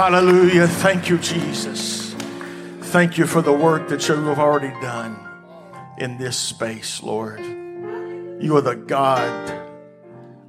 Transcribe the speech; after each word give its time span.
Hallelujah. 0.00 0.66
Thank 0.66 1.10
you, 1.10 1.18
Jesus. 1.18 2.14
Thank 2.84 3.18
you 3.18 3.26
for 3.26 3.42
the 3.42 3.52
work 3.52 3.90
that 3.90 4.08
you 4.08 4.14
have 4.14 4.38
already 4.38 4.70
done 4.80 5.20
in 5.98 6.16
this 6.16 6.38
space, 6.38 7.02
Lord. 7.02 7.40
You 7.40 8.56
are 8.56 8.62
the 8.62 8.76
God 8.76 9.68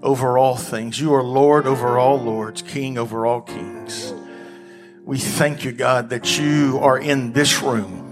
over 0.02 0.38
all 0.38 0.56
things. 0.56 1.02
You 1.02 1.14
are 1.16 1.22
Lord 1.22 1.68
over 1.68 2.00
all 2.00 2.18
lords, 2.18 2.62
King 2.62 2.98
over 2.98 3.26
all 3.26 3.42
kings. 3.42 4.14
We 5.04 5.18
thank 5.18 5.66
you, 5.66 5.74
God, 5.74 6.12
that 6.12 6.40
you 6.40 6.80
are 6.82 6.98
in 6.98 7.34
this 7.34 7.62
room. 7.62 8.08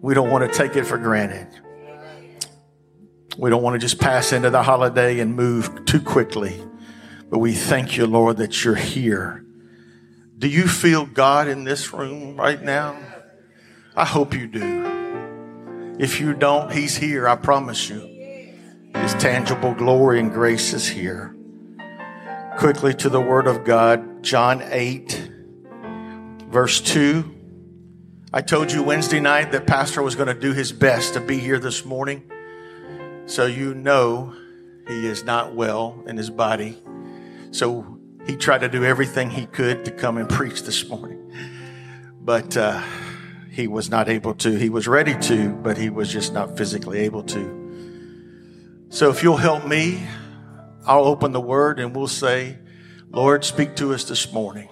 We 0.00 0.14
don't 0.14 0.30
want 0.30 0.50
to 0.50 0.58
take 0.58 0.74
it 0.74 0.84
for 0.84 0.96
granted. 0.96 1.48
We 3.36 3.50
don't 3.50 3.62
want 3.62 3.74
to 3.74 3.78
just 3.78 4.00
pass 4.00 4.32
into 4.32 4.48
the 4.48 4.62
holiday 4.62 5.20
and 5.20 5.36
move 5.36 5.84
too 5.84 6.00
quickly. 6.00 6.58
But 7.28 7.38
we 7.38 7.52
thank 7.52 7.96
you, 7.96 8.06
Lord, 8.06 8.36
that 8.36 8.64
you're 8.64 8.74
here. 8.74 9.44
Do 10.38 10.48
you 10.48 10.68
feel 10.68 11.06
God 11.06 11.48
in 11.48 11.64
this 11.64 11.92
room 11.92 12.36
right 12.36 12.62
now? 12.62 12.96
I 13.96 14.04
hope 14.04 14.34
you 14.34 14.46
do. 14.46 15.96
If 15.98 16.20
you 16.20 16.34
don't, 16.34 16.70
He's 16.70 16.96
here, 16.96 17.26
I 17.26 17.36
promise 17.36 17.88
you. 17.88 18.00
His 18.94 19.14
tangible 19.14 19.74
glory 19.74 20.20
and 20.20 20.32
grace 20.32 20.72
is 20.72 20.88
here. 20.88 21.34
Quickly 22.58 22.94
to 22.94 23.08
the 23.08 23.20
Word 23.20 23.46
of 23.46 23.64
God, 23.64 24.22
John 24.22 24.62
8, 24.62 25.30
verse 26.48 26.80
2. 26.80 27.34
I 28.32 28.42
told 28.42 28.70
you 28.70 28.82
Wednesday 28.82 29.20
night 29.20 29.52
that 29.52 29.66
Pastor 29.66 30.02
was 30.02 30.14
going 30.14 30.28
to 30.28 30.38
do 30.38 30.52
his 30.52 30.72
best 30.72 31.14
to 31.14 31.20
be 31.20 31.38
here 31.38 31.58
this 31.58 31.84
morning. 31.84 32.30
So 33.26 33.46
you 33.46 33.74
know 33.74 34.34
he 34.86 35.06
is 35.06 35.24
not 35.24 35.54
well 35.54 36.02
in 36.06 36.16
his 36.16 36.30
body. 36.30 36.76
So 37.50 37.98
he 38.26 38.36
tried 38.36 38.58
to 38.58 38.68
do 38.68 38.84
everything 38.84 39.30
he 39.30 39.46
could 39.46 39.84
to 39.84 39.90
come 39.90 40.16
and 40.16 40.28
preach 40.28 40.62
this 40.62 40.88
morning. 40.88 41.32
But 42.20 42.56
uh, 42.56 42.82
he 43.50 43.68
was 43.68 43.88
not 43.88 44.08
able 44.08 44.34
to. 44.34 44.58
He 44.58 44.68
was 44.68 44.88
ready 44.88 45.16
to, 45.22 45.50
but 45.50 45.78
he 45.78 45.90
was 45.90 46.12
just 46.12 46.32
not 46.32 46.56
physically 46.56 47.00
able 47.00 47.22
to. 47.24 48.86
So 48.88 49.10
if 49.10 49.22
you'll 49.22 49.36
help 49.36 49.66
me, 49.66 50.06
I'll 50.84 51.04
open 51.04 51.32
the 51.32 51.40
word 51.40 51.80
and 51.80 51.94
we'll 51.94 52.06
say, 52.06 52.58
Lord, 53.10 53.44
speak 53.44 53.76
to 53.76 53.94
us 53.94 54.04
this 54.04 54.32
morning. 54.32 54.68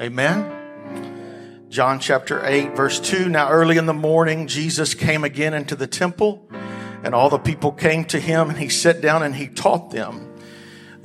Amen. 0.00 1.66
John 1.68 2.00
chapter 2.00 2.44
8, 2.44 2.76
verse 2.76 3.00
2. 3.00 3.28
Now, 3.28 3.50
early 3.50 3.76
in 3.76 3.86
the 3.86 3.94
morning, 3.94 4.46
Jesus 4.46 4.94
came 4.94 5.24
again 5.24 5.52
into 5.52 5.76
the 5.76 5.86
temple, 5.86 6.48
and 7.02 7.14
all 7.14 7.28
the 7.28 7.38
people 7.38 7.72
came 7.72 8.04
to 8.06 8.20
him, 8.20 8.48
and 8.48 8.58
he 8.58 8.68
sat 8.68 9.00
down 9.00 9.22
and 9.22 9.34
he 9.34 9.48
taught 9.48 9.90
them. 9.90 10.25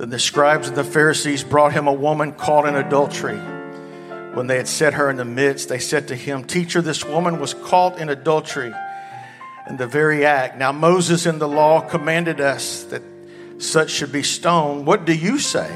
Then 0.02 0.10
the 0.10 0.18
scribes 0.18 0.66
and 0.66 0.76
the 0.76 0.82
Pharisees 0.82 1.44
brought 1.44 1.74
him 1.74 1.86
a 1.86 1.92
woman 1.92 2.32
caught 2.32 2.66
in 2.66 2.74
adultery. 2.74 3.38
When 4.34 4.48
they 4.48 4.56
had 4.56 4.66
set 4.66 4.94
her 4.94 5.08
in 5.08 5.16
the 5.16 5.24
midst, 5.24 5.68
they 5.68 5.78
said 5.78 6.08
to 6.08 6.16
him, 6.16 6.42
Teacher, 6.42 6.82
this 6.82 7.04
woman 7.04 7.38
was 7.38 7.54
caught 7.54 7.98
in 8.00 8.08
adultery 8.08 8.74
in 9.68 9.76
the 9.76 9.86
very 9.86 10.26
act. 10.26 10.58
Now, 10.58 10.72
Moses 10.72 11.24
in 11.24 11.38
the 11.38 11.46
law 11.46 11.82
commanded 11.82 12.40
us 12.40 12.82
that 12.86 13.00
such 13.58 13.90
should 13.90 14.10
be 14.10 14.24
stoned. 14.24 14.88
What 14.88 15.04
do 15.04 15.14
you 15.14 15.38
say? 15.38 15.72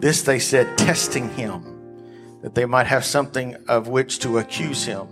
This 0.00 0.22
they 0.22 0.40
said, 0.40 0.76
testing 0.76 1.30
him, 1.30 2.40
that 2.42 2.56
they 2.56 2.64
might 2.64 2.88
have 2.88 3.04
something 3.04 3.54
of 3.68 3.86
which 3.86 4.18
to 4.18 4.38
accuse 4.38 4.86
him. 4.86 5.06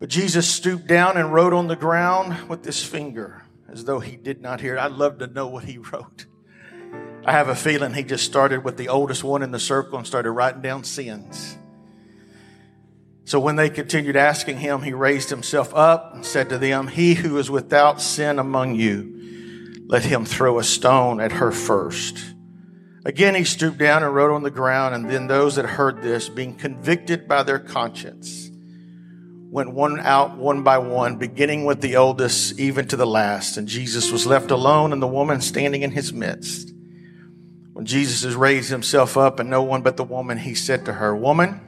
But 0.00 0.08
Jesus 0.08 0.52
stooped 0.52 0.88
down 0.88 1.16
and 1.16 1.32
wrote 1.32 1.52
on 1.52 1.68
the 1.68 1.76
ground 1.76 2.48
with 2.48 2.64
his 2.64 2.82
finger, 2.82 3.44
as 3.68 3.84
though 3.84 4.00
he 4.00 4.16
did 4.16 4.42
not 4.42 4.60
hear 4.60 4.74
it. 4.74 4.80
I'd 4.80 4.90
love 4.90 5.18
to 5.18 5.28
know 5.28 5.46
what 5.46 5.62
he 5.62 5.78
wrote. 5.92 6.26
I 7.24 7.32
have 7.32 7.48
a 7.48 7.54
feeling 7.54 7.92
he 7.92 8.02
just 8.02 8.24
started 8.24 8.64
with 8.64 8.76
the 8.76 8.88
oldest 8.88 9.22
one 9.22 9.42
in 9.42 9.50
the 9.50 9.58
circle 9.58 9.98
and 9.98 10.06
started 10.06 10.30
writing 10.30 10.62
down 10.62 10.84
sins. 10.84 11.58
So 13.24 13.38
when 13.38 13.56
they 13.56 13.70
continued 13.70 14.16
asking 14.16 14.58
him, 14.58 14.82
he 14.82 14.92
raised 14.92 15.30
himself 15.30 15.74
up 15.74 16.14
and 16.14 16.24
said 16.24 16.48
to 16.48 16.58
them, 16.58 16.88
He 16.88 17.14
who 17.14 17.38
is 17.38 17.50
without 17.50 18.00
sin 18.00 18.38
among 18.38 18.74
you, 18.74 19.84
let 19.86 20.04
him 20.04 20.24
throw 20.24 20.58
a 20.58 20.64
stone 20.64 21.20
at 21.20 21.32
her 21.32 21.52
first. 21.52 22.18
Again, 23.04 23.34
he 23.34 23.44
stooped 23.44 23.78
down 23.78 24.02
and 24.02 24.14
wrote 24.14 24.34
on 24.34 24.42
the 24.42 24.50
ground, 24.50 24.94
and 24.94 25.08
then 25.08 25.26
those 25.26 25.56
that 25.56 25.64
heard 25.64 26.02
this, 26.02 26.28
being 26.28 26.56
convicted 26.56 27.28
by 27.28 27.42
their 27.42 27.58
conscience, 27.58 28.50
went 29.50 29.72
one 29.72 30.00
out 30.00 30.36
one 30.36 30.62
by 30.62 30.78
one, 30.78 31.16
beginning 31.16 31.64
with 31.64 31.80
the 31.80 31.96
oldest, 31.96 32.58
even 32.58 32.88
to 32.88 32.96
the 32.96 33.06
last. 33.06 33.56
And 33.56 33.68
Jesus 33.68 34.10
was 34.10 34.26
left 34.26 34.50
alone, 34.50 34.92
and 34.92 35.02
the 35.02 35.06
woman 35.06 35.40
standing 35.40 35.82
in 35.82 35.92
his 35.92 36.12
midst. 36.12 36.72
When 37.80 37.86
Jesus 37.86 38.24
has 38.24 38.36
raised 38.36 38.68
himself 38.68 39.16
up, 39.16 39.40
and 39.40 39.48
no 39.48 39.62
one 39.62 39.80
but 39.80 39.96
the 39.96 40.04
woman, 40.04 40.36
he 40.36 40.54
said 40.54 40.84
to 40.84 40.92
her, 40.92 41.16
Woman, 41.16 41.62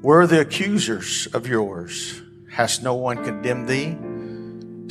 where 0.00 0.20
are 0.20 0.28
the 0.28 0.40
accusers 0.40 1.26
of 1.34 1.48
yours? 1.48 2.22
Has 2.52 2.84
no 2.84 2.94
one 2.94 3.24
condemned 3.24 3.68
thee? 3.68 3.96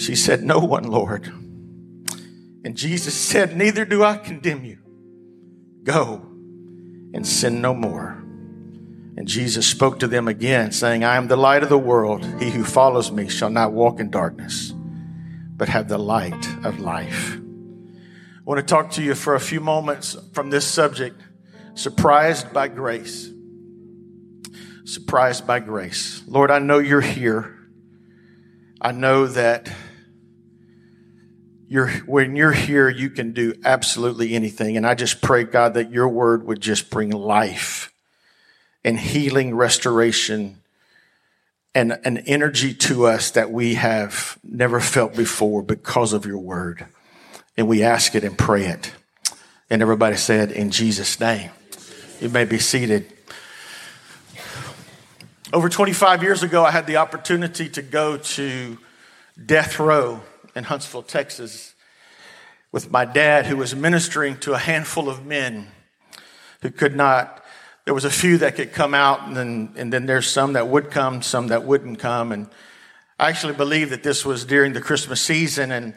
She 0.04 0.18
said, 0.18 0.44
No 0.44 0.60
one, 0.60 0.84
Lord. 0.84 1.28
And 2.66 2.76
Jesus 2.76 3.14
said, 3.14 3.56
Neither 3.56 3.86
do 3.86 4.04
I 4.04 4.18
condemn 4.18 4.66
you. 4.66 4.80
Go 5.86 6.16
and 7.14 7.26
sin 7.26 7.62
no 7.62 7.74
more. 7.74 8.22
And 9.16 9.30
Jesus 9.30 9.66
spoke 9.66 9.98
to 10.00 10.10
them 10.10 10.28
again, 10.28 10.74
saying, 10.74 11.06
I 11.06 11.16
am 11.16 11.30
the 11.30 11.38
light 11.38 11.64
of 11.64 11.70
the 11.70 11.78
world. 11.78 12.26
He 12.42 12.50
who 12.50 12.66
follows 12.66 13.14
me 13.14 13.30
shall 13.30 13.50
not 13.50 13.72
walk 13.72 14.02
in 14.02 14.10
darkness, 14.10 14.74
but 15.56 15.70
have 15.70 15.88
the 15.88 15.98
light 15.98 16.66
of 16.66 16.82
life. 16.82 17.40
I 18.48 18.50
want 18.50 18.66
to 18.66 18.74
talk 18.74 18.92
to 18.92 19.04
you 19.04 19.14
for 19.14 19.36
a 19.36 19.42
few 19.42 19.60
moments 19.60 20.16
from 20.32 20.50
this 20.50 20.66
subject 20.66 21.22
surprised 21.76 22.54
by 22.54 22.70
grace. 22.70 23.30
Surprised 24.86 25.46
by 25.46 25.60
grace. 25.60 26.24
Lord, 26.28 26.50
I 26.50 26.60
know 26.60 26.80
you're 26.80 27.02
here. 27.02 27.60
I 28.80 28.94
know 28.94 29.28
that 29.28 29.70
you're, 31.68 31.90
when 32.06 32.38
you're 32.38 32.54
here, 32.54 32.88
you 32.88 33.10
can 33.10 33.34
do 33.34 33.54
absolutely 33.66 34.34
anything. 34.34 34.78
And 34.78 34.88
I 34.88 34.96
just 34.96 35.22
pray, 35.22 35.44
God, 35.44 35.74
that 35.74 35.92
your 35.92 36.08
word 36.08 36.48
would 36.48 36.62
just 36.62 36.90
bring 36.90 37.10
life 37.10 37.92
and 38.82 38.98
healing, 38.98 39.56
restoration, 39.56 40.62
and 41.76 42.00
an 42.06 42.20
energy 42.20 42.74
to 42.76 43.08
us 43.08 43.30
that 43.32 43.52
we 43.52 43.74
have 43.74 44.40
never 44.42 44.80
felt 44.80 45.18
before 45.18 45.62
because 45.62 46.14
of 46.14 46.26
your 46.26 46.40
word. 46.40 46.88
And 47.58 47.68
we 47.68 47.84
ask 47.84 48.14
it 48.14 48.24
and 48.24 48.38
pray 48.38 48.66
it. 48.66 48.94
And 49.70 49.82
everybody 49.82 50.16
said, 50.16 50.52
in 50.52 50.70
Jesus' 50.70 51.20
name. 51.20 51.50
You 52.22 52.30
may 52.30 52.46
be 52.46 52.60
seated. 52.60 53.12
Over 55.52 55.68
25 55.68 56.24
years 56.24 56.44
ago, 56.44 56.64
I 56.64 56.72
had 56.72 56.88
the 56.88 56.98
opportunity 56.98 57.68
to 57.70 57.82
go 57.82 58.18
to 58.18 58.78
death 59.44 59.80
row 59.80 60.22
in 60.56 60.66
Huntsville, 60.66 61.04
Texas, 61.04 61.74
with 62.72 62.92
my 62.92 63.06
dad, 63.06 63.46
who 63.46 63.58
was 63.58 63.76
ministering 63.76 64.38
to 64.40 64.54
a 64.54 64.58
handful 64.58 65.10
of 65.10 65.26
men 65.26 65.68
who 66.62 66.70
could 66.70 66.96
not. 66.96 67.44
There 67.86 67.94
was 67.94 68.06
a 68.06 68.10
few 68.10 68.38
that 68.40 68.56
could 68.56 68.74
come 68.74 68.94
out, 68.94 69.28
and 69.28 69.36
then, 69.38 69.74
and 69.78 69.94
then 69.94 70.06
there's 70.06 70.30
some 70.30 70.54
that 70.54 70.68
would 70.68 70.92
come, 70.92 71.22
some 71.22 71.48
that 71.48 71.64
wouldn't 71.64 72.00
come. 72.00 72.32
And 72.32 72.50
I 73.18 73.30
actually 73.30 73.54
believe 73.54 73.90
that 73.92 74.04
this 74.04 74.26
was 74.26 74.46
during 74.46 74.74
the 74.74 74.82
Christmas 74.82 75.22
season, 75.22 75.72
and 75.72 75.94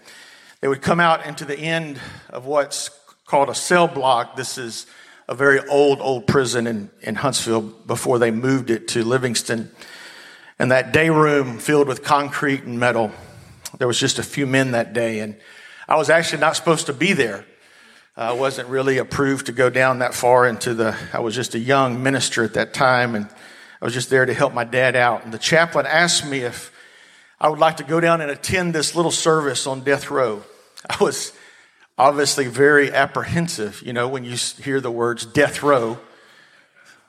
they 0.60 0.68
would 0.68 0.82
come 0.82 1.00
out 1.00 1.26
into 1.26 1.44
the 1.44 1.58
end 1.58 1.98
of 2.28 2.44
what's 2.46 2.90
called 3.26 3.48
a 3.48 3.54
cell 3.54 3.88
block. 3.88 4.36
This 4.36 4.58
is 4.58 4.86
a 5.28 5.34
very 5.34 5.60
old, 5.68 6.00
old 6.00 6.26
prison 6.26 6.66
in, 6.66 6.90
in 7.00 7.14
Huntsville 7.14 7.62
before 7.62 8.18
they 8.18 8.30
moved 8.30 8.68
it 8.68 8.88
to 8.88 9.04
Livingston. 9.04 9.70
And 10.58 10.72
that 10.72 10.92
day 10.92 11.08
room 11.08 11.58
filled 11.58 11.88
with 11.88 12.02
concrete 12.02 12.64
and 12.64 12.78
metal. 12.78 13.12
There 13.78 13.86
was 13.86 13.98
just 13.98 14.18
a 14.18 14.22
few 14.22 14.46
men 14.46 14.72
that 14.72 14.92
day, 14.92 15.20
and 15.20 15.36
I 15.88 15.96
was 15.96 16.10
actually 16.10 16.40
not 16.40 16.56
supposed 16.56 16.86
to 16.86 16.92
be 16.92 17.12
there. 17.12 17.46
I 18.16 18.32
wasn't 18.32 18.68
really 18.68 18.98
approved 18.98 19.46
to 19.46 19.52
go 19.52 19.70
down 19.70 20.00
that 20.00 20.12
far 20.12 20.46
into 20.46 20.74
the, 20.74 20.94
I 21.12 21.20
was 21.20 21.34
just 21.34 21.54
a 21.54 21.58
young 21.58 22.02
minister 22.02 22.44
at 22.44 22.54
that 22.54 22.74
time, 22.74 23.14
and 23.14 23.26
I 23.80 23.84
was 23.84 23.94
just 23.94 24.10
there 24.10 24.26
to 24.26 24.34
help 24.34 24.52
my 24.52 24.64
dad 24.64 24.96
out. 24.96 25.24
And 25.24 25.32
the 25.32 25.38
chaplain 25.38 25.86
asked 25.86 26.26
me 26.26 26.40
if 26.40 26.70
I 27.40 27.48
would 27.48 27.60
like 27.60 27.78
to 27.78 27.84
go 27.84 28.00
down 28.00 28.20
and 28.20 28.30
attend 28.30 28.74
this 28.74 28.94
little 28.94 29.10
service 29.10 29.66
on 29.66 29.80
death 29.80 30.10
row. 30.10 30.42
I 31.00 31.04
was 31.04 31.32
obviously 31.96 32.46
very 32.46 32.92
apprehensive, 32.92 33.80
you 33.82 33.92
know, 33.92 34.08
when 34.08 34.24
you 34.24 34.36
hear 34.36 34.80
the 34.80 34.90
words 34.90 35.24
death 35.24 35.62
row, 35.62 35.98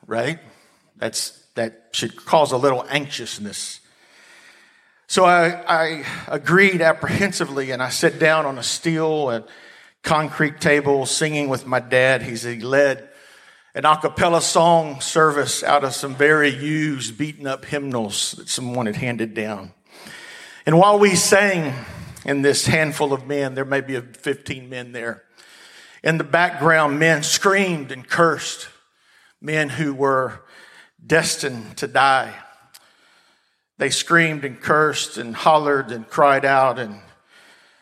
right? 0.06 0.40
That's, 0.98 1.44
that 1.56 1.90
should 1.92 2.16
cause 2.16 2.52
a 2.52 2.58
little 2.58 2.86
anxiousness. 2.90 3.80
So 5.08 5.26
I, 5.26 5.64
I 5.68 6.06
agreed 6.28 6.82
apprehensively 6.82 7.72
and 7.72 7.82
I 7.82 7.90
sat 7.90 8.20
down 8.20 8.46
on 8.46 8.60
a 8.60 8.64
steel 8.64 9.30
and 9.30 9.46
concrete 10.04 10.62
table 10.62 11.08
singing 11.08 11.50
with 11.50 11.66
my 11.66 11.80
dad. 11.80 12.22
He's, 12.22 12.44
he 12.44 12.60
led 12.60 13.10
an 13.74 13.86
a 13.86 13.98
cappella 13.98 14.42
song 14.42 15.02
service 15.02 15.64
out 15.64 15.84
of 15.84 15.96
some 15.96 16.14
very 16.14 16.50
used, 16.50 17.18
beaten 17.18 17.48
up 17.48 17.66
hymnals 17.66 18.34
that 18.34 18.48
someone 18.48 18.86
had 18.86 18.98
handed 18.98 19.34
down. 19.34 19.74
And 20.68 20.78
while 20.78 21.00
we 21.00 21.16
sang, 21.16 21.74
in 22.26 22.42
this 22.42 22.68
handful 22.68 23.14
of 23.14 23.26
men, 23.26 23.56
there 23.56 23.66
may 23.66 23.82
be 23.82 24.00
15 24.00 24.70
men 24.70 24.92
there. 24.92 25.24
In 26.04 26.18
the 26.18 26.24
background, 26.24 27.00
men 27.00 27.24
screamed 27.24 27.92
and 27.92 28.08
cursed, 28.08 28.70
men 29.40 29.70
who 29.70 29.94
were 29.94 30.42
destined 31.06 31.78
to 31.78 31.88
die. 31.88 32.34
They 33.78 33.90
screamed 33.90 34.46
and 34.46 34.60
cursed 34.60 35.18
and 35.18 35.36
hollered 35.36 35.92
and 35.92 36.08
cried 36.08 36.46
out. 36.46 36.78
And 36.78 37.00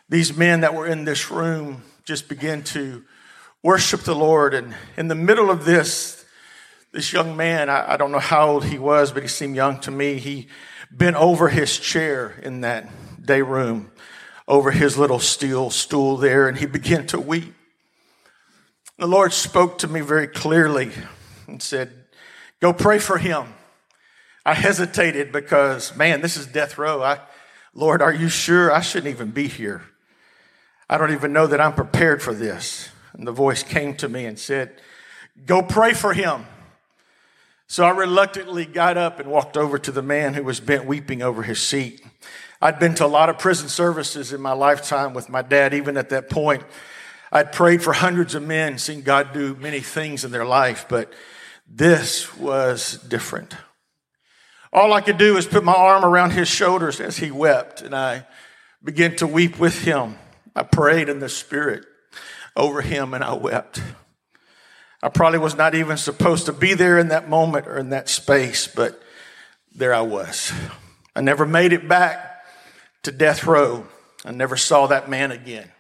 these 0.08 0.36
men 0.36 0.62
that 0.62 0.74
were 0.74 0.88
in 0.88 1.04
this 1.06 1.30
room 1.30 1.84
just 2.06 2.30
began 2.30 2.64
to 2.64 3.04
worship 3.62 4.02
the 4.02 4.16
Lord. 4.16 4.54
And 4.54 4.74
in 4.96 5.10
the 5.10 5.16
middle 5.16 5.52
of 5.52 5.66
this, 5.66 6.24
this 6.92 7.14
young 7.14 7.38
man, 7.38 7.70
I, 7.70 7.94
I 7.94 7.98
don't 7.98 8.12
know 8.12 8.20
how 8.20 8.50
old 8.50 8.66
he 8.66 8.80
was, 8.80 9.12
but 9.12 9.24
he 9.24 9.30
seemed 9.30 9.56
young 9.56 9.80
to 9.82 9.92
me. 9.92 10.16
He 10.16 10.48
bent 10.90 11.16
over 11.16 11.50
his 11.50 11.78
chair 11.78 12.40
in 12.42 12.62
that 12.62 12.90
day 13.24 13.42
room, 13.42 13.92
over 14.50 14.72
his 14.72 14.98
little 14.98 15.20
steel 15.20 15.70
stool 15.70 16.18
there, 16.18 16.50
and 16.50 16.58
he 16.58 16.66
began 16.66 17.06
to 17.08 17.20
weep. 17.20 17.54
The 18.98 19.08
Lord 19.08 19.32
spoke 19.32 19.78
to 19.78 19.88
me 19.88 20.02
very 20.02 20.28
clearly 20.28 20.92
and 21.48 21.62
said, 21.62 21.94
Go 22.60 22.74
pray 22.74 23.00
for 23.00 23.20
him. 23.20 23.54
I 24.46 24.56
hesitated 24.56 25.32
because, 25.32 25.96
man, 25.96 26.22
this 26.22 26.36
is 26.36 26.48
death 26.48 26.78
row. 26.78 27.04
I, 27.04 27.20
Lord, 27.74 28.02
are 28.02 28.14
you 28.14 28.28
sure 28.28 28.74
I 28.74 28.82
shouldn't 28.82 29.14
even 29.14 29.30
be 29.30 29.48
here? 29.48 29.84
I 30.90 30.98
don't 30.98 31.14
even 31.14 31.32
know 31.32 31.46
that 31.46 31.62
I'm 31.62 31.74
prepared 31.74 32.22
for 32.22 32.34
this. 32.34 32.90
And 33.14 33.28
the 33.28 33.32
voice 33.32 33.62
came 33.62 33.96
to 33.98 34.10
me 34.10 34.26
and 34.26 34.40
said, 34.40 34.82
Go 35.46 35.62
pray 35.62 35.94
for 35.94 36.12
him. 36.12 36.46
So 37.68 37.86
I 37.86 37.92
reluctantly 37.92 38.66
got 38.66 38.98
up 38.98 39.20
and 39.20 39.30
walked 39.30 39.56
over 39.56 39.78
to 39.78 39.92
the 39.92 40.02
man 40.02 40.34
who 40.34 40.44
was 40.44 40.60
bent 40.60 40.86
weeping 40.86 41.22
over 41.22 41.44
his 41.44 41.62
seat. 41.62 42.04
I'd 42.62 42.78
been 42.78 42.94
to 42.96 43.06
a 43.06 43.08
lot 43.08 43.30
of 43.30 43.40
prison 43.40 43.70
services 43.70 44.34
in 44.34 44.42
my 44.42 44.52
lifetime 44.52 45.14
with 45.14 45.30
my 45.30 45.42
dad, 45.42 45.74
even 45.74 45.96
at 45.96 46.10
that 46.10 46.30
point. 46.30 46.64
I'd 47.32 47.54
prayed 47.54 47.82
for 47.82 47.94
hundreds 47.94 48.36
of 48.36 48.44
men, 48.44 48.78
seen 48.78 49.02
God 49.02 49.32
do 49.34 49.56
many 49.56 49.80
things 49.80 50.26
in 50.26 50.32
their 50.32 50.46
life, 50.46 50.86
but 50.90 51.14
this 51.68 52.36
was 52.36 52.98
different. 53.08 53.56
All 54.74 54.92
I 54.92 55.00
could 55.00 55.18
do 55.18 55.36
was 55.36 55.48
put 55.48 55.64
my 55.64 55.74
arm 55.74 56.04
around 56.04 56.32
his 56.32 56.50
shoulders 56.50 57.00
as 57.00 57.18
he 57.18 57.32
wept, 57.32 57.82
and 57.82 57.96
I 57.96 58.26
began 58.84 59.16
to 59.18 59.28
weep 59.28 59.58
with 59.58 59.84
him. 59.84 60.18
I 60.54 60.64
prayed 60.64 61.08
in 61.08 61.20
the 61.20 61.30
spirit 61.30 61.86
over 62.58 62.82
him, 62.82 63.14
and 63.14 63.24
I 63.24 63.34
wept. 63.34 63.82
I 65.02 65.08
probably 65.08 65.40
was 65.40 65.56
not 65.56 65.76
even 65.76 65.96
supposed 65.96 66.46
to 66.48 66.54
be 66.54 66.74
there 66.74 66.98
in 66.98 67.08
that 67.08 67.30
moment 67.30 67.68
or 67.68 67.78
in 67.78 67.92
that 67.92 68.10
space, 68.10 68.68
but 68.68 69.02
there 69.74 69.94
I 69.94 70.02
was. 70.02 70.52
I 71.16 71.22
never 71.22 71.46
made 71.46 71.72
it 71.72 71.88
back 71.88 72.29
to 73.10 73.18
death 73.18 73.46
row. 73.46 73.88
I 74.24 74.32
never 74.32 74.56
saw 74.56 74.86
that 74.88 75.10
man 75.10 75.32
again. 75.32 75.72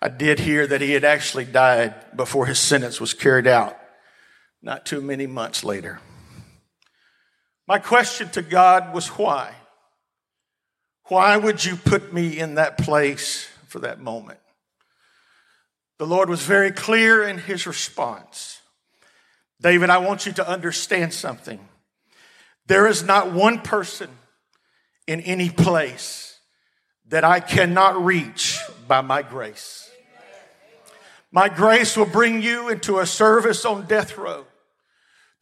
I 0.00 0.08
did 0.08 0.40
hear 0.40 0.66
that 0.66 0.80
he 0.80 0.90
had 0.90 1.04
actually 1.04 1.44
died 1.44 2.16
before 2.16 2.46
his 2.46 2.58
sentence 2.58 3.00
was 3.00 3.14
carried 3.14 3.46
out, 3.46 3.78
not 4.60 4.84
too 4.84 5.00
many 5.00 5.28
months 5.28 5.62
later. 5.62 6.00
My 7.68 7.78
question 7.78 8.28
to 8.30 8.42
God 8.42 8.92
was 8.92 9.06
why? 9.08 9.54
Why 11.04 11.36
would 11.36 11.64
you 11.64 11.76
put 11.76 12.12
me 12.12 12.40
in 12.40 12.56
that 12.56 12.76
place 12.78 13.48
for 13.68 13.78
that 13.80 14.00
moment? 14.00 14.40
The 15.98 16.06
Lord 16.08 16.28
was 16.28 16.42
very 16.42 16.72
clear 16.72 17.22
in 17.22 17.38
his 17.38 17.68
response. 17.68 18.60
David, 19.60 19.90
I 19.90 19.98
want 19.98 20.26
you 20.26 20.32
to 20.32 20.48
understand 20.48 21.12
something. 21.12 21.60
There 22.66 22.88
is 22.88 23.04
not 23.04 23.30
one 23.30 23.60
person 23.60 24.10
in 25.06 25.20
any 25.20 25.48
place 25.48 26.30
that 27.12 27.24
I 27.24 27.40
cannot 27.40 28.02
reach 28.02 28.58
by 28.88 29.02
my 29.02 29.20
grace. 29.20 29.90
My 31.30 31.50
grace 31.50 31.94
will 31.94 32.06
bring 32.06 32.40
you 32.40 32.70
into 32.70 33.00
a 33.00 33.06
service 33.06 33.66
on 33.66 33.84
death 33.86 34.16
row 34.16 34.46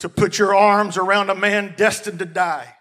to 0.00 0.08
put 0.08 0.37
your 0.37 0.52
arms 0.52 0.96
around 0.96 1.31
a 1.31 1.34
man 1.37 1.75
destined 1.76 2.19
to 2.19 2.25
die 2.25 2.75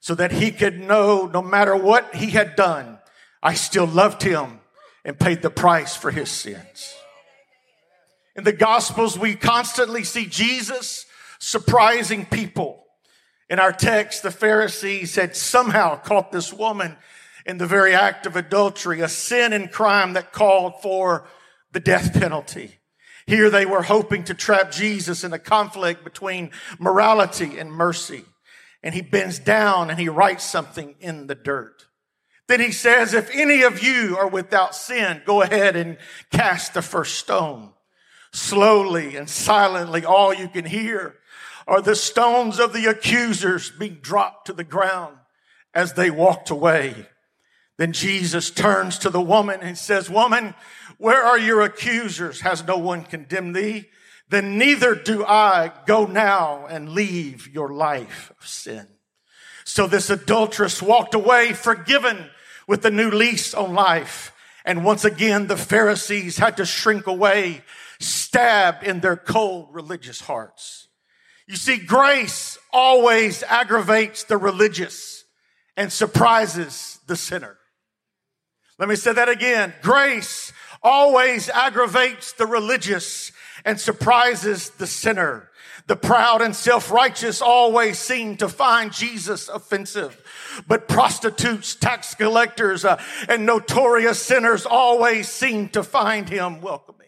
so 0.00 0.14
that 0.14 0.32
he 0.32 0.50
could 0.52 0.80
know 0.80 1.26
no 1.26 1.42
matter 1.42 1.76
what 1.76 2.14
he 2.14 2.30
had 2.30 2.56
done, 2.56 2.98
I 3.42 3.52
still 3.52 3.86
loved 3.86 4.22
him 4.22 4.60
and 5.04 5.20
paid 5.20 5.42
the 5.42 5.50
price 5.50 5.94
for 5.94 6.10
his 6.10 6.30
sins. 6.30 6.94
In 8.36 8.44
the 8.44 8.52
gospels, 8.52 9.18
we 9.18 9.34
constantly 9.34 10.02
see 10.02 10.24
Jesus 10.24 11.04
surprising 11.38 12.24
people. 12.24 12.86
In 13.50 13.58
our 13.58 13.72
text, 13.72 14.22
the 14.22 14.30
Pharisees 14.30 15.14
had 15.14 15.36
somehow 15.36 15.96
caught 15.96 16.32
this 16.32 16.54
woman 16.54 16.96
in 17.46 17.58
the 17.58 17.66
very 17.66 17.94
act 17.94 18.26
of 18.26 18.36
adultery, 18.36 19.00
a 19.00 19.08
sin 19.08 19.52
and 19.52 19.70
crime 19.70 20.14
that 20.14 20.32
called 20.32 20.80
for 20.82 21.26
the 21.72 21.80
death 21.80 22.14
penalty. 22.14 22.78
Here 23.26 23.50
they 23.50 23.66
were 23.66 23.82
hoping 23.82 24.24
to 24.24 24.34
trap 24.34 24.70
Jesus 24.70 25.24
in 25.24 25.32
a 25.32 25.38
conflict 25.38 26.04
between 26.04 26.50
morality 26.78 27.58
and 27.58 27.72
mercy. 27.72 28.24
And 28.82 28.94
he 28.94 29.00
bends 29.00 29.38
down 29.38 29.90
and 29.90 29.98
he 29.98 30.08
writes 30.08 30.44
something 30.44 30.94
in 31.00 31.26
the 31.26 31.34
dirt. 31.34 31.86
Then 32.48 32.60
he 32.60 32.72
says, 32.72 33.14
if 33.14 33.30
any 33.32 33.62
of 33.62 33.82
you 33.82 34.18
are 34.18 34.28
without 34.28 34.74
sin, 34.74 35.22
go 35.24 35.40
ahead 35.40 35.76
and 35.76 35.96
cast 36.30 36.74
the 36.74 36.82
first 36.82 37.18
stone. 37.18 37.72
Slowly 38.32 39.16
and 39.16 39.30
silently, 39.30 40.04
all 40.04 40.34
you 40.34 40.48
can 40.48 40.66
hear 40.66 41.16
are 41.66 41.80
the 41.80 41.96
stones 41.96 42.58
of 42.58 42.74
the 42.74 42.84
accusers 42.90 43.70
being 43.70 43.98
dropped 44.02 44.46
to 44.46 44.52
the 44.52 44.64
ground 44.64 45.16
as 45.72 45.94
they 45.94 46.10
walked 46.10 46.50
away. 46.50 47.06
Then 47.76 47.92
Jesus 47.92 48.50
turns 48.50 48.98
to 48.98 49.10
the 49.10 49.20
woman 49.20 49.60
and 49.60 49.76
says, 49.76 50.08
woman, 50.08 50.54
where 50.98 51.22
are 51.22 51.38
your 51.38 51.62
accusers? 51.62 52.40
Has 52.42 52.64
no 52.64 52.78
one 52.78 53.02
condemned 53.02 53.56
thee? 53.56 53.86
Then 54.28 54.58
neither 54.58 54.94
do 54.94 55.24
I 55.24 55.72
go 55.86 56.06
now 56.06 56.66
and 56.66 56.90
leave 56.90 57.48
your 57.48 57.70
life 57.70 58.32
of 58.40 58.46
sin. 58.46 58.86
So 59.64 59.86
this 59.86 60.10
adulteress 60.10 60.80
walked 60.80 61.14
away 61.14 61.52
forgiven 61.52 62.30
with 62.66 62.84
a 62.84 62.90
new 62.90 63.10
lease 63.10 63.54
on 63.54 63.74
life. 63.74 64.32
And 64.64 64.84
once 64.84 65.04
again, 65.04 65.46
the 65.46 65.56
Pharisees 65.56 66.38
had 66.38 66.56
to 66.58 66.64
shrink 66.64 67.06
away, 67.06 67.62
stabbed 67.98 68.84
in 68.84 69.00
their 69.00 69.16
cold 69.16 69.68
religious 69.72 70.22
hearts. 70.22 70.88
You 71.46 71.56
see, 71.56 71.76
grace 71.76 72.56
always 72.72 73.42
aggravates 73.42 74.24
the 74.24 74.38
religious 74.38 75.24
and 75.76 75.92
surprises 75.92 76.98
the 77.06 77.16
sinner. 77.16 77.58
Let 78.78 78.88
me 78.88 78.96
say 78.96 79.12
that 79.12 79.28
again. 79.28 79.72
Grace 79.82 80.52
always 80.82 81.48
aggravates 81.48 82.32
the 82.32 82.46
religious 82.46 83.32
and 83.64 83.80
surprises 83.80 84.70
the 84.70 84.86
sinner. 84.86 85.50
The 85.86 85.96
proud 85.96 86.40
and 86.40 86.56
self-righteous 86.56 87.42
always 87.42 87.98
seem 87.98 88.36
to 88.38 88.48
find 88.48 88.92
Jesus 88.92 89.48
offensive. 89.48 90.20
But 90.66 90.88
prostitutes, 90.88 91.74
tax 91.74 92.14
collectors, 92.14 92.84
uh, 92.84 93.02
and 93.28 93.44
notorious 93.44 94.20
sinners 94.20 94.66
always 94.66 95.28
seem 95.28 95.68
to 95.70 95.82
find 95.82 96.28
him 96.28 96.60
welcoming. 96.60 97.04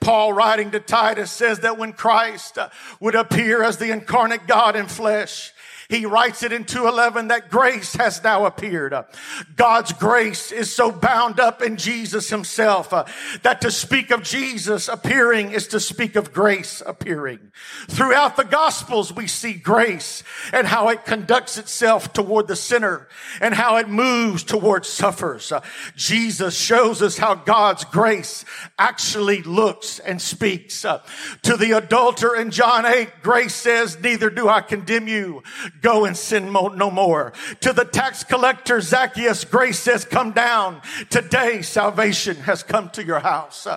Paul 0.00 0.32
writing 0.32 0.70
to 0.72 0.80
Titus 0.80 1.30
says 1.30 1.60
that 1.60 1.78
when 1.78 1.92
Christ 1.92 2.58
uh, 2.58 2.68
would 3.00 3.14
appear 3.14 3.62
as 3.62 3.78
the 3.78 3.90
incarnate 3.90 4.46
God 4.46 4.76
in 4.76 4.86
flesh, 4.86 5.52
he 5.94 6.06
writes 6.06 6.42
it 6.42 6.52
in 6.52 6.64
211 6.64 7.28
that 7.28 7.50
grace 7.50 7.94
has 7.94 8.22
now 8.22 8.46
appeared. 8.46 8.94
God's 9.54 9.92
grace 9.92 10.50
is 10.50 10.74
so 10.74 10.90
bound 10.90 11.38
up 11.38 11.62
in 11.62 11.76
Jesus 11.76 12.30
himself 12.30 12.92
uh, 12.92 13.04
that 13.42 13.60
to 13.60 13.70
speak 13.70 14.10
of 14.10 14.22
Jesus 14.22 14.88
appearing 14.88 15.52
is 15.52 15.68
to 15.68 15.78
speak 15.78 16.16
of 16.16 16.32
grace 16.32 16.82
appearing. 16.84 17.52
Throughout 17.88 18.36
the 18.36 18.44
gospels, 18.44 19.12
we 19.12 19.28
see 19.28 19.54
grace 19.54 20.24
and 20.52 20.66
how 20.66 20.88
it 20.88 21.04
conducts 21.04 21.58
itself 21.58 22.12
toward 22.12 22.48
the 22.48 22.56
sinner 22.56 23.08
and 23.40 23.54
how 23.54 23.76
it 23.76 23.88
moves 23.88 24.42
towards 24.42 24.88
sufferers. 24.88 25.52
Uh, 25.52 25.60
Jesus 25.94 26.56
shows 26.56 27.02
us 27.02 27.18
how 27.18 27.36
God's 27.36 27.84
grace 27.84 28.44
actually 28.78 29.42
looks 29.42 30.00
and 30.00 30.20
speaks. 30.20 30.84
Uh, 30.84 31.02
to 31.42 31.56
the 31.56 31.72
adulterer 31.72 32.36
in 32.36 32.50
John 32.50 32.84
8, 32.84 33.22
grace 33.22 33.54
says, 33.54 33.98
neither 34.00 34.28
do 34.28 34.48
I 34.48 34.60
condemn 34.60 35.06
you. 35.06 35.42
Go 35.84 36.06
and 36.06 36.16
sin 36.16 36.50
no 36.50 36.90
more. 36.90 37.34
To 37.60 37.74
the 37.74 37.84
tax 37.84 38.24
collector, 38.24 38.80
Zacchaeus, 38.80 39.44
grace 39.44 39.78
says, 39.78 40.06
come 40.06 40.32
down. 40.32 40.80
Today, 41.10 41.60
salvation 41.60 42.36
has 42.36 42.62
come 42.62 42.88
to 42.90 43.04
your 43.04 43.18
house. 43.18 43.68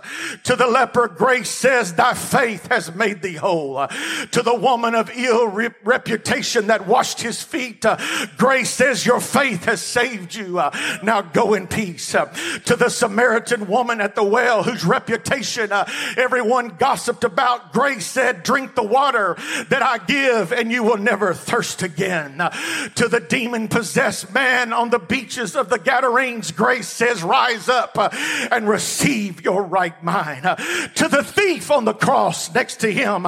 To 0.46 0.56
the 0.56 0.68
leper, 0.68 1.10
grace 1.10 1.50
says, 1.50 1.96
thy 1.96 2.14
faith 2.14 2.68
has 2.68 2.96
made 2.96 3.22
thee 3.22 3.34
whole. 3.34 3.86
To 4.32 4.42
the 4.42 4.56
woman 4.56 4.96
of 4.96 5.12
ill 5.18 5.50
re- 5.50 5.68
reputation 5.84 6.68
that 6.68 6.88
washed 6.88 7.20
his 7.20 7.44
feet, 7.44 7.86
uh, 7.86 7.98
grace 8.38 8.70
says, 8.70 9.06
your 9.06 9.20
faith 9.20 9.66
has 9.66 9.82
saved 9.82 10.34
you. 10.34 10.62
Now 11.04 11.22
go 11.22 11.56
in 11.56 11.68
peace. 11.68 12.14
To 12.14 12.76
the 12.78 12.88
Samaritan 12.88 13.68
woman 13.68 14.00
at 14.00 14.16
the 14.16 14.24
well 14.24 14.64
whose 14.64 14.86
reputation 14.86 15.74
everyone 16.16 16.70
gossiped 16.70 17.26
about, 17.26 17.74
grace 17.74 18.06
said, 18.06 18.44
drink 18.44 18.76
the 18.76 18.84
water 18.84 19.36
that 19.68 19.84
I 19.84 19.98
give 19.98 20.54
and 20.54 20.72
you 20.72 20.84
will 20.84 20.96
never 20.96 21.34
thirst 21.34 21.84
again 21.84 21.97
again. 21.98 22.40
Uh, 22.40 22.50
to 22.90 23.08
the 23.08 23.20
demon 23.20 23.68
possessed 23.68 24.32
man 24.34 24.72
on 24.72 24.92
the 24.92 25.00
beaches 25.00 25.56
of 25.56 25.70
the 25.70 25.80
Gadarenes, 25.80 26.52
grace 26.52 26.88
says, 26.88 27.24
rise 27.24 27.68
up 27.70 27.98
uh, 27.98 28.10
and 28.52 28.70
receive 28.70 29.44
your 29.44 29.64
right 29.64 30.02
mind. 30.04 30.46
Uh, 30.46 30.56
to 30.56 31.08
the 31.08 31.24
thief 31.24 31.72
on 31.72 31.86
the 31.86 31.94
cross 31.94 32.54
next 32.54 32.82
to 32.82 32.92
him, 32.92 33.26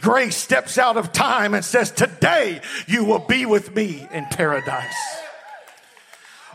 grace 0.00 0.36
steps 0.36 0.78
out 0.78 0.96
of 0.96 1.12
time 1.12 1.54
and 1.54 1.64
says, 1.64 1.90
today 1.90 2.60
you 2.86 3.04
will 3.04 3.18
be 3.18 3.44
with 3.44 3.74
me 3.74 4.06
in 4.12 4.24
paradise. 4.26 4.94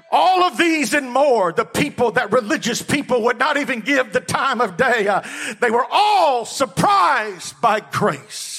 All 0.09 0.43
of 0.43 0.57
these 0.57 0.93
and 0.93 1.11
more, 1.11 1.51
the 1.51 1.65
people 1.65 2.11
that 2.11 2.31
religious 2.31 2.81
people 2.81 3.23
would 3.23 3.37
not 3.37 3.57
even 3.57 3.81
give 3.81 4.13
the 4.13 4.21
time 4.21 4.61
of 4.61 4.77
day, 4.77 5.05
uh, 5.09 5.21
they 5.59 5.69
were 5.69 5.85
all 5.91 6.45
surprised 6.45 7.59
by 7.59 7.81
grace. 7.81 8.56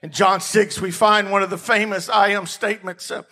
In 0.00 0.12
John 0.12 0.40
6, 0.40 0.80
we 0.80 0.92
find 0.92 1.32
one 1.32 1.42
of 1.42 1.50
the 1.50 1.58
famous 1.58 2.08
I 2.08 2.28
am 2.28 2.46
statements 2.46 3.10
of, 3.10 3.26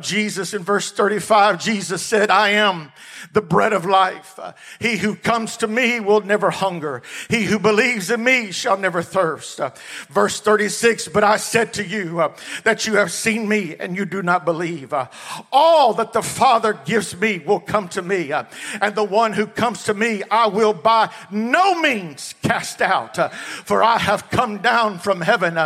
Jesus. 0.00 0.54
In 0.54 0.62
verse 0.62 0.92
35, 0.92 1.60
Jesus 1.60 2.00
said, 2.00 2.30
I 2.30 2.50
am 2.50 2.92
the 3.32 3.42
bread 3.42 3.72
of 3.72 3.86
life. 3.86 4.38
He 4.80 4.98
who 4.98 5.16
comes 5.16 5.56
to 5.58 5.66
me 5.66 5.98
will 5.98 6.20
never 6.20 6.50
hunger. 6.50 7.02
He 7.28 7.42
who 7.42 7.58
believes 7.58 8.08
in 8.08 8.22
me 8.22 8.52
shall 8.52 8.78
never 8.78 9.02
thirst. 9.02 9.58
Verse 10.10 10.40
36, 10.40 11.08
but 11.08 11.24
I 11.24 11.38
said 11.38 11.72
to 11.74 11.84
you 11.84 12.20
uh, 12.20 12.36
that 12.62 12.86
you 12.86 12.94
have 12.94 13.10
seen 13.10 13.48
me 13.48 13.74
and 13.76 13.96
you 13.96 14.04
do 14.04 14.22
not 14.22 14.44
believe. 14.44 14.92
Uh, 14.92 15.08
all 15.50 15.92
that 15.94 16.12
the 16.12 16.22
Father 16.22 16.72
gives 16.72 17.16
me 17.16 17.38
will 17.38 17.60
come 17.60 17.88
to 17.88 18.02
me. 18.02 18.30
Uh, 18.30 18.44
and 18.80 18.94
the 18.94 19.02
one 19.02 19.32
who 19.32 19.46
comes 19.46 19.84
to 19.84 19.94
me, 19.94 20.22
I 20.30 20.46
will 20.46 20.72
by 20.72 21.12
no 21.32 21.80
means 21.80 22.36
cast 22.42 22.80
out. 22.80 23.32
For 23.32 23.82
I 23.82 23.98
have 23.98 24.30
come 24.30 24.58
down 24.58 25.00
from 25.00 25.20
heaven 25.20 25.58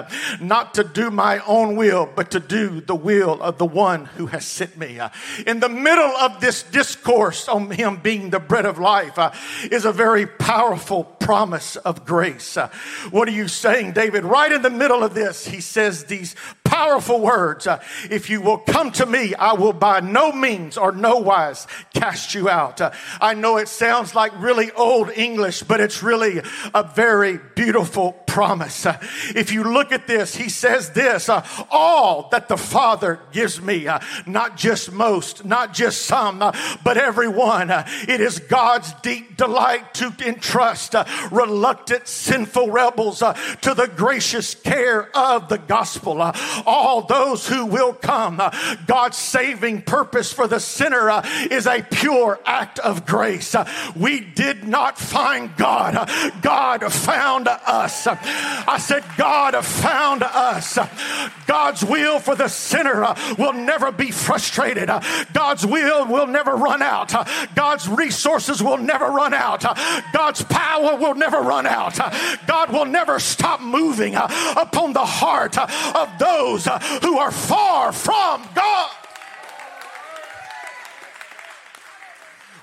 not 0.49 0.75
to 0.75 0.85
do 0.85 1.11
my 1.11 1.39
own 1.47 1.77
will, 1.77 2.07
but 2.15 2.31
to 2.33 2.41
do 2.41 2.81
the 2.81 2.95
will 2.95 3.43
of 3.43 3.59
the 3.59 3.67
one 3.67 4.05
who 4.05 4.27
has 4.27 4.45
sent 4.45 4.77
me. 4.77 4.99
Uh, 4.99 5.09
in 5.47 5.61
the 5.61 5.69
middle 5.69 6.17
of 6.17 6.41
this 6.41 6.63
discourse 6.63 7.49
on 7.49 7.71
him 7.71 7.97
being 7.97 8.31
the 8.31 8.41
bread 8.41 8.67
of 8.67 8.79
life 8.79 9.19
uh, 9.19 9.33
is 9.71 9.85
a 9.85 9.93
very 9.93 10.27
powerful 10.27 11.05
promise 11.05 11.77
of 11.77 12.05
grace. 12.05 12.57
Uh, 12.57 12.69
what 13.11 13.29
are 13.29 13.33
you 13.33 13.49
saying, 13.49 13.93
David? 13.93 14.25
Right 14.25 14.53
in 14.53 14.63
the 14.63 14.71
middle 14.71 15.03
of 15.03 15.15
this, 15.15 15.47
he 15.47 15.61
says 15.61 16.05
these 16.05 16.37
powerful 16.67 17.21
words. 17.21 17.67
Uh, 17.67 17.81
if 18.11 18.29
you 18.29 18.41
will 18.41 18.59
come 18.59 18.91
to 18.93 19.07
me, 19.07 19.35
I 19.35 19.55
will 19.55 19.73
by 19.73 20.01
no 20.01 20.33
means 20.33 20.77
or 20.77 20.93
no 20.93 21.19
wise 21.19 21.67
cast 21.95 22.35
you 22.35 22.49
out. 22.49 22.81
Uh, 22.81 22.91
I 23.21 23.35
know 23.35 23.57
it 23.57 23.69
sounds 23.69 24.15
like 24.15 24.33
really 24.41 24.71
old 24.73 25.11
English, 25.11 25.63
but 25.63 25.81
it's 25.81 26.03
really 26.03 26.43
a 26.75 26.83
very 26.83 27.39
beautiful 27.55 28.13
promise. 28.27 28.85
Uh, 28.85 28.99
if 29.35 29.53
you 29.53 29.65
look 29.65 29.93
at 29.93 30.07
this, 30.07 30.35
he 30.35 30.49
says 30.49 30.91
this, 30.91 31.29
uh, 31.29 31.47
all 31.71 32.29
that 32.31 32.49
the 32.49 32.57
Father 32.57 33.21
gives 33.33 33.61
me, 33.61 33.87
uh, 33.87 34.01
not 34.27 34.57
just 34.57 34.93
most, 34.93 35.45
not 35.45 35.73
just 35.73 36.03
some, 36.03 36.43
uh, 36.43 36.53
but 36.85 36.97
everyone. 36.97 37.71
it 37.71 38.21
is 38.21 38.39
God's 38.41 38.93
deep 39.03 39.37
delight 39.37 39.95
to 39.95 40.13
entrust 40.25 40.95
reluctant, 41.31 42.09
sinful 42.09 42.71
rebels 42.71 43.21
to 43.21 43.75
the 43.75 43.91
gracious 43.97 44.55
care 44.55 45.17
of 45.17 45.49
the 45.49 45.59
gospel 45.59 46.21
all 46.65 47.03
those 47.03 47.47
who 47.49 47.67
will 47.67 47.93
come. 47.93 48.41
Uh, 48.41 48.51
God's 48.87 49.17
saving 49.17 49.83
purpose 49.83 50.33
for 50.33 50.47
the 50.47 50.61
sinner 50.61 51.11
uh, 51.11 51.27
is 51.51 51.67
a 51.67 51.83
pure 51.83 52.39
act 52.45 52.79
of 52.79 53.07
grace. 53.07 53.55
Uh, 53.55 53.69
we 53.95 54.21
did 54.21 54.67
not 54.67 54.99
find 54.99 55.55
God. 55.57 55.97
Uh, 55.97 56.31
God 56.41 56.93
found 56.93 57.49
us. 57.49 58.07
Uh, 58.07 58.17
I 58.23 58.79
said, 58.79 59.05
God 59.17 59.57
found 59.65 60.23
us. 60.23 60.79
Uh, 60.79 61.31
God's 61.47 61.85
will 61.85 62.19
for 62.19 62.35
the 62.35 62.49
sinner 62.49 63.15
will 63.39 63.53
never 63.53 63.93
be 63.93 64.11
frustrated. 64.11 64.91
God's 65.33 65.67
will 65.67 66.07
will 66.07 66.27
never 66.27 66.55
run 66.55 66.83
out. 66.83 67.13
God's 67.55 67.89
resources 67.89 68.63
will 68.63 68.79
never 68.79 69.07
run 69.07 69.35
out. 69.35 69.63
God's 70.13 70.43
power 70.43 70.97
will 70.97 71.15
never 71.15 71.39
run 71.39 71.67
out. 71.67 71.99
God 72.47 72.73
will 72.73 72.85
never 72.85 73.19
stop 73.19 73.61
moving 73.61 74.15
upon 74.15 74.93
the 74.93 75.05
heart 75.05 75.57
of 75.59 76.19
those 76.19 76.46
those 76.47 76.67
uh, 76.67 76.79
who 77.03 77.19
are 77.19 77.33
far 77.33 77.93
from 77.93 78.49
God. 78.55 78.91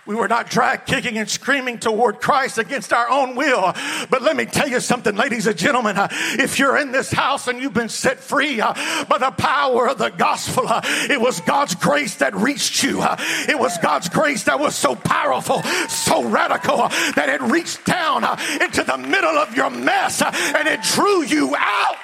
We 0.05 0.15
were 0.15 0.27
not 0.27 0.49
drag 0.49 0.85
kicking 0.85 1.17
and 1.17 1.29
screaming 1.29 1.79
toward 1.79 2.19
Christ 2.19 2.57
against 2.57 2.91
our 2.91 3.09
own 3.09 3.35
will. 3.35 3.73
But 4.09 4.21
let 4.21 4.35
me 4.35 4.45
tell 4.45 4.67
you 4.67 4.81
something, 4.81 5.15
ladies 5.15 5.47
and 5.47 5.57
gentlemen. 5.57 5.97
Uh, 5.97 6.09
if 6.11 6.59
you're 6.59 6.77
in 6.77 6.91
this 6.91 7.09
house 7.09 7.47
and 7.47 7.61
you've 7.61 7.73
been 7.73 7.87
set 7.87 8.19
free 8.19 8.59
uh, 8.59 8.73
by 9.05 9.17
the 9.17 9.31
power 9.31 9.87
of 9.87 9.97
the 9.97 10.09
gospel, 10.09 10.65
it 11.09 11.21
was 11.21 11.39
God's 11.41 11.75
grace 11.75 12.15
that 12.15 12.35
reached 12.35 12.83
you. 12.83 13.01
It 13.47 13.57
was 13.57 13.77
God's 13.77 14.09
grace 14.09 14.43
that 14.43 14.59
was 14.59 14.75
so 14.75 14.93
powerful, 14.93 15.63
so 15.87 16.25
radical, 16.25 16.89
that 17.15 17.29
it 17.29 17.41
reached 17.41 17.85
down 17.85 18.25
into 18.61 18.83
the 18.83 18.97
middle 18.97 19.37
of 19.37 19.55
your 19.55 19.69
mess 19.69 20.21
and 20.21 20.67
it 20.67 20.81
drew 20.81 21.23
you 21.23 21.55
out. 21.57 21.95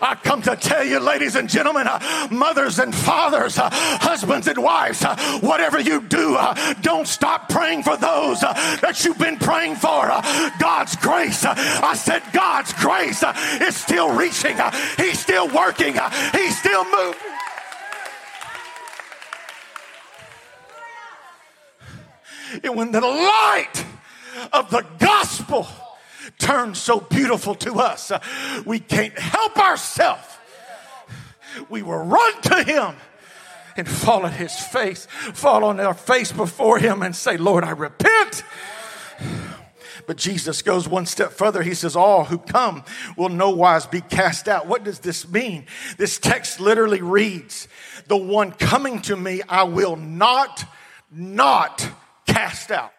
I 0.00 0.14
come 0.14 0.42
to 0.42 0.56
tell 0.56 0.84
you, 0.84 0.98
ladies 0.98 1.36
and 1.36 1.48
gentlemen, 1.48 1.86
uh, 1.86 2.28
mothers 2.30 2.78
and 2.78 2.94
fathers, 2.94 3.58
uh, 3.58 3.68
husbands 3.72 4.46
and 4.46 4.62
wives, 4.62 5.04
uh, 5.04 5.16
whatever 5.40 5.80
you 5.80 6.00
do, 6.02 6.36
uh, 6.36 6.74
don't 6.82 7.06
stop 7.06 7.48
praying 7.48 7.82
for 7.82 7.96
those 7.96 8.42
uh, 8.42 8.52
that 8.80 9.04
you've 9.04 9.18
been 9.18 9.38
praying 9.38 9.76
for. 9.76 10.10
Uh, 10.10 10.50
God's 10.58 10.96
grace. 10.96 11.44
I 11.44 11.94
said, 11.94 12.22
God's 12.32 12.72
grace 12.74 13.22
is 13.60 13.76
still 13.76 14.14
reaching. 14.14 14.56
He's 14.96 15.18
still 15.18 15.48
working. 15.48 15.96
He's 16.32 16.58
still 16.58 16.84
moving. 16.84 17.32
And 22.62 22.76
when 22.76 22.92
the 22.92 23.00
light 23.00 23.84
of 24.52 24.70
the 24.70 24.84
gospel 24.98 25.66
turned 26.38 26.76
so 26.76 27.00
beautiful 27.00 27.54
to 27.56 27.74
us. 27.74 28.10
Uh, 28.10 28.20
we 28.64 28.78
can't 28.78 29.18
help 29.18 29.56
ourselves. 29.58 30.26
We 31.68 31.82
will 31.82 32.04
run 32.04 32.40
to 32.42 32.62
him 32.62 32.96
and 33.76 33.88
fall 33.88 34.26
at 34.26 34.34
his 34.34 34.58
face, 34.58 35.06
fall 35.34 35.64
on 35.64 35.80
our 35.80 35.94
face 35.94 36.32
before 36.32 36.78
him 36.78 37.02
and 37.02 37.14
say, 37.14 37.36
Lord, 37.36 37.64
I 37.64 37.70
repent. 37.70 38.42
But 40.06 40.16
Jesus 40.16 40.62
goes 40.62 40.88
one 40.88 41.06
step 41.06 41.32
further. 41.32 41.62
He 41.62 41.74
says, 41.74 41.94
All 41.94 42.24
who 42.24 42.38
come 42.38 42.84
will 43.16 43.28
no 43.28 43.50
wise 43.50 43.86
be 43.86 44.00
cast 44.00 44.48
out. 44.48 44.66
What 44.66 44.84
does 44.84 44.98
this 44.98 45.28
mean? 45.28 45.66
This 45.96 46.18
text 46.18 46.60
literally 46.60 47.02
reads, 47.02 47.68
The 48.08 48.16
one 48.16 48.52
coming 48.52 49.00
to 49.02 49.16
me, 49.16 49.42
I 49.48 49.64
will 49.64 49.96
not, 49.96 50.64
not 51.10 51.88
cast 52.26 52.70
out. 52.70 52.92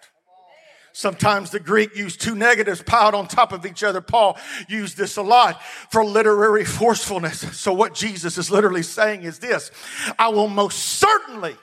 Sometimes 0.95 1.49
the 1.49 1.59
Greek 1.59 1.95
used 1.95 2.21
two 2.21 2.35
negatives 2.35 2.83
piled 2.83 3.15
on 3.15 3.27
top 3.27 3.51
of 3.51 3.65
each 3.65 3.83
other. 3.83 3.99
Paul 3.99 4.37
used 4.69 4.95
this 4.95 5.17
a 5.17 5.23
lot 5.23 5.59
for 5.89 6.05
literary 6.05 6.65
forcefulness. 6.65 7.59
So 7.59 7.73
what 7.73 7.95
Jesus 7.95 8.37
is 8.37 8.51
literally 8.51 8.83
saying 8.83 9.23
is 9.23 9.39
this, 9.39 9.71
I 10.19 10.29
will 10.29 10.47
most 10.47 10.77
certainly 10.77 11.55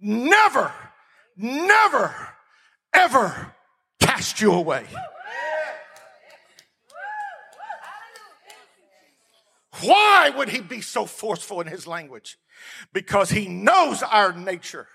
never, 0.00 0.72
never, 1.36 2.14
ever 2.94 3.54
cast 4.00 4.40
you 4.40 4.52
away. 4.52 4.86
Why 9.82 10.30
would 10.30 10.48
he 10.48 10.60
be 10.62 10.80
so 10.80 11.04
forceful 11.04 11.60
in 11.60 11.66
his 11.66 11.86
language? 11.86 12.38
Because 12.94 13.28
he 13.28 13.46
knows 13.46 14.02
our 14.02 14.32
nature. 14.32 14.88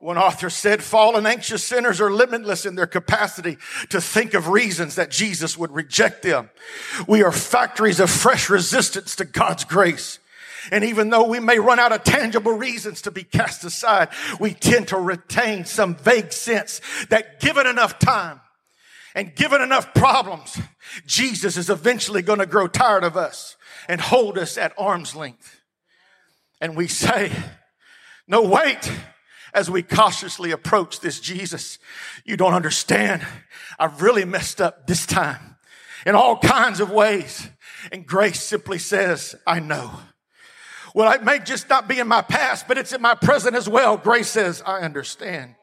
One 0.00 0.16
author 0.16 0.48
said, 0.48 0.82
fallen 0.82 1.26
anxious 1.26 1.64
sinners 1.64 2.00
are 2.00 2.10
limitless 2.10 2.64
in 2.64 2.76
their 2.76 2.86
capacity 2.86 3.58
to 3.88 4.00
think 4.00 4.32
of 4.32 4.48
reasons 4.48 4.94
that 4.94 5.10
Jesus 5.10 5.58
would 5.58 5.72
reject 5.72 6.22
them. 6.22 6.50
We 7.08 7.24
are 7.24 7.32
factories 7.32 7.98
of 7.98 8.08
fresh 8.08 8.48
resistance 8.48 9.16
to 9.16 9.24
God's 9.24 9.64
grace. 9.64 10.20
And 10.70 10.84
even 10.84 11.10
though 11.10 11.26
we 11.26 11.40
may 11.40 11.58
run 11.58 11.80
out 11.80 11.92
of 11.92 12.04
tangible 12.04 12.52
reasons 12.52 13.02
to 13.02 13.10
be 13.10 13.24
cast 13.24 13.64
aside, 13.64 14.10
we 14.38 14.54
tend 14.54 14.88
to 14.88 14.98
retain 14.98 15.64
some 15.64 15.96
vague 15.96 16.32
sense 16.32 16.80
that 17.10 17.40
given 17.40 17.66
enough 17.66 17.98
time 17.98 18.40
and 19.16 19.34
given 19.34 19.60
enough 19.60 19.94
problems, 19.94 20.60
Jesus 21.06 21.56
is 21.56 21.70
eventually 21.70 22.22
going 22.22 22.38
to 22.38 22.46
grow 22.46 22.68
tired 22.68 23.02
of 23.02 23.16
us 23.16 23.56
and 23.88 24.00
hold 24.00 24.38
us 24.38 24.56
at 24.56 24.74
arm's 24.78 25.16
length. 25.16 25.60
And 26.60 26.76
we 26.76 26.86
say, 26.86 27.32
no, 28.28 28.42
wait 28.42 28.92
as 29.54 29.70
we 29.70 29.82
cautiously 29.82 30.50
approach 30.50 31.00
this 31.00 31.20
Jesus. 31.20 31.78
You 32.24 32.36
don't 32.36 32.54
understand. 32.54 33.26
I've 33.78 34.02
really 34.02 34.24
messed 34.24 34.60
up 34.60 34.86
this 34.86 35.06
time 35.06 35.56
in 36.06 36.14
all 36.14 36.38
kinds 36.38 36.80
of 36.80 36.90
ways. 36.90 37.48
And 37.92 38.06
grace 38.06 38.42
simply 38.42 38.78
says, 38.78 39.34
I 39.46 39.60
know. 39.60 39.90
Well, 40.94 41.12
it 41.12 41.22
may 41.22 41.38
just 41.38 41.68
not 41.68 41.86
be 41.86 41.98
in 41.98 42.08
my 42.08 42.22
past, 42.22 42.66
but 42.66 42.78
it's 42.78 42.92
in 42.92 43.02
my 43.02 43.14
present 43.14 43.54
as 43.54 43.68
well. 43.68 43.96
Grace 43.96 44.28
says, 44.28 44.62
I 44.66 44.80
understand. 44.80 45.54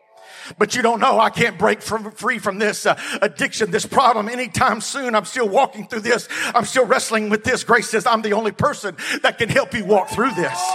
But 0.57 0.75
you 0.75 0.81
don't 0.81 0.99
know 0.99 1.19
I 1.19 1.29
can't 1.29 1.57
break 1.57 1.81
from, 1.81 2.11
free 2.11 2.39
from 2.39 2.59
this 2.59 2.85
uh, 2.85 2.99
addiction, 3.21 3.71
this 3.71 3.85
problem 3.85 4.29
anytime 4.29 4.79
soon. 4.81 5.15
I'm 5.15 5.25
still 5.25 5.49
walking 5.49 5.87
through 5.87 6.01
this. 6.01 6.29
I'm 6.53 6.65
still 6.65 6.85
wrestling 6.85 7.29
with 7.29 7.43
this. 7.43 7.63
Grace 7.63 7.89
says 7.89 8.05
I'm 8.05 8.21
the 8.21 8.33
only 8.33 8.51
person 8.51 8.95
that 9.23 9.37
can 9.37 9.49
help 9.49 9.73
you 9.73 9.85
walk 9.85 10.09
through 10.09 10.31
this. 10.31 10.71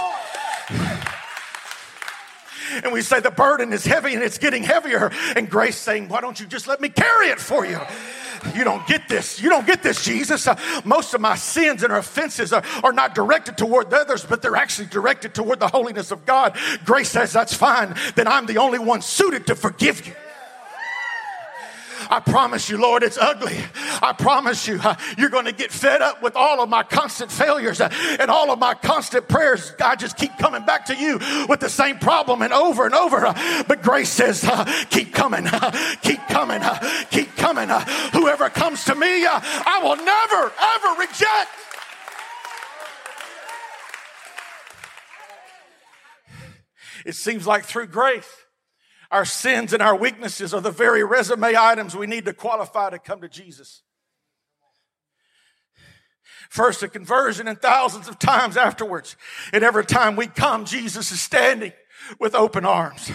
And 2.83 2.91
we 2.91 3.01
say 3.01 3.19
the 3.19 3.31
burden 3.31 3.73
is 3.73 3.85
heavy 3.85 4.13
and 4.13 4.23
it's 4.23 4.37
getting 4.37 4.63
heavier. 4.63 5.11
And 5.35 5.49
Grace 5.49 5.77
saying, 5.77 6.09
why 6.09 6.21
don't 6.21 6.39
you 6.39 6.45
just 6.45 6.67
let 6.67 6.81
me 6.81 6.89
carry 6.89 7.27
it 7.27 7.39
for 7.39 7.65
you? 7.65 7.79
You 8.55 8.63
don't 8.63 8.85
get 8.87 9.07
this. 9.07 9.41
You 9.41 9.49
don't 9.49 9.67
get 9.67 9.83
this, 9.83 10.03
Jesus. 10.03 10.47
Uh, 10.47 10.55
most 10.83 11.13
of 11.13 11.21
my 11.21 11.35
sins 11.35 11.83
and 11.83 11.93
offenses 11.93 12.51
are, 12.53 12.63
are 12.83 12.93
not 12.93 13.13
directed 13.13 13.57
toward 13.57 13.93
others, 13.93 14.25
but 14.25 14.41
they're 14.41 14.55
actually 14.55 14.87
directed 14.87 15.35
toward 15.35 15.59
the 15.59 15.67
holiness 15.67 16.11
of 16.11 16.25
God. 16.25 16.57
Grace 16.83 17.09
says 17.09 17.31
that's 17.31 17.53
fine. 17.53 17.95
Then 18.15 18.27
I'm 18.27 18.47
the 18.47 18.57
only 18.57 18.79
one 18.79 19.01
suited 19.01 19.47
to 19.47 19.55
forgive 19.55 20.07
you. 20.07 20.13
I 22.11 22.19
promise 22.19 22.69
you, 22.69 22.77
Lord, 22.77 23.03
it's 23.03 23.17
ugly. 23.17 23.57
I 24.01 24.11
promise 24.11 24.67
you, 24.67 24.81
you're 25.17 25.29
going 25.29 25.45
to 25.45 25.53
get 25.53 25.71
fed 25.71 26.01
up 26.01 26.21
with 26.21 26.35
all 26.35 26.61
of 26.61 26.67
my 26.67 26.83
constant 26.83 27.31
failures 27.31 27.79
and 27.79 28.29
all 28.29 28.51
of 28.51 28.59
my 28.59 28.73
constant 28.73 29.29
prayers. 29.29 29.73
I 29.79 29.95
just 29.95 30.17
keep 30.17 30.37
coming 30.37 30.65
back 30.65 30.87
to 30.87 30.95
you 30.95 31.19
with 31.47 31.61
the 31.61 31.69
same 31.69 31.99
problem 31.99 32.41
and 32.41 32.51
over 32.51 32.85
and 32.85 32.93
over. 32.93 33.33
But 33.65 33.81
grace 33.81 34.09
says, 34.09 34.41
keep 34.89 35.13
coming, 35.13 35.47
keep 36.01 36.19
coming, 36.27 36.61
keep 37.11 37.33
coming. 37.37 37.69
whoever 38.11 38.49
comes 38.49 38.83
to 38.85 38.95
me, 38.95 39.25
I 39.25 39.79
will 39.81 39.95
never, 39.95 40.51
ever 40.59 40.99
reject. 40.99 41.49
It 47.05 47.15
seems 47.15 47.47
like 47.47 47.63
through 47.63 47.87
grace, 47.87 48.29
our 49.11 49.25
sins 49.25 49.73
and 49.73 49.81
our 49.81 49.95
weaknesses 49.95 50.53
are 50.53 50.61
the 50.61 50.71
very 50.71 51.03
resume 51.03 51.53
items 51.57 51.95
we 51.95 52.07
need 52.07 52.25
to 52.25 52.33
qualify 52.33 52.89
to 52.89 52.97
come 52.99 53.21
to 53.21 53.29
Jesus. 53.29 53.83
First, 56.49 56.83
a 56.83 56.87
conversion, 56.87 57.47
and 57.47 57.61
thousands 57.61 58.07
of 58.07 58.19
times 58.19 58.57
afterwards. 58.57 59.15
And 59.53 59.63
every 59.63 59.85
time 59.85 60.15
we 60.15 60.27
come, 60.27 60.65
Jesus 60.65 61.11
is 61.11 61.21
standing 61.21 61.73
with 62.19 62.35
open 62.35 62.65
arms. 62.65 63.11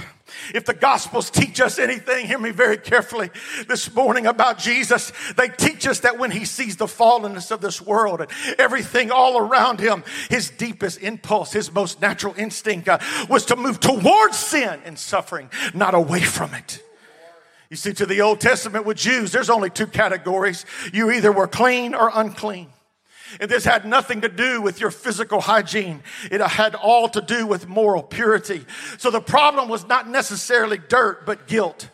If 0.55 0.65
the 0.65 0.75
Gospels 0.75 1.31
teach 1.31 1.61
us 1.61 1.79
anything, 1.79 2.27
hear 2.27 2.39
me 2.39 2.51
very 2.51 2.77
carefully 2.77 3.31
this 3.69 3.93
morning 3.95 4.27
about 4.27 4.59
Jesus. 4.59 5.13
They 5.37 5.49
teach 5.49 5.87
us 5.87 6.01
that 6.01 6.19
when 6.19 6.31
he 6.31 6.45
sees 6.45 6.77
the 6.77 6.87
fallenness 6.87 7.51
of 7.51 7.61
this 7.61 7.81
world 7.81 8.21
and 8.21 8.31
everything 8.59 9.11
all 9.11 9.39
around 9.39 9.81
him, 9.81 10.05
his 10.31 10.51
deepest 10.51 11.01
impulse, 11.01 11.53
his 11.53 11.73
most 11.73 12.01
natural 12.01 12.35
instinct 12.37 12.89
uh, 12.89 12.99
was 13.29 13.47
to 13.47 13.57
move 13.57 13.81
towards 13.81 14.37
sin 14.37 14.81
and 14.85 14.99
suffering, 14.99 15.51
not 15.75 15.95
away 15.95 16.21
from 16.21 16.55
it. 16.55 16.83
You 17.71 17.77
see, 17.77 17.93
to 17.95 18.07
the 18.07 18.21
Old 18.21 18.41
Testament 18.41 18.87
with 18.87 18.97
Jews, 18.97 19.33
there's 19.33 19.51
only 19.51 19.71
two 19.71 19.89
categories. 19.89 20.65
You 20.93 21.11
either 21.11 21.33
were 21.33 21.49
clean 21.49 21.95
or 21.95 22.11
unclean. 22.15 22.69
And 23.41 23.51
this 23.51 23.65
had 23.65 23.85
nothing 23.85 24.21
to 24.23 24.29
do 24.29 24.63
with 24.63 24.81
your 24.81 24.91
physical 24.91 25.41
hygiene. 25.41 26.03
It 26.31 26.41
had 26.41 26.75
all 26.75 27.09
to 27.11 27.21
do 27.21 27.47
with 27.47 27.69
moral 27.69 28.03
purity. 28.03 28.65
So 28.99 29.11
the 29.11 29.21
problem 29.21 29.69
was 29.69 29.87
not 29.87 30.09
necessarily 30.09 30.79
dirt, 30.79 31.27
but 31.27 31.47
guilt. 31.47 31.89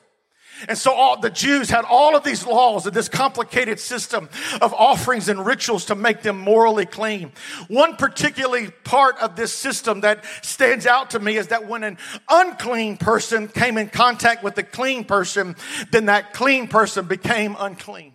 And 0.69 0.79
so 0.79 0.93
all 0.93 1.19
the 1.19 1.31
Jews 1.31 1.71
had 1.71 1.85
all 1.85 2.15
of 2.17 2.23
these 2.23 2.47
laws 2.47 2.87
and 2.87 2.95
this 2.95 3.09
complicated 3.09 3.81
system 3.81 4.29
of 4.61 4.73
offerings 4.75 5.29
and 5.29 5.45
rituals 5.45 5.87
to 5.87 5.95
make 5.95 6.23
them 6.23 6.39
morally 6.39 6.87
clean. 6.87 7.33
One 7.69 7.97
particularly 7.97 8.71
part 8.85 9.19
of 9.19 9.35
this 9.35 9.53
system 9.53 10.03
that 10.03 10.25
stands 10.43 10.87
out 10.87 11.11
to 11.11 11.19
me 11.19 11.37
is 11.37 11.49
that 11.49 11.67
when 11.67 11.83
an 11.83 11.99
unclean 12.29 12.97
person 12.97 13.49
came 13.49 13.77
in 13.77 13.89
contact 13.89 14.45
with 14.45 14.57
a 14.59 14.63
clean 14.63 15.05
person, 15.05 15.57
then 15.91 16.07
that 16.07 16.33
clean 16.33 16.69
person 16.69 17.07
became 17.07 17.57
unclean. 17.59 18.13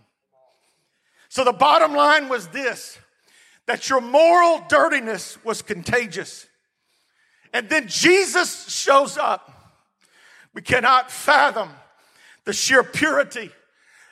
So 1.30 1.44
the 1.44 1.54
bottom 1.54 1.94
line 1.94 2.30
was 2.30 2.48
this 2.48 2.98
that 3.68 3.90
your 3.90 4.02
moral 4.02 4.64
dirtiness 4.68 5.38
was 5.44 5.62
contagious. 5.62 6.48
And 7.54 7.70
then 7.70 7.88
Jesus 7.88 8.70
shows 8.70 9.18
up. 9.18 9.54
We 10.54 10.62
cannot 10.62 11.12
fathom 11.12 11.70
the 12.46 12.54
sheer 12.54 12.82
purity, 12.84 13.52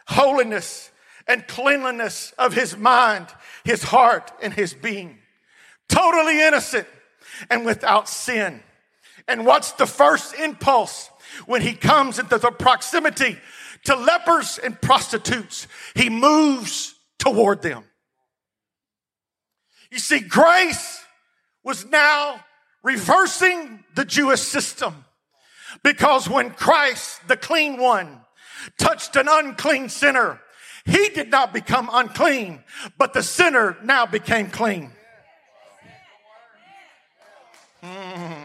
holiness, 0.07 0.91
and 1.27 1.47
cleanliness 1.47 2.33
of 2.37 2.53
his 2.53 2.77
mind, 2.77 3.27
his 3.63 3.81
heart, 3.81 4.31
and 4.43 4.53
his 4.53 4.73
being. 4.73 5.17
Totally 5.89 6.41
innocent 6.41 6.87
and 7.49 7.65
without 7.65 8.07
sin. 8.07 8.61
And 9.27 9.45
what's 9.45 9.71
the 9.71 9.87
first 9.87 10.35
impulse 10.35 11.09
when 11.45 11.61
he 11.61 11.73
comes 11.73 12.19
into 12.19 12.37
the 12.37 12.51
proximity 12.51 13.37
to 13.85 13.95
lepers 13.95 14.59
and 14.59 14.79
prostitutes? 14.79 15.67
He 15.95 16.09
moves 16.09 16.93
toward 17.17 17.61
them. 17.61 17.85
You 19.91 19.99
see, 19.99 20.19
grace 20.19 21.03
was 21.63 21.85
now 21.85 22.43
reversing 22.83 23.83
the 23.95 24.05
Jewish 24.05 24.41
system 24.41 25.05
because 25.83 26.29
when 26.29 26.51
Christ, 26.51 27.27
the 27.27 27.37
clean 27.37 27.79
one, 27.79 28.21
touched 28.77 29.15
an 29.15 29.27
unclean 29.29 29.89
sinner, 29.89 30.41
he 30.85 31.09
did 31.09 31.31
not 31.31 31.51
become 31.51 31.89
unclean, 31.91 32.63
but 32.97 33.13
the 33.13 33.23
sinner 33.23 33.77
now 33.83 34.05
became 34.05 34.49
clean. 34.49 34.91
Mm. 37.83 38.44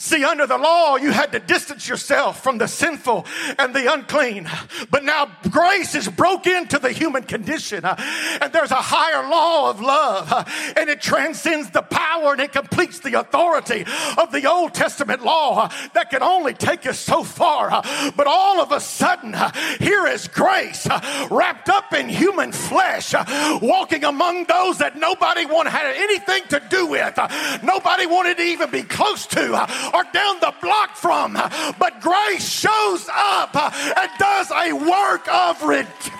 See, 0.00 0.24
under 0.24 0.46
the 0.46 0.56
law, 0.56 0.96
you 0.96 1.10
had 1.10 1.32
to 1.32 1.38
distance 1.38 1.86
yourself 1.86 2.42
from 2.42 2.56
the 2.56 2.66
sinful 2.66 3.26
and 3.58 3.74
the 3.74 3.92
unclean. 3.92 4.48
But 4.90 5.04
now 5.04 5.30
grace 5.50 5.94
is 5.94 6.08
broke 6.08 6.46
into 6.46 6.78
the 6.78 6.90
human 6.90 7.24
condition. 7.24 7.84
Uh, 7.84 7.96
and 8.40 8.50
there's 8.50 8.70
a 8.70 8.76
higher 8.76 9.28
law 9.28 9.68
of 9.68 9.82
love. 9.82 10.32
Uh, 10.32 10.44
and 10.78 10.88
it 10.88 11.02
transcends 11.02 11.68
the 11.68 11.82
power 11.82 12.32
and 12.32 12.40
it 12.40 12.50
completes 12.50 13.00
the 13.00 13.20
authority 13.20 13.84
of 14.16 14.32
the 14.32 14.50
Old 14.50 14.72
Testament 14.72 15.22
law 15.22 15.64
uh, 15.64 15.88
that 15.92 16.08
can 16.08 16.22
only 16.22 16.54
take 16.54 16.86
us 16.86 16.98
so 16.98 17.22
far. 17.22 17.68
But 18.16 18.26
all 18.26 18.62
of 18.62 18.72
a 18.72 18.80
sudden, 18.80 19.36
here 19.80 20.06
is 20.06 20.28
grace 20.28 20.88
wrapped 21.30 21.68
up 21.68 21.92
in 21.92 22.08
human 22.08 22.52
flesh, 22.52 23.14
walking 23.60 24.04
among 24.04 24.46
those 24.46 24.78
that 24.78 24.96
nobody 24.96 25.44
wanted 25.44 25.72
had 25.72 25.94
anything 25.94 26.42
to 26.48 26.62
do 26.70 26.86
with. 26.86 27.18
Nobody 27.62 28.06
wanted 28.06 28.38
to 28.38 28.44
even 28.44 28.70
be 28.70 28.82
close 28.82 29.26
to 29.26 29.89
or 29.92 30.04
down 30.12 30.40
the 30.40 30.54
block 30.60 30.96
from. 30.96 31.34
But 31.34 32.00
grace 32.00 32.48
shows 32.48 33.08
up 33.12 33.54
and 33.56 34.10
does 34.18 34.50
a 34.50 34.72
work 34.72 35.28
of 35.28 35.62
redemption. 35.62 36.14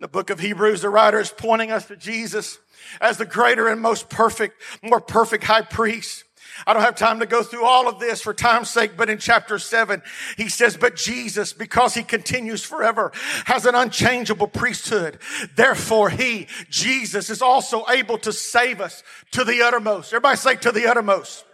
the 0.00 0.08
book 0.08 0.30
of 0.30 0.40
Hebrews, 0.40 0.80
the 0.80 0.88
writer 0.88 1.20
is 1.20 1.30
pointing 1.30 1.70
us 1.70 1.86
to 1.86 1.96
Jesus 1.96 2.58
as 3.00 3.18
the 3.18 3.26
greater 3.26 3.68
and 3.68 3.80
most 3.80 4.08
perfect, 4.08 4.60
more 4.82 5.00
perfect 5.00 5.44
high 5.44 5.62
priest. 5.62 6.24
I 6.66 6.72
don't 6.72 6.82
have 6.82 6.96
time 6.96 7.20
to 7.20 7.26
go 7.26 7.42
through 7.42 7.64
all 7.64 7.88
of 7.88 7.98
this 7.98 8.20
for 8.20 8.34
time's 8.34 8.70
sake, 8.70 8.92
but 8.96 9.10
in 9.10 9.18
chapter 9.18 9.58
seven, 9.58 10.02
he 10.36 10.48
says, 10.48 10.76
but 10.76 10.96
Jesus, 10.96 11.52
because 11.52 11.94
he 11.94 12.02
continues 12.02 12.64
forever, 12.64 13.12
has 13.46 13.66
an 13.66 13.74
unchangeable 13.74 14.48
priesthood. 14.48 15.18
Therefore, 15.56 16.10
he, 16.10 16.46
Jesus, 16.68 17.30
is 17.30 17.42
also 17.42 17.84
able 17.88 18.18
to 18.18 18.32
save 18.32 18.80
us 18.80 19.02
to 19.32 19.44
the 19.44 19.62
uttermost. 19.62 20.12
Everybody 20.12 20.36
say 20.36 20.56
to 20.56 20.72
the 20.72 20.86
uttermost 20.86 21.44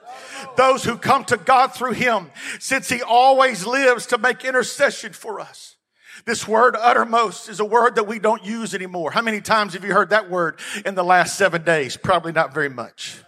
those 0.57 0.85
who 0.85 0.97
come 0.97 1.25
to 1.25 1.37
God 1.37 1.69
through 1.69 1.92
him, 1.92 2.31
since 2.59 2.88
he 2.88 3.03
always 3.03 3.66
lives 3.66 4.07
to 4.07 4.19
make 4.19 4.45
intercession 4.45 5.12
for 5.12 5.40
us. 5.40 5.77
This 6.25 6.49
word 6.49 6.77
uttermost 6.77 7.49
is 7.49 7.61
a 7.61 7.64
word 7.64 7.97
that 7.97 8.07
we 8.07 8.19
don't 8.19 8.45
use 8.45 8.75
anymore. 8.75 9.11
How 9.11 9.23
many 9.23 9.40
times 9.40 9.75
have 9.75 9.85
you 9.85 9.92
heard 9.92 10.11
that 10.11 10.31
word 10.31 10.59
in 10.85 10.95
the 10.95 11.05
last 11.05 11.37
seven 11.37 11.62
days? 11.62 11.97
Probably 11.97 12.33
not 12.33 12.55
very 12.55 12.71
much. 12.71 13.19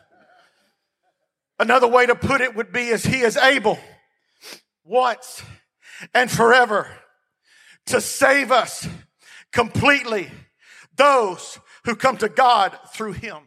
Another 1.58 1.88
way 1.88 2.06
to 2.06 2.14
put 2.14 2.40
it 2.40 2.54
would 2.54 2.72
be 2.72 2.90
as 2.90 3.04
he 3.04 3.20
is 3.20 3.36
able 3.36 3.78
once 4.84 5.42
and 6.14 6.30
forever 6.30 6.88
to 7.86 8.00
save 8.00 8.52
us 8.52 8.88
completely, 9.52 10.30
those 10.96 11.58
who 11.84 11.96
come 11.96 12.16
to 12.18 12.28
God 12.28 12.78
through 12.92 13.12
him. 13.12 13.38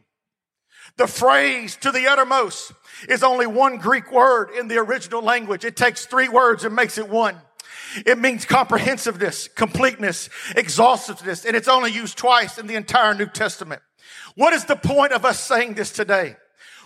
The 0.96 1.06
phrase 1.06 1.76
to 1.76 1.90
the 1.90 2.06
uttermost 2.06 2.72
is 3.08 3.22
only 3.22 3.46
one 3.46 3.78
Greek 3.78 4.12
word 4.12 4.50
in 4.50 4.68
the 4.68 4.78
original 4.78 5.22
language. 5.22 5.64
It 5.64 5.76
takes 5.76 6.04
three 6.04 6.28
words 6.28 6.64
and 6.64 6.76
makes 6.76 6.98
it 6.98 7.08
one. 7.08 7.40
It 8.04 8.18
means 8.18 8.44
comprehensiveness, 8.44 9.48
completeness, 9.48 10.28
exhaustiveness, 10.54 11.44
and 11.44 11.56
it's 11.56 11.68
only 11.68 11.90
used 11.90 12.18
twice 12.18 12.58
in 12.58 12.66
the 12.66 12.74
entire 12.74 13.14
New 13.14 13.26
Testament. 13.26 13.80
What 14.34 14.52
is 14.52 14.64
the 14.64 14.76
point 14.76 15.12
of 15.12 15.24
us 15.24 15.40
saying 15.40 15.74
this 15.74 15.92
today? 15.92 16.36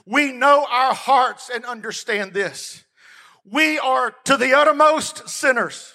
We 0.06 0.32
know 0.32 0.66
our 0.70 0.94
hearts 0.94 1.50
and 1.52 1.64
understand 1.64 2.32
this. 2.32 2.84
We 3.44 3.78
are 3.78 4.14
to 4.24 4.36
the 4.36 4.54
uttermost 4.54 5.28
sinners 5.28 5.92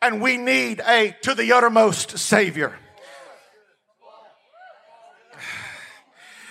and 0.00 0.20
we 0.20 0.36
need 0.36 0.80
a 0.80 1.14
to 1.22 1.34
the 1.34 1.52
uttermost 1.52 2.18
savior. 2.18 2.74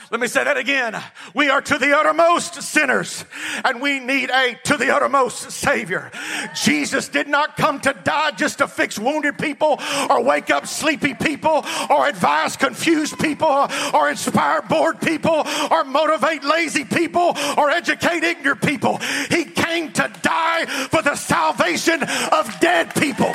Let 0.09 0.21
me 0.21 0.27
say 0.27 0.45
that 0.45 0.55
again. 0.55 0.95
We 1.33 1.49
are 1.49 1.61
to 1.61 1.77
the 1.77 1.97
uttermost 1.97 2.61
sinners 2.61 3.25
and 3.65 3.81
we 3.81 3.99
need 3.99 4.29
a 4.29 4.57
to 4.63 4.77
the 4.77 4.95
uttermost 4.95 5.51
savior. 5.51 6.11
Jesus 6.55 7.09
did 7.09 7.27
not 7.27 7.57
come 7.57 7.81
to 7.81 7.93
die 8.05 8.31
just 8.31 8.59
to 8.59 8.69
fix 8.69 8.97
wounded 8.97 9.37
people 9.37 9.79
or 10.09 10.23
wake 10.23 10.49
up 10.49 10.65
sleepy 10.65 11.13
people 11.13 11.65
or 11.89 12.07
advise 12.07 12.55
confused 12.55 13.19
people 13.19 13.67
or 13.93 14.09
inspire 14.09 14.61
bored 14.61 15.01
people 15.01 15.45
or 15.71 15.83
motivate 15.83 16.43
lazy 16.45 16.85
people 16.85 17.35
or 17.57 17.69
educate 17.69 18.23
ignorant 18.23 18.61
people. 18.61 18.99
He 19.29 19.43
came 19.43 19.91
to 19.91 20.11
die 20.21 20.65
for 20.89 21.01
the 21.01 21.15
salvation 21.15 22.01
of 22.31 22.59
dead 22.61 22.95
people. 22.95 23.33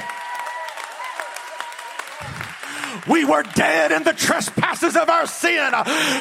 We 3.09 3.25
were 3.25 3.43
dead 3.43 3.93
in 3.93 4.05
the 4.05 4.13
trespasses 4.13 4.97
of 4.97 5.09
our 5.09 5.27
sin, 5.27 5.73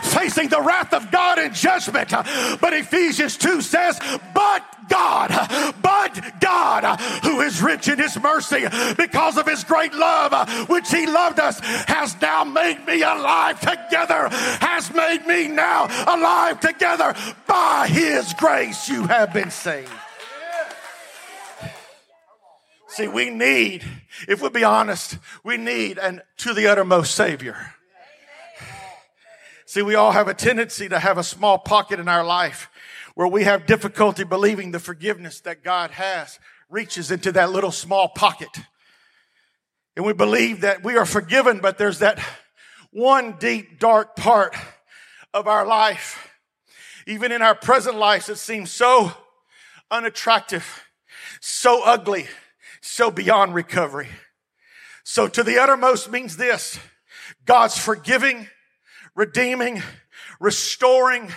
facing 0.04 0.50
the 0.50 0.62
wrath 0.62 0.94
of 0.94 1.12
God 1.12 1.40
in 1.40 1.54
judgment. 1.54 2.10
But 2.10 2.74
Ephesians 2.74 3.38
2 3.38 3.62
says, 3.62 4.00
but 4.34 4.64
God, 4.90 5.30
but 5.82 6.40
God, 6.42 7.00
who 7.24 7.42
is 7.42 7.62
rich 7.62 7.88
in 7.88 7.98
his 7.98 8.20
mercy 8.20 8.66
because 8.98 9.38
of 9.38 9.48
his 9.48 9.64
great 9.64 9.94
love, 9.94 10.68
which 10.70 10.90
he 10.92 11.06
loved 11.08 11.40
us, 11.40 11.60
has 11.60 12.20
now 12.22 12.44
made 12.44 12.86
me 12.86 13.02
alive 13.02 13.60
together, 13.60 14.28
has 14.60 14.94
made 14.94 15.26
me 15.26 15.48
now 15.48 15.86
alive 16.08 16.60
together. 16.60 17.16
By 17.48 17.88
his 17.88 18.34
grace, 18.34 18.90
you 18.90 19.06
have 19.06 19.34
been 19.34 19.52
saved. 19.52 19.90
See, 22.92 23.08
we 23.08 23.30
need, 23.30 23.86
if 24.28 24.42
we'll 24.42 24.50
be 24.50 24.66
honest, 24.66 25.18
we 25.46 25.56
need 25.56 25.98
and 25.98 26.22
to 26.40 26.54
the 26.54 26.68
uttermost 26.68 27.16
Savior. 27.16 27.56
See, 29.66 29.82
we 29.82 29.96
all 29.96 30.12
have 30.12 30.28
a 30.28 30.34
tendency 30.34 30.90
to 30.90 31.00
have 31.00 31.18
a 31.18 31.24
small 31.24 31.58
pocket 31.58 32.02
in 32.02 32.10
our 32.10 32.26
life 32.26 32.70
where 33.16 33.30
we 33.30 33.46
have 33.46 33.66
difficulty 33.66 34.26
believing 34.26 34.72
the 34.72 34.80
forgiveness 34.80 35.40
that 35.40 35.64
God 35.64 35.92
has 35.92 36.38
reaches 36.70 37.12
into 37.12 37.32
that 37.32 37.54
little 37.54 37.72
small 37.72 38.10
pocket. 38.10 38.50
And 39.96 40.06
we 40.06 40.12
believe 40.12 40.60
that 40.62 40.84
we 40.84 40.98
are 40.98 41.06
forgiven, 41.06 41.60
but 41.62 41.78
there's 41.78 42.00
that 42.00 42.20
one 42.92 43.38
deep, 43.40 43.80
dark 43.80 44.18
part 44.18 44.54
of 45.34 45.48
our 45.48 45.66
life. 45.66 46.30
Even 47.08 47.32
in 47.32 47.42
our 47.42 47.56
present 47.56 47.96
lives, 47.96 48.28
it 48.28 48.38
seems 48.38 48.70
so 48.70 49.14
unattractive, 49.90 50.84
so 51.40 51.84
ugly, 51.86 52.28
so 52.82 53.12
beyond 53.12 53.54
recovery. 53.54 54.10
So 55.04 55.28
to 55.28 55.44
the 55.44 55.60
uttermost 55.60 56.12
means 56.12 56.38
this 56.38 56.80
God's 57.46 57.78
forgiving, 57.78 58.48
redeeming, 59.16 59.82
restoring 60.40 61.32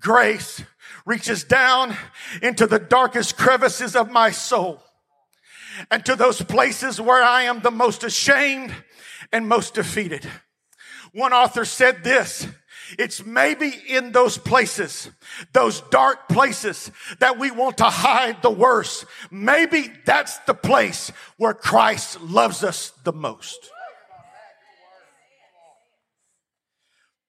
grace 0.00 0.62
reaches 1.04 1.44
down 1.44 1.96
into 2.42 2.66
the 2.66 2.78
darkest 2.78 3.36
crevices 3.36 3.96
of 3.96 4.10
my 4.10 4.30
soul 4.30 4.82
and 5.90 6.04
to 6.04 6.14
those 6.14 6.40
places 6.40 7.00
where 7.00 7.22
I 7.22 7.44
am 7.44 7.60
the 7.60 7.70
most 7.70 8.04
ashamed 8.04 8.72
and 9.32 9.48
most 9.48 9.74
defeated. 9.74 10.28
One 11.12 11.32
author 11.32 11.64
said 11.64 12.04
this 12.04 12.46
it's 12.98 13.24
maybe 13.24 13.72
in 13.88 14.12
those 14.12 14.38
places, 14.38 15.10
those 15.52 15.80
dark 15.90 16.28
places 16.28 16.90
that 17.20 17.38
we 17.38 17.50
want 17.50 17.78
to 17.78 17.84
hide 17.84 18.42
the 18.42 18.50
worst. 18.50 19.04
Maybe 19.30 19.92
that's 20.04 20.38
the 20.38 20.54
place 20.54 21.10
where 21.36 21.54
Christ 21.54 22.20
loves 22.20 22.62
us 22.62 22.92
the 23.04 23.12
most. 23.12 23.70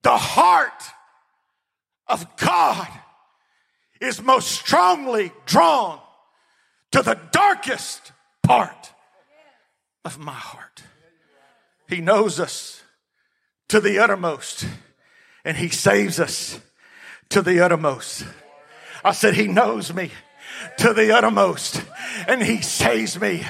The 0.04 0.18
heart 0.18 0.84
of 2.08 2.36
God 2.38 2.88
is 4.02 4.22
most 4.22 4.52
strongly 4.52 5.32
drawn 5.46 6.00
to 6.92 7.02
the 7.02 7.18
darkest 7.32 8.12
part 8.44 8.92
of 10.04 10.20
my 10.20 10.34
heart. 10.34 10.84
He 11.88 12.02
knows 12.02 12.40
us 12.40 12.84
to 13.70 13.80
the 13.80 14.00
uttermost 14.00 14.66
and 15.46 15.58
he 15.58 15.70
saves 15.70 16.20
us 16.20 16.60
to 17.30 17.42
the 17.42 17.60
uttermost. 17.60 18.26
I 19.04 19.12
said, 19.12 19.36
He 19.36 19.48
knows 19.48 19.94
me 19.94 20.12
to 20.78 20.94
the 20.94 21.16
uttermost 21.16 21.84
and 22.28 22.42
he 22.42 22.62
saves 22.62 23.20
me 23.20 23.46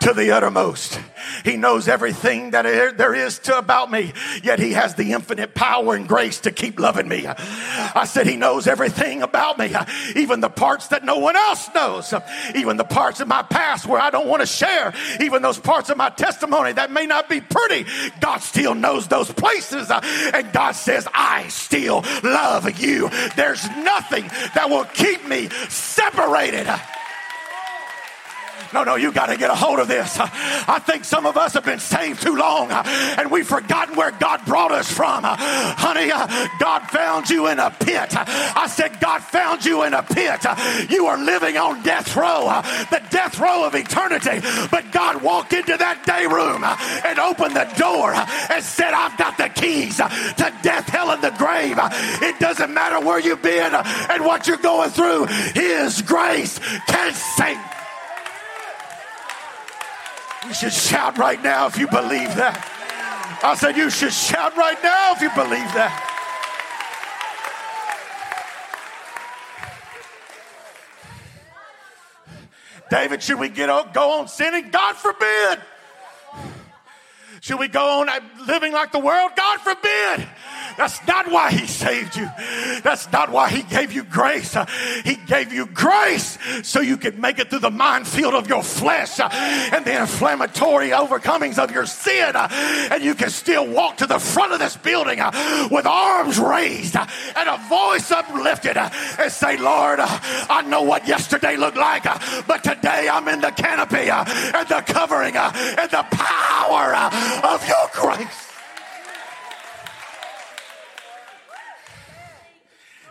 to 0.00 0.12
the 0.12 0.30
uttermost. 0.30 1.00
He 1.44 1.56
knows 1.56 1.88
everything 1.88 2.52
that 2.52 2.62
there 2.96 3.14
is 3.14 3.38
to 3.40 3.58
about 3.58 3.90
me, 3.90 4.12
yet 4.42 4.58
he 4.58 4.72
has 4.72 4.94
the 4.94 5.12
infinite 5.12 5.54
power 5.54 5.94
and 5.94 6.08
grace 6.08 6.40
to 6.40 6.50
keep 6.50 6.78
loving 6.78 7.08
me. 7.08 7.26
I 7.26 8.04
said 8.06 8.26
he 8.26 8.36
knows 8.36 8.66
everything 8.66 9.22
about 9.22 9.58
me, 9.58 9.74
even 10.16 10.40
the 10.40 10.48
parts 10.48 10.88
that 10.88 11.04
no 11.04 11.18
one 11.18 11.36
else 11.36 11.68
knows, 11.74 12.14
even 12.54 12.76
the 12.76 12.84
parts 12.84 13.20
of 13.20 13.28
my 13.28 13.42
past 13.42 13.86
where 13.86 14.00
I 14.00 14.10
don't 14.10 14.28
want 14.28 14.42
to 14.42 14.46
share, 14.46 14.92
even 15.20 15.42
those 15.42 15.58
parts 15.58 15.90
of 15.90 15.96
my 15.96 16.10
testimony 16.10 16.72
that 16.72 16.90
may 16.90 17.06
not 17.06 17.28
be 17.28 17.40
pretty. 17.40 17.86
God 18.20 18.38
still 18.38 18.74
knows 18.74 19.08
those 19.08 19.30
places, 19.32 19.90
and 19.90 20.52
God 20.52 20.72
says, 20.72 21.06
I 21.12 21.48
still 21.48 22.04
love 22.22 22.78
you. 22.78 23.10
There's 23.36 23.68
nothing 23.70 24.28
that 24.54 24.68
will 24.68 24.84
keep 24.84 25.26
me 25.26 25.48
separated 25.68 26.53
it. 26.54 26.93
No, 28.72 28.84
no, 28.84 28.96
you 28.96 29.12
got 29.12 29.26
to 29.26 29.36
get 29.36 29.50
a 29.50 29.54
hold 29.54 29.78
of 29.78 29.88
this. 29.88 30.16
I 30.18 30.78
think 30.78 31.04
some 31.04 31.26
of 31.26 31.36
us 31.36 31.54
have 31.54 31.64
been 31.64 31.78
saved 31.78 32.22
too 32.22 32.36
long 32.36 32.70
and 32.70 33.30
we've 33.30 33.46
forgotten 33.46 33.96
where 33.96 34.10
God 34.12 34.44
brought 34.46 34.72
us 34.72 34.90
from. 34.90 35.22
Honey, 35.24 36.10
uh, 36.10 36.48
God 36.58 36.80
found 36.90 37.30
you 37.30 37.48
in 37.48 37.58
a 37.58 37.70
pit. 37.70 38.10
I 38.16 38.66
said, 38.68 39.00
God 39.00 39.22
found 39.22 39.64
you 39.64 39.84
in 39.84 39.94
a 39.94 40.02
pit. 40.02 40.44
You 40.90 41.06
are 41.06 41.18
living 41.18 41.56
on 41.56 41.82
death 41.82 42.16
row, 42.16 42.62
the 42.90 43.02
death 43.10 43.38
row 43.38 43.64
of 43.66 43.74
eternity. 43.74 44.40
But 44.70 44.92
God 44.92 45.22
walked 45.22 45.52
into 45.52 45.76
that 45.76 46.04
day 46.06 46.26
room 46.26 46.64
and 46.64 47.18
opened 47.18 47.56
the 47.56 47.70
door 47.78 48.12
and 48.12 48.64
said, 48.64 48.92
I've 48.92 49.16
got 49.18 49.38
the 49.38 49.48
keys 49.48 49.96
to 49.96 50.52
death, 50.62 50.88
hell, 50.88 51.10
and 51.10 51.22
the 51.22 51.34
grave. 51.36 51.78
It 52.22 52.38
doesn't 52.40 52.72
matter 52.72 53.04
where 53.04 53.20
you've 53.20 53.42
been 53.42 53.74
and 53.74 54.24
what 54.24 54.46
you're 54.46 54.56
going 54.56 54.90
through. 54.90 55.26
His 55.26 56.02
grace 56.02 56.58
can 56.86 57.12
save 57.12 57.58
you 60.46 60.54
should 60.54 60.72
shout 60.72 61.18
right 61.18 61.42
now 61.42 61.66
if 61.66 61.78
you 61.78 61.86
believe 61.88 62.34
that. 62.36 62.70
I 63.42 63.54
said, 63.54 63.76
You 63.76 63.90
should 63.90 64.12
shout 64.12 64.56
right 64.56 64.82
now 64.82 65.12
if 65.12 65.20
you 65.20 65.30
believe 65.30 65.72
that. 65.74 66.10
David, 72.90 73.22
should 73.22 73.40
we 73.40 73.48
get 73.48 73.70
on, 73.70 73.90
go 73.92 74.20
on 74.20 74.28
sinning? 74.28 74.70
God 74.70 74.94
forbid. 74.94 75.58
Should 77.40 77.58
we 77.58 77.68
go 77.68 78.00
on 78.00 78.08
living 78.46 78.72
like 78.72 78.92
the 78.92 78.98
world? 78.98 79.32
God 79.36 79.60
forbid. 79.60 80.28
That's 80.76 81.06
not 81.06 81.30
why 81.30 81.50
he 81.50 81.66
saved 81.66 82.16
you. 82.16 82.28
That's 82.82 83.10
not 83.12 83.30
why 83.30 83.48
he 83.48 83.62
gave 83.62 83.92
you 83.92 84.02
grace. 84.04 84.56
He 85.04 85.16
gave 85.16 85.52
you 85.52 85.66
grace 85.66 86.38
so 86.62 86.80
you 86.80 86.96
could 86.96 87.18
make 87.18 87.38
it 87.38 87.50
through 87.50 87.60
the 87.60 87.70
minefield 87.70 88.34
of 88.34 88.48
your 88.48 88.62
flesh 88.62 89.20
and 89.20 89.84
the 89.84 90.00
inflammatory 90.00 90.90
overcomings 90.90 91.58
of 91.58 91.70
your 91.70 91.86
sin. 91.86 92.34
And 92.34 93.02
you 93.02 93.14
can 93.14 93.30
still 93.30 93.66
walk 93.66 93.98
to 93.98 94.06
the 94.06 94.18
front 94.18 94.52
of 94.52 94.58
this 94.58 94.76
building 94.76 95.20
with 95.70 95.86
arms 95.86 96.38
raised 96.38 96.96
and 96.96 97.48
a 97.48 97.58
voice 97.68 98.10
uplifted 98.10 98.76
and 98.76 99.32
say, 99.32 99.56
Lord, 99.56 100.00
I 100.00 100.62
know 100.66 100.82
what 100.82 101.06
yesterday 101.06 101.56
looked 101.56 101.76
like, 101.76 102.04
but 102.46 102.64
today 102.64 103.08
I'm 103.10 103.28
in 103.28 103.40
the 103.40 103.50
canopy 103.50 104.10
and 104.10 104.68
the 104.68 104.82
covering 104.86 105.36
and 105.36 105.90
the 105.90 106.04
power 106.10 106.94
of 107.44 107.68
your 107.68 107.88
grace. 107.92 108.53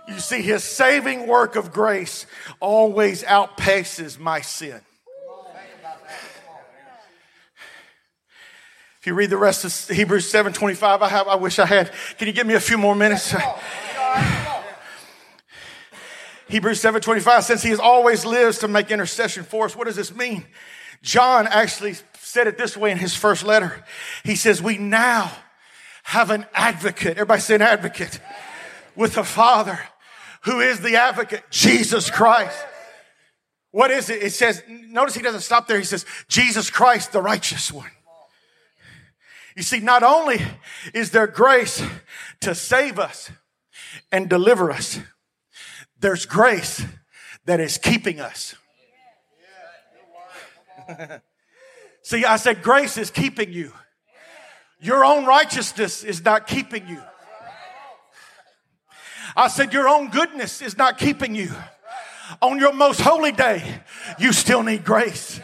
You 0.08 0.20
see, 0.20 0.42
his 0.42 0.63
saving 0.63 1.28
work 1.28 1.56
of 1.56 1.72
grace 1.72 2.26
always 2.60 3.24
outpaces 3.24 4.20
my 4.20 4.42
sin. 4.42 4.82
If 9.00 9.08
you 9.08 9.16
read 9.16 9.30
the 9.30 9.38
rest 9.38 9.66
of 9.66 9.96
Hebrews 9.96 10.32
7:25, 10.32 11.02
I 11.02 11.10
have 11.10 11.28
I 11.28 11.36
wish 11.36 11.60
I 11.60 11.66
had. 11.66 11.92
Can 12.18 12.28
you 12.28 12.34
give 12.34 12.48
me 12.48 12.54
a 12.54 12.60
few 12.60 12.78
more 12.78 12.96
minutes? 12.96 13.36
Hebrews 16.48 16.80
7:25 16.80 17.44
since 17.44 17.63
he 17.63 17.70
has 17.72 17.80
always 17.80 18.26
lives 18.26 18.60
to 18.60 18.68
make 18.68 18.92
intercession 18.92 19.44
for 19.44 19.66
us. 19.66 19.76
What 19.76 19.88
does 19.88 19.98
this 19.98 20.16
mean? 20.16 20.46
John 21.02 21.48
actually 21.48 21.96
said 22.20 22.48
it 22.48 22.58
this 22.58 22.78
way 22.78 22.92
in 22.92 22.98
his 22.98 23.13
first 23.13 23.44
letter. 23.44 23.84
He 24.24 24.36
says, 24.36 24.62
"We 24.62 24.78
now 24.78 25.32
have 26.04 26.30
an 26.30 26.46
advocate." 26.54 27.18
Everybody 27.18 27.42
say 27.42 27.56
an 27.56 27.62
advocate 27.62 28.22
with 28.96 29.16
the 29.16 29.24
Father 29.26 29.80
who 30.45 30.60
is 30.60 30.79
the 30.79 30.95
advocate? 30.95 31.43
Jesus 31.49 32.10
Christ. 32.10 32.58
What 33.71 33.91
is 33.91 34.10
it? 34.10 34.21
It 34.21 34.34
says, 34.34 34.62
notice 34.67 35.15
he 35.15 35.21
doesn't 35.21 35.41
stop 35.41 35.67
there. 35.67 35.77
He 35.79 35.84
says, 35.84 36.06
Jesus 36.27 36.69
Christ, 36.69 37.12
the 37.12 37.21
righteous 37.21 37.71
one. 37.71 37.89
You 39.56 39.63
see, 39.63 39.79
not 39.79 40.03
only 40.03 40.41
is 40.93 41.12
there 41.12 41.27
grace 41.27 41.84
to 42.41 42.56
save 42.56 42.99
us, 42.99 43.32
and 44.12 44.29
deliver 44.29 44.71
us. 44.71 44.99
There's 45.99 46.25
grace 46.25 46.84
that 47.45 47.60
is 47.60 47.77
keeping 47.77 48.19
us. 48.19 48.56
See, 52.01 52.25
I 52.25 52.36
said 52.36 52.62
grace 52.62 52.97
is 52.97 53.10
keeping 53.10 53.51
you. 53.53 53.71
Your 54.82 55.06
own 55.06 55.25
righteousness 55.25 56.03
is 56.03 56.23
not 56.23 56.47
keeping 56.47 56.88
you. 56.88 57.01
I 59.36 59.48
said 59.48 59.74
your 59.74 59.88
own 59.88 60.10
goodness 60.10 60.62
is 60.62 60.78
not 60.78 60.98
keeping 60.98 61.36
you. 61.36 61.52
On 62.41 62.60
your 62.60 62.74
most 62.74 63.02
holy 63.02 63.32
day, 63.32 63.82
you 64.19 64.34
still 64.34 64.63
need 64.63 64.84
grace. 64.86 65.39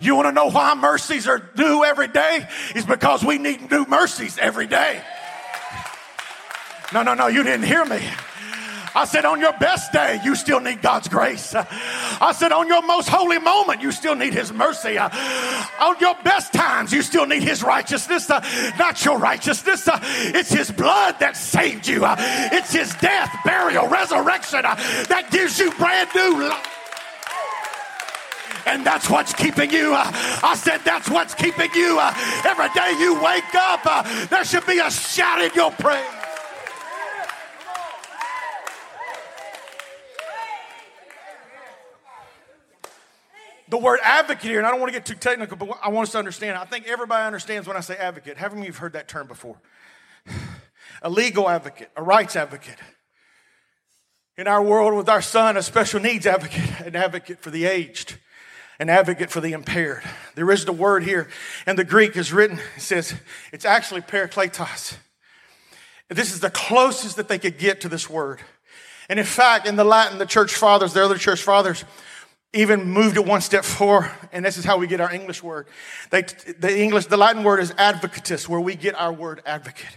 You 0.00 0.14
want 0.14 0.28
to 0.28 0.32
know 0.32 0.50
why 0.50 0.74
mercies 0.74 1.26
are 1.26 1.38
due 1.38 1.84
every 1.84 2.08
day? 2.08 2.48
Is 2.74 2.86
because 2.86 3.24
we 3.24 3.38
need 3.38 3.70
new 3.70 3.84
mercies 3.86 4.38
every 4.38 4.66
day. 4.66 5.02
No, 6.92 7.02
no, 7.02 7.14
no, 7.14 7.26
you 7.26 7.42
didn't 7.42 7.66
hear 7.66 7.84
me. 7.84 8.00
I 8.94 9.04
said, 9.04 9.24
on 9.24 9.40
your 9.40 9.52
best 9.58 9.92
day, 9.92 10.20
you 10.24 10.34
still 10.34 10.60
need 10.60 10.82
God's 10.82 11.08
grace. 11.08 11.54
I 11.54 12.32
said, 12.36 12.52
on 12.52 12.66
your 12.66 12.82
most 12.82 13.08
holy 13.08 13.38
moment, 13.38 13.80
you 13.80 13.92
still 13.92 14.16
need 14.16 14.34
His 14.34 14.52
mercy. 14.52 14.98
On 14.98 15.96
your 16.00 16.16
best 16.24 16.52
times, 16.52 16.92
you 16.92 17.02
still 17.02 17.26
need 17.26 17.42
His 17.42 17.62
righteousness, 17.62 18.28
not 18.28 19.04
your 19.04 19.18
righteousness. 19.18 19.88
It's 19.92 20.52
His 20.52 20.70
blood 20.70 21.20
that 21.20 21.36
saved 21.36 21.86
you, 21.86 22.02
it's 22.04 22.72
His 22.72 22.92
death, 22.96 23.32
burial, 23.44 23.86
resurrection 23.86 24.62
that 24.62 25.28
gives 25.30 25.58
you 25.58 25.70
brand 25.72 26.08
new 26.14 26.48
life. 26.48 26.66
And 28.66 28.84
that's 28.84 29.08
what's 29.08 29.32
keeping 29.32 29.70
you. 29.70 29.94
I 29.94 30.54
said, 30.56 30.78
that's 30.84 31.08
what's 31.08 31.34
keeping 31.34 31.70
you. 31.74 31.98
Every 32.44 32.68
day 32.74 32.94
you 32.98 33.14
wake 33.22 33.54
up, 33.54 34.28
there 34.28 34.44
should 34.44 34.66
be 34.66 34.78
a 34.78 34.90
shout 34.90 35.40
in 35.40 35.50
your 35.54 35.70
praise. 35.72 36.04
The 43.70 43.78
word 43.78 44.00
advocate 44.02 44.50
here, 44.50 44.58
and 44.58 44.66
I 44.66 44.70
don't 44.70 44.80
want 44.80 44.92
to 44.92 44.98
get 44.98 45.06
too 45.06 45.14
technical, 45.14 45.56
but 45.56 45.78
I 45.82 45.88
want 45.88 46.08
us 46.08 46.12
to 46.12 46.18
understand. 46.18 46.58
I 46.58 46.64
think 46.64 46.88
everybody 46.88 47.24
understands 47.24 47.68
when 47.68 47.76
I 47.76 47.80
say 47.80 47.96
advocate. 47.96 48.36
Haven't 48.36 48.62
you 48.62 48.72
heard 48.72 48.94
that 48.94 49.08
term 49.08 49.26
before? 49.26 49.56
A 51.02 51.08
legal 51.08 51.48
advocate, 51.48 51.88
a 51.96 52.02
rights 52.02 52.36
advocate. 52.36 52.76
In 54.36 54.46
our 54.46 54.62
world, 54.62 54.94
with 54.94 55.08
our 55.08 55.22
son, 55.22 55.56
a 55.56 55.62
special 55.62 55.98
needs 55.98 56.26
advocate, 56.26 56.80
an 56.86 56.94
advocate 56.94 57.40
for 57.40 57.48
the 57.48 57.64
aged, 57.64 58.18
an 58.78 58.90
advocate 58.90 59.30
for 59.30 59.40
the 59.40 59.52
impaired. 59.52 60.02
There 60.34 60.50
is 60.50 60.66
the 60.66 60.72
word 60.72 61.04
here, 61.04 61.28
and 61.64 61.78
the 61.78 61.84
Greek 61.84 62.16
is 62.16 62.34
written, 62.34 62.58
it 62.76 62.82
says, 62.82 63.14
it's 63.50 63.64
actually 63.64 64.02
parakletos. 64.02 64.96
This 66.10 66.34
is 66.34 66.40
the 66.40 66.50
closest 66.50 67.16
that 67.16 67.28
they 67.28 67.38
could 67.38 67.56
get 67.56 67.80
to 67.82 67.88
this 67.88 68.10
word. 68.10 68.40
And 69.08 69.18
in 69.18 69.24
fact, 69.24 69.66
in 69.66 69.76
the 69.76 69.84
Latin, 69.84 70.18
the 70.18 70.26
church 70.26 70.54
fathers, 70.54 70.92
the 70.92 71.02
other 71.02 71.16
church 71.16 71.40
fathers, 71.40 71.84
even 72.52 72.84
moved 72.84 73.16
it 73.16 73.24
one 73.24 73.40
step 73.40 73.64
forward, 73.64 74.10
and 74.32 74.44
this 74.44 74.56
is 74.56 74.64
how 74.64 74.76
we 74.76 74.86
get 74.86 75.00
our 75.00 75.12
English 75.12 75.42
word. 75.42 75.66
They, 76.10 76.22
the 76.22 76.76
English, 76.76 77.06
the 77.06 77.16
Latin 77.16 77.44
word 77.44 77.60
is 77.60 77.72
advocatus, 77.78 78.48
where 78.48 78.60
we 78.60 78.74
get 78.74 78.94
our 78.98 79.12
word 79.12 79.42
advocate. 79.46 79.96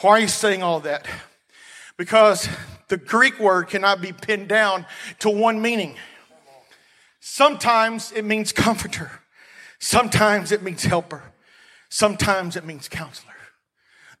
Why 0.00 0.12
are 0.12 0.20
you 0.20 0.28
saying 0.28 0.62
all 0.62 0.80
that? 0.80 1.06
Because 1.96 2.48
the 2.88 2.96
Greek 2.96 3.38
word 3.38 3.68
cannot 3.68 4.00
be 4.00 4.12
pinned 4.12 4.48
down 4.48 4.86
to 5.18 5.30
one 5.30 5.60
meaning. 5.60 5.96
Sometimes 7.20 8.12
it 8.12 8.24
means 8.24 8.52
comforter. 8.52 9.10
Sometimes 9.78 10.52
it 10.52 10.62
means 10.62 10.84
helper. 10.84 11.22
Sometimes 11.88 12.56
it 12.56 12.64
means 12.64 12.88
counselor. 12.88 13.29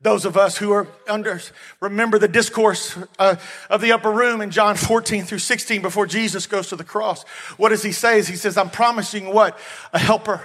Those 0.02 0.24
of 0.24 0.36
us 0.36 0.56
who 0.56 0.72
are 0.72 0.88
under, 1.06 1.40
remember 1.78 2.18
the 2.18 2.28
discourse 2.28 2.96
uh, 3.18 3.36
of 3.68 3.82
the 3.82 3.92
upper 3.92 4.10
room 4.10 4.40
in 4.40 4.50
John 4.50 4.76
14 4.76 5.24
through 5.24 5.40
16 5.40 5.82
before 5.82 6.06
Jesus 6.06 6.46
goes 6.46 6.68
to 6.68 6.76
the 6.76 6.84
cross. 6.84 7.24
What 7.58 7.68
does 7.68 7.82
he 7.82 7.92
say? 7.92 8.22
He 8.22 8.36
says, 8.36 8.56
I'm 8.56 8.70
promising 8.70 9.32
what? 9.34 9.58
A 9.92 9.98
helper, 9.98 10.40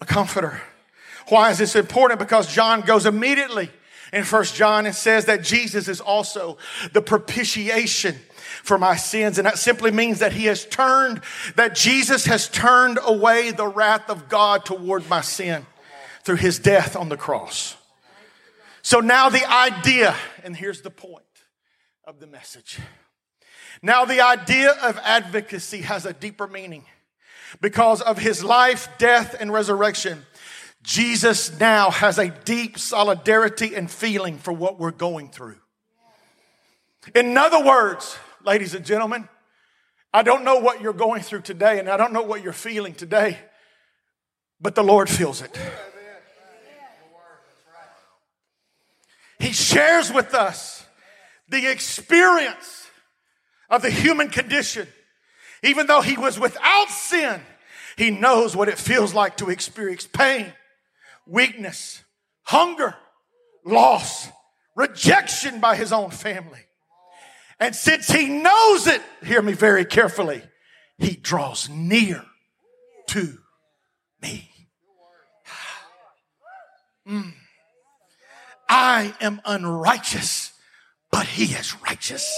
a 0.00 0.04
comforter. 0.04 0.60
Why 1.28 1.50
is 1.50 1.58
this 1.58 1.74
important? 1.74 2.20
Because 2.20 2.52
John 2.52 2.82
goes 2.82 3.06
immediately 3.06 3.70
in 4.12 4.24
First 4.24 4.54
John 4.54 4.84
and 4.84 4.94
says 4.94 5.24
that 5.24 5.42
Jesus 5.42 5.88
is 5.88 6.00
also 6.00 6.58
the 6.92 7.00
propitiation 7.00 8.16
for 8.62 8.76
my 8.76 8.96
sins. 8.96 9.38
And 9.38 9.46
that 9.46 9.58
simply 9.58 9.90
means 9.90 10.18
that 10.18 10.34
he 10.34 10.44
has 10.46 10.66
turned, 10.66 11.22
that 11.56 11.74
Jesus 11.74 12.26
has 12.26 12.46
turned 12.46 12.98
away 13.02 13.52
the 13.52 13.66
wrath 13.66 14.10
of 14.10 14.28
God 14.28 14.66
toward 14.66 15.08
my 15.08 15.22
sin 15.22 15.64
through 16.24 16.36
his 16.36 16.58
death 16.58 16.94
on 16.94 17.08
the 17.08 17.16
cross. 17.16 17.76
So 18.86 19.00
now 19.00 19.30
the 19.30 19.44
idea, 19.44 20.14
and 20.44 20.56
here's 20.56 20.82
the 20.82 20.92
point 20.92 21.24
of 22.04 22.20
the 22.20 22.26
message. 22.28 22.78
Now 23.82 24.04
the 24.04 24.20
idea 24.20 24.70
of 24.80 24.96
advocacy 25.02 25.80
has 25.80 26.06
a 26.06 26.12
deeper 26.12 26.46
meaning. 26.46 26.84
Because 27.60 28.00
of 28.00 28.16
his 28.16 28.44
life, 28.44 28.88
death, 28.96 29.34
and 29.40 29.52
resurrection, 29.52 30.24
Jesus 30.84 31.58
now 31.58 31.90
has 31.90 32.16
a 32.20 32.28
deep 32.28 32.78
solidarity 32.78 33.74
and 33.74 33.90
feeling 33.90 34.38
for 34.38 34.52
what 34.52 34.78
we're 34.78 34.92
going 34.92 35.30
through. 35.30 35.58
In 37.12 37.36
other 37.36 37.64
words, 37.64 38.16
ladies 38.44 38.72
and 38.72 38.86
gentlemen, 38.86 39.28
I 40.14 40.22
don't 40.22 40.44
know 40.44 40.60
what 40.60 40.80
you're 40.80 40.92
going 40.92 41.22
through 41.22 41.42
today, 41.42 41.80
and 41.80 41.88
I 41.88 41.96
don't 41.96 42.12
know 42.12 42.22
what 42.22 42.44
you're 42.44 42.52
feeling 42.52 42.94
today, 42.94 43.36
but 44.60 44.76
the 44.76 44.84
Lord 44.84 45.10
feels 45.10 45.42
it. 45.42 45.58
He 49.38 49.52
shares 49.52 50.12
with 50.12 50.34
us 50.34 50.84
the 51.48 51.70
experience 51.70 52.88
of 53.70 53.82
the 53.82 53.90
human 53.90 54.28
condition. 54.28 54.88
Even 55.62 55.86
though 55.86 56.00
he 56.00 56.16
was 56.16 56.38
without 56.38 56.88
sin, 56.88 57.40
he 57.96 58.10
knows 58.10 58.54
what 58.54 58.68
it 58.68 58.78
feels 58.78 59.14
like 59.14 59.38
to 59.38 59.50
experience 59.50 60.06
pain, 60.06 60.52
weakness, 61.26 62.02
hunger, 62.42 62.94
loss, 63.64 64.28
rejection 64.74 65.60
by 65.60 65.76
his 65.76 65.92
own 65.92 66.10
family. 66.10 66.60
And 67.58 67.74
since 67.74 68.08
he 68.08 68.28
knows 68.28 68.86
it, 68.86 69.02
hear 69.24 69.40
me 69.40 69.54
very 69.54 69.84
carefully, 69.84 70.42
he 70.98 71.16
draws 71.16 71.68
near 71.68 72.22
to 73.08 73.38
me. 74.22 74.50
Mm. 77.08 77.32
I 78.68 79.14
am 79.20 79.40
unrighteous, 79.44 80.52
but 81.10 81.26
he 81.26 81.54
is 81.54 81.80
righteous. 81.82 82.30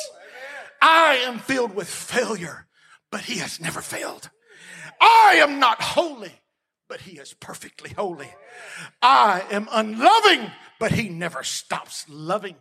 I 0.80 1.16
am 1.26 1.38
filled 1.38 1.74
with 1.74 1.88
failure, 1.88 2.66
but 3.10 3.22
he 3.22 3.38
has 3.38 3.60
never 3.60 3.80
failed. 3.80 4.30
I 5.00 5.38
am 5.40 5.58
not 5.58 5.80
holy, 5.80 6.32
but 6.88 7.00
he 7.02 7.18
is 7.18 7.34
perfectly 7.34 7.90
holy. 7.96 8.30
I 9.02 9.44
am 9.50 9.68
unloving, 9.70 10.50
but 10.78 10.92
he 10.92 11.08
never 11.08 11.42
stops 11.42 12.06
loving. 12.08 12.56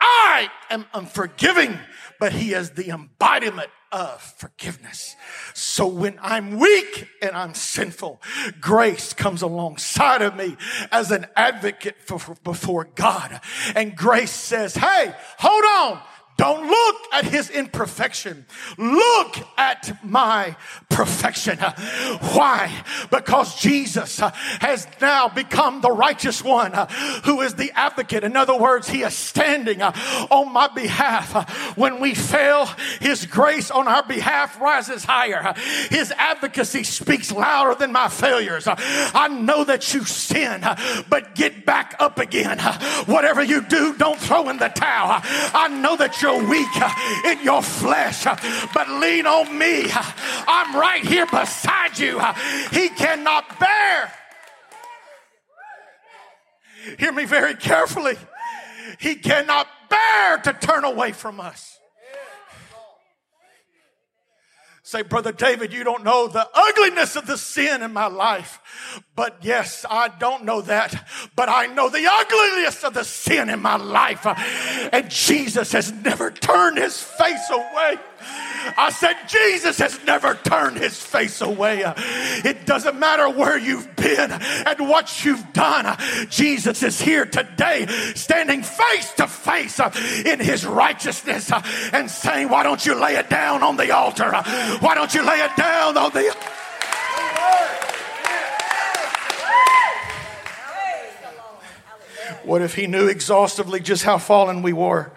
I 0.00 0.50
am 0.70 0.86
unforgiving, 0.94 1.78
but 2.20 2.32
he 2.32 2.52
is 2.52 2.70
the 2.70 2.90
embodiment 2.90 3.70
of 3.90 4.20
forgiveness. 4.20 5.16
So 5.54 5.86
when 5.86 6.18
I'm 6.20 6.58
weak 6.58 7.08
and 7.22 7.36
I'm 7.36 7.54
sinful, 7.54 8.20
grace 8.60 9.12
comes 9.12 9.42
alongside 9.42 10.22
of 10.22 10.36
me 10.36 10.56
as 10.92 11.10
an 11.10 11.26
advocate 11.36 11.96
for, 12.00 12.18
for, 12.18 12.34
before 12.44 12.88
God. 12.94 13.40
And 13.74 13.96
grace 13.96 14.30
says, 14.30 14.74
Hey, 14.74 15.14
hold 15.38 15.64
on. 15.64 16.02
Don't 16.38 16.68
look 16.68 16.96
at 17.12 17.24
his 17.24 17.50
imperfection. 17.50 18.46
Look 18.78 19.36
at 19.56 20.04
my 20.04 20.54
perfection. 20.88 21.58
Why? 21.58 22.84
Because 23.10 23.60
Jesus 23.60 24.20
has 24.20 24.86
now 25.00 25.28
become 25.28 25.80
the 25.80 25.90
righteous 25.90 26.42
one 26.42 26.72
who 27.24 27.40
is 27.40 27.54
the 27.54 27.72
advocate. 27.72 28.22
In 28.22 28.36
other 28.36 28.56
words, 28.56 28.88
he 28.88 29.02
is 29.02 29.14
standing 29.14 29.82
on 29.82 30.52
my 30.52 30.68
behalf. 30.68 31.76
When 31.76 31.98
we 31.98 32.14
fail, 32.14 32.66
his 33.00 33.26
grace 33.26 33.72
on 33.72 33.88
our 33.88 34.04
behalf 34.04 34.60
rises 34.60 35.04
higher. 35.04 35.54
His 35.90 36.12
advocacy 36.12 36.84
speaks 36.84 37.32
louder 37.32 37.74
than 37.74 37.90
my 37.90 38.08
failures. 38.08 38.68
I 38.68 39.26
know 39.26 39.64
that 39.64 39.92
you 39.92 40.04
sin, 40.04 40.64
but 41.08 41.34
get 41.34 41.66
back 41.66 41.96
up 41.98 42.20
again. 42.20 42.60
Whatever 43.06 43.42
you 43.42 43.60
do, 43.62 43.94
don't 43.94 44.20
throw 44.20 44.48
in 44.50 44.58
the 44.58 44.68
towel. 44.68 45.20
I 45.24 45.66
know 45.66 45.96
that 45.96 46.22
you 46.22 46.27
you're 46.28 46.48
weak 46.48 46.68
uh, 46.74 46.94
in 47.24 47.42
your 47.42 47.62
flesh, 47.62 48.26
uh, 48.26 48.36
but 48.74 48.88
lean 48.88 49.26
on 49.26 49.56
me. 49.56 49.90
Uh, 49.90 50.12
I'm 50.46 50.76
right 50.76 51.04
here 51.04 51.26
beside 51.26 51.98
you. 51.98 52.20
He 52.70 52.90
cannot 52.90 53.58
bear. 53.58 54.12
Hear 56.98 57.12
me 57.12 57.24
very 57.24 57.54
carefully. 57.54 58.16
He 58.98 59.14
cannot 59.14 59.68
bear 59.88 60.38
to 60.38 60.52
turn 60.52 60.84
away 60.84 61.12
from 61.12 61.40
us. 61.40 61.77
Say, 64.88 65.02
Brother 65.02 65.32
David, 65.32 65.70
you 65.74 65.84
don't 65.84 66.02
know 66.02 66.28
the 66.28 66.48
ugliness 66.54 67.14
of 67.14 67.26
the 67.26 67.36
sin 67.36 67.82
in 67.82 67.92
my 67.92 68.06
life. 68.06 69.02
But 69.14 69.36
yes, 69.42 69.84
I 69.90 70.08
don't 70.08 70.46
know 70.46 70.62
that, 70.62 71.06
but 71.36 71.50
I 71.50 71.66
know 71.66 71.90
the 71.90 72.08
ugliness 72.10 72.82
of 72.84 72.94
the 72.94 73.04
sin 73.04 73.50
in 73.50 73.60
my 73.60 73.76
life. 73.76 74.24
And 74.24 75.10
Jesus 75.10 75.72
has 75.72 75.92
never 75.92 76.30
turned 76.30 76.78
his 76.78 77.02
face 77.02 77.50
away. 77.50 77.98
I 78.76 78.90
said, 78.90 79.16
Jesus 79.28 79.78
has 79.78 80.02
never 80.04 80.34
turned 80.34 80.76
his 80.76 81.00
face 81.00 81.40
away. 81.40 81.82
It 82.44 82.66
doesn't 82.66 82.98
matter 82.98 83.28
where 83.28 83.58
you've 83.58 83.94
been 83.96 84.32
and 84.32 84.88
what 84.88 85.24
you've 85.24 85.52
done. 85.52 85.96
Jesus 86.28 86.82
is 86.82 87.00
here 87.00 87.26
today, 87.26 87.86
standing 88.14 88.62
face 88.62 89.12
to 89.14 89.26
face 89.26 89.80
in 90.24 90.40
his 90.40 90.66
righteousness 90.66 91.50
and 91.92 92.10
saying, 92.10 92.48
Why 92.48 92.62
don't 92.62 92.84
you 92.84 92.94
lay 92.94 93.16
it 93.16 93.30
down 93.30 93.62
on 93.62 93.76
the 93.76 93.90
altar? 93.94 94.30
Why 94.80 94.94
don't 94.94 95.14
you 95.14 95.24
lay 95.24 95.40
it 95.40 95.56
down 95.56 95.96
on 95.96 96.12
the 96.12 96.36
What 102.44 102.62
if 102.62 102.76
he 102.76 102.86
knew 102.86 103.08
exhaustively 103.08 103.80
just 103.80 104.04
how 104.04 104.16
fallen 104.16 104.62
we 104.62 104.72
were? 104.72 105.12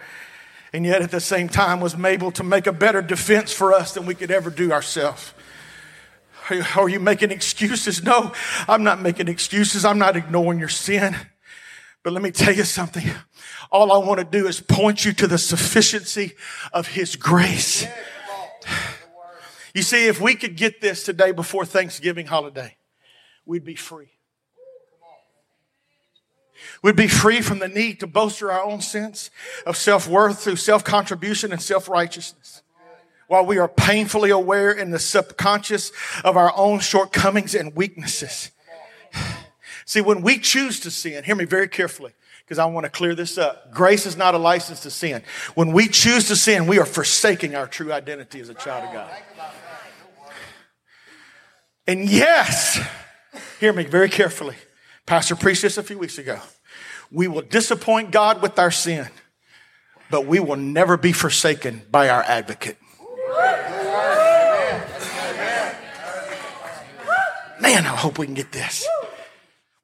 And 0.72 0.86
yet 0.86 1.02
at 1.02 1.10
the 1.10 1.20
same 1.20 1.48
time 1.48 1.80
was 1.80 1.94
able 1.94 2.30
to 2.32 2.42
make 2.42 2.66
a 2.66 2.72
better 2.72 3.02
defense 3.02 3.52
for 3.52 3.72
us 3.72 3.94
than 3.94 4.06
we 4.06 4.14
could 4.14 4.30
ever 4.30 4.50
do 4.50 4.72
ourselves. 4.72 5.34
Are 6.76 6.88
you 6.88 6.98
making 6.98 7.30
excuses? 7.30 8.02
No, 8.02 8.32
I'm 8.66 8.82
not 8.82 9.00
making 9.00 9.28
excuses. 9.28 9.84
I'm 9.84 9.98
not 9.98 10.16
ignoring 10.16 10.58
your 10.58 10.68
sin. 10.68 11.16
But 12.02 12.12
let 12.12 12.22
me 12.22 12.32
tell 12.32 12.54
you 12.54 12.64
something. 12.64 13.04
All 13.70 13.92
I 13.92 13.98
want 14.04 14.18
to 14.18 14.24
do 14.24 14.48
is 14.48 14.60
point 14.60 15.04
you 15.04 15.12
to 15.12 15.26
the 15.26 15.38
sufficiency 15.38 16.32
of 16.72 16.88
His 16.88 17.14
grace. 17.14 17.86
You 19.74 19.82
see, 19.82 20.06
if 20.06 20.20
we 20.20 20.34
could 20.34 20.56
get 20.56 20.80
this 20.80 21.04
today 21.04 21.32
before 21.32 21.64
Thanksgiving 21.64 22.26
holiday, 22.26 22.76
we'd 23.46 23.64
be 23.64 23.76
free. 23.76 24.10
We'd 26.82 26.96
be 26.96 27.06
free 27.06 27.40
from 27.40 27.60
the 27.60 27.68
need 27.68 28.00
to 28.00 28.08
bolster 28.08 28.50
our 28.50 28.62
own 28.62 28.80
sense 28.80 29.30
of 29.64 29.76
self 29.76 30.08
worth 30.08 30.42
through 30.42 30.56
self 30.56 30.82
contribution 30.82 31.52
and 31.52 31.62
self 31.62 31.88
righteousness. 31.88 32.62
While 33.28 33.46
we 33.46 33.56
are 33.58 33.68
painfully 33.68 34.30
aware 34.30 34.72
in 34.72 34.90
the 34.90 34.98
subconscious 34.98 35.92
of 36.24 36.36
our 36.36 36.52
own 36.56 36.80
shortcomings 36.80 37.54
and 37.54 37.74
weaknesses. 37.74 38.50
See, 39.86 40.00
when 40.00 40.22
we 40.22 40.38
choose 40.38 40.80
to 40.80 40.90
sin, 40.90 41.24
hear 41.24 41.34
me 41.34 41.44
very 41.44 41.68
carefully, 41.68 42.12
because 42.44 42.58
I 42.58 42.66
want 42.66 42.84
to 42.84 42.90
clear 42.90 43.14
this 43.14 43.38
up. 43.38 43.72
Grace 43.72 44.04
is 44.04 44.16
not 44.16 44.34
a 44.34 44.38
license 44.38 44.80
to 44.80 44.90
sin. 44.90 45.22
When 45.54 45.72
we 45.72 45.88
choose 45.88 46.28
to 46.28 46.36
sin, 46.36 46.66
we 46.66 46.78
are 46.78 46.84
forsaking 46.84 47.54
our 47.54 47.66
true 47.66 47.92
identity 47.92 48.40
as 48.40 48.48
a 48.48 48.54
child 48.54 48.88
of 48.88 48.92
God. 48.92 49.10
And 51.86 52.08
yes, 52.08 52.78
hear 53.60 53.72
me 53.72 53.84
very 53.84 54.08
carefully. 54.08 54.56
Pastor 55.06 55.36
preached 55.36 55.62
this 55.62 55.78
a 55.78 55.82
few 55.82 55.98
weeks 55.98 56.18
ago. 56.18 56.38
We 57.12 57.28
will 57.28 57.42
disappoint 57.42 58.10
God 58.10 58.40
with 58.40 58.58
our 58.58 58.70
sin, 58.70 59.08
but 60.10 60.26
we 60.26 60.40
will 60.40 60.56
never 60.56 60.96
be 60.96 61.12
forsaken 61.12 61.82
by 61.90 62.08
our 62.08 62.22
advocate. 62.22 62.78
Man, 67.60 67.86
I 67.86 67.96
hope 67.96 68.18
we 68.18 68.26
can 68.26 68.34
get 68.34 68.50
this. 68.50 68.86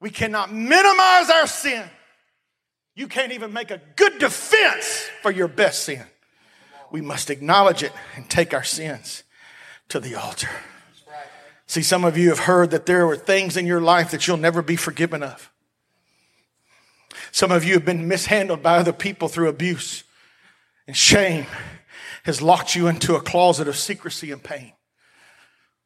We 0.01 0.09
cannot 0.09 0.51
minimize 0.51 1.29
our 1.29 1.47
sin. 1.47 1.83
You 2.95 3.07
can't 3.07 3.31
even 3.31 3.53
make 3.53 3.71
a 3.71 3.79
good 3.95 4.19
defense 4.19 5.07
for 5.21 5.31
your 5.31 5.47
best 5.47 5.83
sin. 5.83 6.03
We 6.91 7.01
must 7.01 7.29
acknowledge 7.29 7.83
it 7.83 7.93
and 8.15 8.29
take 8.29 8.53
our 8.53 8.63
sins 8.63 9.23
to 9.89 9.99
the 9.99 10.15
altar. 10.15 10.49
See, 11.67 11.83
some 11.83 12.03
of 12.03 12.17
you 12.17 12.29
have 12.29 12.39
heard 12.39 12.71
that 12.71 12.87
there 12.87 13.07
are 13.07 13.15
things 13.15 13.55
in 13.55 13.67
your 13.67 13.79
life 13.79 14.11
that 14.11 14.27
you'll 14.27 14.37
never 14.37 14.63
be 14.63 14.75
forgiven 14.75 15.21
of. 15.21 15.51
Some 17.31 17.51
of 17.51 17.63
you 17.63 17.73
have 17.73 17.85
been 17.85 18.07
mishandled 18.07 18.61
by 18.61 18.77
other 18.77 18.93
people 18.93 19.27
through 19.27 19.49
abuse, 19.49 20.03
and 20.87 20.95
shame 20.95 21.45
has 22.23 22.41
locked 22.41 22.75
you 22.75 22.87
into 22.87 23.15
a 23.15 23.21
closet 23.21 23.67
of 23.67 23.77
secrecy 23.77 24.31
and 24.31 24.43
pain. 24.43 24.73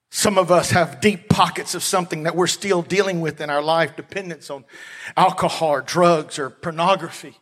Some 0.09 0.38
of 0.38 0.51
us 0.51 0.71
have 0.71 1.01
deep 1.01 1.27
pockets 1.27 1.73
of 1.73 1.81
something 1.81 2.23
that 2.23 2.36
we're 2.36 2.47
still 2.47 2.83
dealing 2.83 3.19
with 3.19 3.41
in 3.41 3.49
our 3.49 3.63
life 3.63 3.95
dependence 3.95 4.49
on 4.49 4.63
alcohol, 5.17 5.69
or 5.69 5.81
drugs, 5.81 6.38
or 6.38 6.49
pornography, 6.49 7.36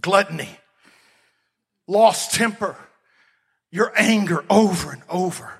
gluttony, 0.00 0.50
lost 1.86 2.34
temper, 2.34 2.76
your 3.70 3.92
anger 3.96 4.44
over 4.50 4.92
and 4.92 5.02
over. 5.08 5.54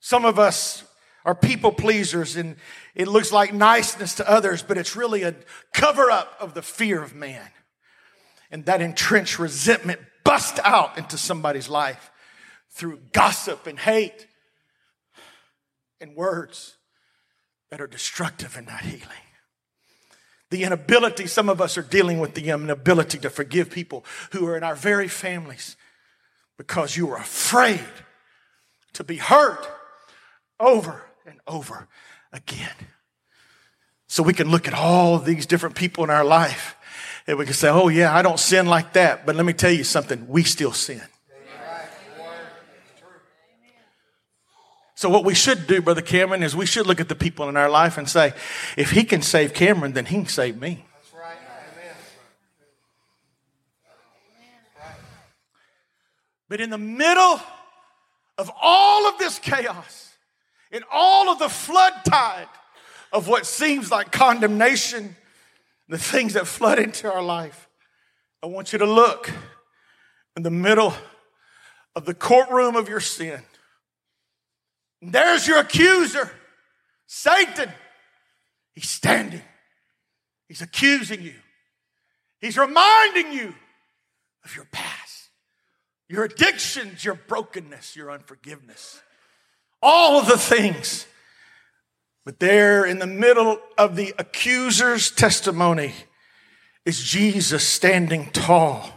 Some 0.00 0.24
of 0.24 0.38
us 0.38 0.82
are 1.24 1.34
people 1.34 1.70
pleasers 1.70 2.34
and 2.34 2.56
it 2.94 3.08
looks 3.08 3.32
like 3.32 3.52
niceness 3.52 4.16
to 4.16 4.28
others, 4.28 4.62
but 4.62 4.78
it's 4.78 4.96
really 4.96 5.22
a 5.22 5.34
cover 5.72 6.10
up 6.10 6.36
of 6.40 6.54
the 6.54 6.62
fear 6.62 7.02
of 7.02 7.14
man. 7.14 7.48
And 8.50 8.64
that 8.66 8.82
entrenched 8.82 9.38
resentment 9.38 10.00
bust 10.24 10.58
out 10.64 10.98
into 10.98 11.16
somebody's 11.16 11.68
life 11.68 12.10
through 12.70 13.00
gossip 13.12 13.66
and 13.66 13.78
hate 13.78 14.26
and 16.00 16.16
words 16.16 16.76
that 17.70 17.80
are 17.80 17.86
destructive 17.86 18.56
and 18.56 18.66
not 18.66 18.80
healing. 18.80 19.24
The 20.50 20.64
inability, 20.64 21.28
some 21.28 21.48
of 21.48 21.60
us 21.60 21.78
are 21.78 21.82
dealing 21.82 22.18
with 22.18 22.34
the 22.34 22.48
inability 22.50 23.18
to 23.18 23.30
forgive 23.30 23.70
people 23.70 24.04
who 24.32 24.46
are 24.48 24.56
in 24.56 24.64
our 24.64 24.74
very 24.74 25.06
families 25.06 25.76
because 26.58 26.96
you 26.96 27.10
are 27.10 27.18
afraid 27.18 27.80
to 28.94 29.04
be 29.04 29.16
hurt 29.16 29.68
over 30.58 31.04
and 31.24 31.40
over 31.46 31.88
again. 32.32 32.74
So 34.06 34.22
we 34.22 34.32
can 34.32 34.50
look 34.50 34.66
at 34.66 34.74
all 34.74 35.18
these 35.18 35.46
different 35.46 35.76
people 35.76 36.04
in 36.04 36.10
our 36.10 36.24
life 36.24 36.76
and 37.26 37.38
we 37.38 37.44
can 37.44 37.54
say, 37.54 37.68
oh, 37.68 37.88
yeah, 37.88 38.14
I 38.14 38.22
don't 38.22 38.40
sin 38.40 38.66
like 38.66 38.94
that. 38.94 39.24
But 39.24 39.36
let 39.36 39.46
me 39.46 39.52
tell 39.52 39.70
you 39.70 39.84
something, 39.84 40.26
we 40.28 40.42
still 40.42 40.72
sin. 40.72 41.02
So, 44.96 45.08
what 45.08 45.24
we 45.24 45.34
should 45.34 45.66
do, 45.66 45.80
Brother 45.80 46.02
Cameron, 46.02 46.42
is 46.42 46.54
we 46.54 46.66
should 46.66 46.86
look 46.86 47.00
at 47.00 47.08
the 47.08 47.14
people 47.14 47.48
in 47.48 47.56
our 47.56 47.70
life 47.70 47.96
and 47.96 48.06
say, 48.06 48.34
if 48.76 48.90
he 48.90 49.02
can 49.02 49.22
save 49.22 49.54
Cameron, 49.54 49.94
then 49.94 50.04
he 50.04 50.16
can 50.16 50.26
save 50.26 50.60
me. 50.60 50.84
But 56.50 56.60
in 56.60 56.68
the 56.68 56.76
middle 56.76 57.40
of 58.36 58.50
all 58.60 59.08
of 59.08 59.18
this 59.18 59.38
chaos, 59.38 60.09
in 60.70 60.82
all 60.90 61.28
of 61.28 61.38
the 61.38 61.48
flood 61.48 61.92
tide 62.04 62.48
of 63.12 63.26
what 63.26 63.46
seems 63.46 63.90
like 63.90 64.12
condemnation, 64.12 65.16
the 65.88 65.98
things 65.98 66.34
that 66.34 66.46
flood 66.46 66.78
into 66.78 67.12
our 67.12 67.22
life, 67.22 67.68
I 68.42 68.46
want 68.46 68.72
you 68.72 68.78
to 68.78 68.86
look 68.86 69.30
in 70.36 70.42
the 70.42 70.50
middle 70.50 70.94
of 71.96 72.04
the 72.04 72.14
courtroom 72.14 72.76
of 72.76 72.88
your 72.88 73.00
sin. 73.00 73.42
There's 75.02 75.46
your 75.46 75.58
accuser, 75.58 76.30
Satan. 77.06 77.70
He's 78.74 78.88
standing, 78.88 79.42
he's 80.46 80.62
accusing 80.62 81.22
you, 81.22 81.34
he's 82.40 82.56
reminding 82.56 83.32
you 83.32 83.54
of 84.44 84.54
your 84.54 84.66
past, 84.70 85.30
your 86.08 86.24
addictions, 86.24 87.04
your 87.04 87.14
brokenness, 87.14 87.96
your 87.96 88.10
unforgiveness 88.10 89.02
all 89.82 90.20
of 90.20 90.26
the 90.26 90.38
things. 90.38 91.06
But 92.24 92.38
there 92.38 92.84
in 92.84 92.98
the 92.98 93.06
middle 93.06 93.58
of 93.78 93.96
the 93.96 94.14
accuser's 94.18 95.10
testimony 95.10 95.94
is 96.84 97.02
Jesus 97.02 97.66
standing 97.66 98.30
tall 98.30 98.90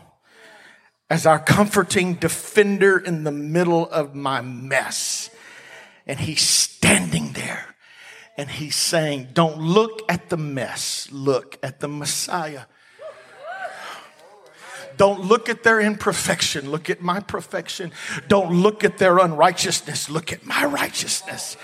as 1.10 1.26
our 1.26 1.39
comforting 1.39 2.15
defender 2.15 2.98
in 2.98 3.24
the 3.24 3.32
middle 3.32 3.89
of 3.89 4.15
my 4.15 4.41
mess. 4.41 5.30
And 6.06 6.19
he's 6.19 6.41
standing 6.41 7.34
there 7.34 7.76
and 8.38 8.50
he's 8.50 8.76
saying, 8.76 9.30
Don't 9.34 9.60
look 9.60 10.02
at 10.10 10.30
the 10.30 10.38
mess, 10.38 11.08
look 11.12 11.58
at 11.63 11.80
the 11.80 11.88
Messiah 11.88 12.63
don't 14.98 15.22
look 15.22 15.50
at 15.50 15.64
their 15.64 15.80
imperfection. 15.80 16.70
Look 16.70 16.90
at 16.90 17.02
my 17.02 17.20
perfection. 17.20 17.92
Don't 18.28 18.54
look 18.54 18.84
at 18.84 18.98
their 18.98 19.18
unrighteousness. 19.18 20.10
Look 20.10 20.32
at 20.32 20.46
my 20.46 20.66
righteousness. 20.66 21.56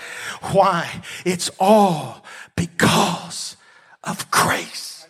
Why? 0.52 1.02
It's 1.24 1.50
all 1.58 2.24
because 2.56 3.56
of 4.04 4.30
grace. 4.30 5.06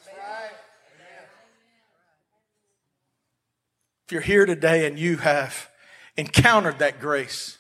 If 4.06 4.12
you're 4.12 4.22
here 4.22 4.44
today 4.44 4.86
and 4.86 4.98
you 4.98 5.18
have 5.18 5.70
encountered 6.16 6.80
that 6.80 6.98
grace, 6.98 7.58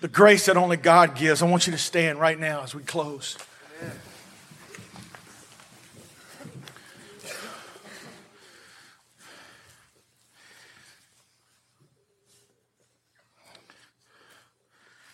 the 0.00 0.06
grace 0.06 0.46
that 0.46 0.56
only 0.56 0.76
God 0.76 1.16
gives, 1.16 1.42
I 1.42 1.46
want 1.46 1.66
you 1.66 1.72
to 1.72 1.78
stand 1.78 2.20
right 2.20 2.38
now 2.38 2.62
as 2.62 2.76
we 2.76 2.82
close. 2.84 3.36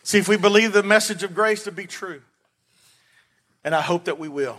See, 0.04 0.18
if 0.18 0.28
we 0.28 0.36
believe 0.36 0.74
the 0.74 0.82
message 0.82 1.22
of 1.22 1.34
grace 1.34 1.64
to 1.64 1.72
be 1.72 1.86
true, 1.86 2.20
and 3.64 3.74
I 3.74 3.80
hope 3.80 4.04
that 4.04 4.18
we 4.18 4.28
will, 4.28 4.58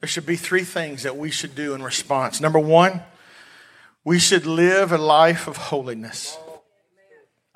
there 0.00 0.08
should 0.08 0.24
be 0.24 0.36
three 0.36 0.62
things 0.62 1.02
that 1.02 1.16
we 1.16 1.32
should 1.32 1.56
do 1.56 1.74
in 1.74 1.82
response. 1.82 2.40
Number 2.40 2.60
one, 2.60 3.02
we 4.04 4.20
should 4.20 4.46
live 4.46 4.92
a 4.92 4.98
life 4.98 5.48
of 5.48 5.56
holiness. 5.56 6.38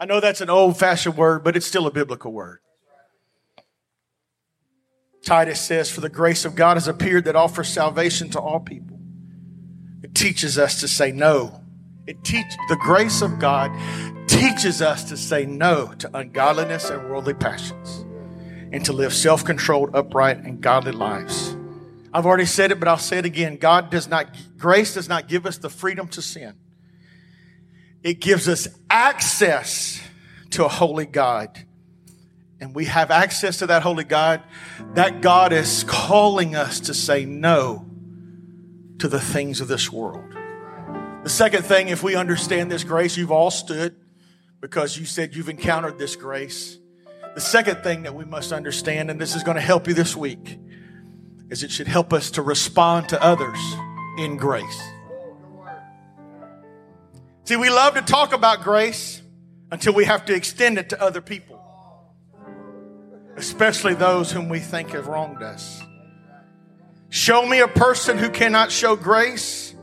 I 0.00 0.04
know 0.04 0.18
that's 0.18 0.40
an 0.40 0.50
old 0.50 0.76
fashioned 0.76 1.16
word, 1.16 1.44
but 1.44 1.56
it's 1.56 1.64
still 1.64 1.86
a 1.86 1.92
biblical 1.92 2.32
word. 2.32 2.58
Titus 5.24 5.60
says, 5.60 5.92
For 5.92 6.00
the 6.00 6.08
grace 6.08 6.44
of 6.44 6.56
God 6.56 6.76
has 6.76 6.88
appeared 6.88 7.26
that 7.26 7.36
offers 7.36 7.68
salvation 7.68 8.30
to 8.30 8.40
all 8.40 8.58
people. 8.58 8.98
It 10.02 10.12
teaches 10.16 10.58
us 10.58 10.80
to 10.80 10.88
say 10.88 11.12
no. 11.12 11.61
It 12.06 12.24
teach 12.24 12.46
the 12.68 12.76
grace 12.76 13.22
of 13.22 13.38
God 13.38 13.70
teaches 14.26 14.82
us 14.82 15.04
to 15.04 15.16
say 15.16 15.46
no 15.46 15.92
to 15.98 16.16
ungodliness 16.16 16.90
and 16.90 17.08
worldly 17.08 17.34
passions 17.34 18.04
and 18.72 18.84
to 18.84 18.92
live 18.92 19.12
self-controlled, 19.12 19.94
upright, 19.94 20.38
and 20.38 20.60
godly 20.60 20.92
lives. 20.92 21.56
I've 22.12 22.26
already 22.26 22.46
said 22.46 22.72
it, 22.72 22.78
but 22.78 22.88
I'll 22.88 22.98
say 22.98 23.18
it 23.18 23.24
again. 23.24 23.56
God 23.56 23.90
does 23.90 24.08
not, 24.08 24.34
grace 24.58 24.94
does 24.94 25.08
not 25.08 25.28
give 25.28 25.46
us 25.46 25.58
the 25.58 25.70
freedom 25.70 26.08
to 26.08 26.22
sin. 26.22 26.54
It 28.02 28.20
gives 28.20 28.48
us 28.48 28.68
access 28.90 30.02
to 30.50 30.64
a 30.64 30.68
holy 30.68 31.06
God. 31.06 31.66
And 32.60 32.74
we 32.74 32.86
have 32.86 33.10
access 33.10 33.58
to 33.58 33.66
that 33.68 33.82
holy 33.82 34.04
God. 34.04 34.42
That 34.94 35.20
God 35.20 35.52
is 35.52 35.84
calling 35.84 36.54
us 36.56 36.80
to 36.80 36.94
say 36.94 37.24
no 37.24 37.86
to 38.98 39.08
the 39.08 39.20
things 39.20 39.60
of 39.60 39.68
this 39.68 39.90
world. 39.90 40.31
The 41.22 41.30
second 41.30 41.62
thing, 41.64 41.88
if 41.88 42.02
we 42.02 42.16
understand 42.16 42.70
this 42.70 42.82
grace, 42.82 43.16
you've 43.16 43.30
all 43.30 43.50
stood 43.50 43.94
because 44.60 44.98
you 44.98 45.04
said 45.04 45.36
you've 45.36 45.48
encountered 45.48 45.98
this 45.98 46.16
grace. 46.16 46.78
The 47.34 47.40
second 47.40 47.82
thing 47.82 48.02
that 48.02 48.14
we 48.14 48.24
must 48.24 48.52
understand, 48.52 49.10
and 49.10 49.20
this 49.20 49.36
is 49.36 49.42
going 49.42 49.54
to 49.54 49.60
help 49.60 49.86
you 49.86 49.94
this 49.94 50.16
week, 50.16 50.58
is 51.48 51.62
it 51.62 51.70
should 51.70 51.86
help 51.86 52.12
us 52.12 52.32
to 52.32 52.42
respond 52.42 53.08
to 53.10 53.22
others 53.22 53.58
in 54.18 54.36
grace. 54.36 54.82
See, 57.44 57.56
we 57.56 57.70
love 57.70 57.94
to 57.94 58.02
talk 58.02 58.32
about 58.32 58.62
grace 58.62 59.22
until 59.70 59.94
we 59.94 60.04
have 60.04 60.24
to 60.26 60.34
extend 60.34 60.76
it 60.78 60.88
to 60.90 61.00
other 61.00 61.20
people, 61.20 61.60
especially 63.36 63.94
those 63.94 64.32
whom 64.32 64.48
we 64.48 64.58
think 64.58 64.90
have 64.90 65.06
wronged 65.06 65.42
us. 65.42 65.82
Show 67.10 67.46
me 67.46 67.60
a 67.60 67.68
person 67.68 68.18
who 68.18 68.28
cannot 68.28 68.72
show 68.72 68.96
grace, 68.96 69.74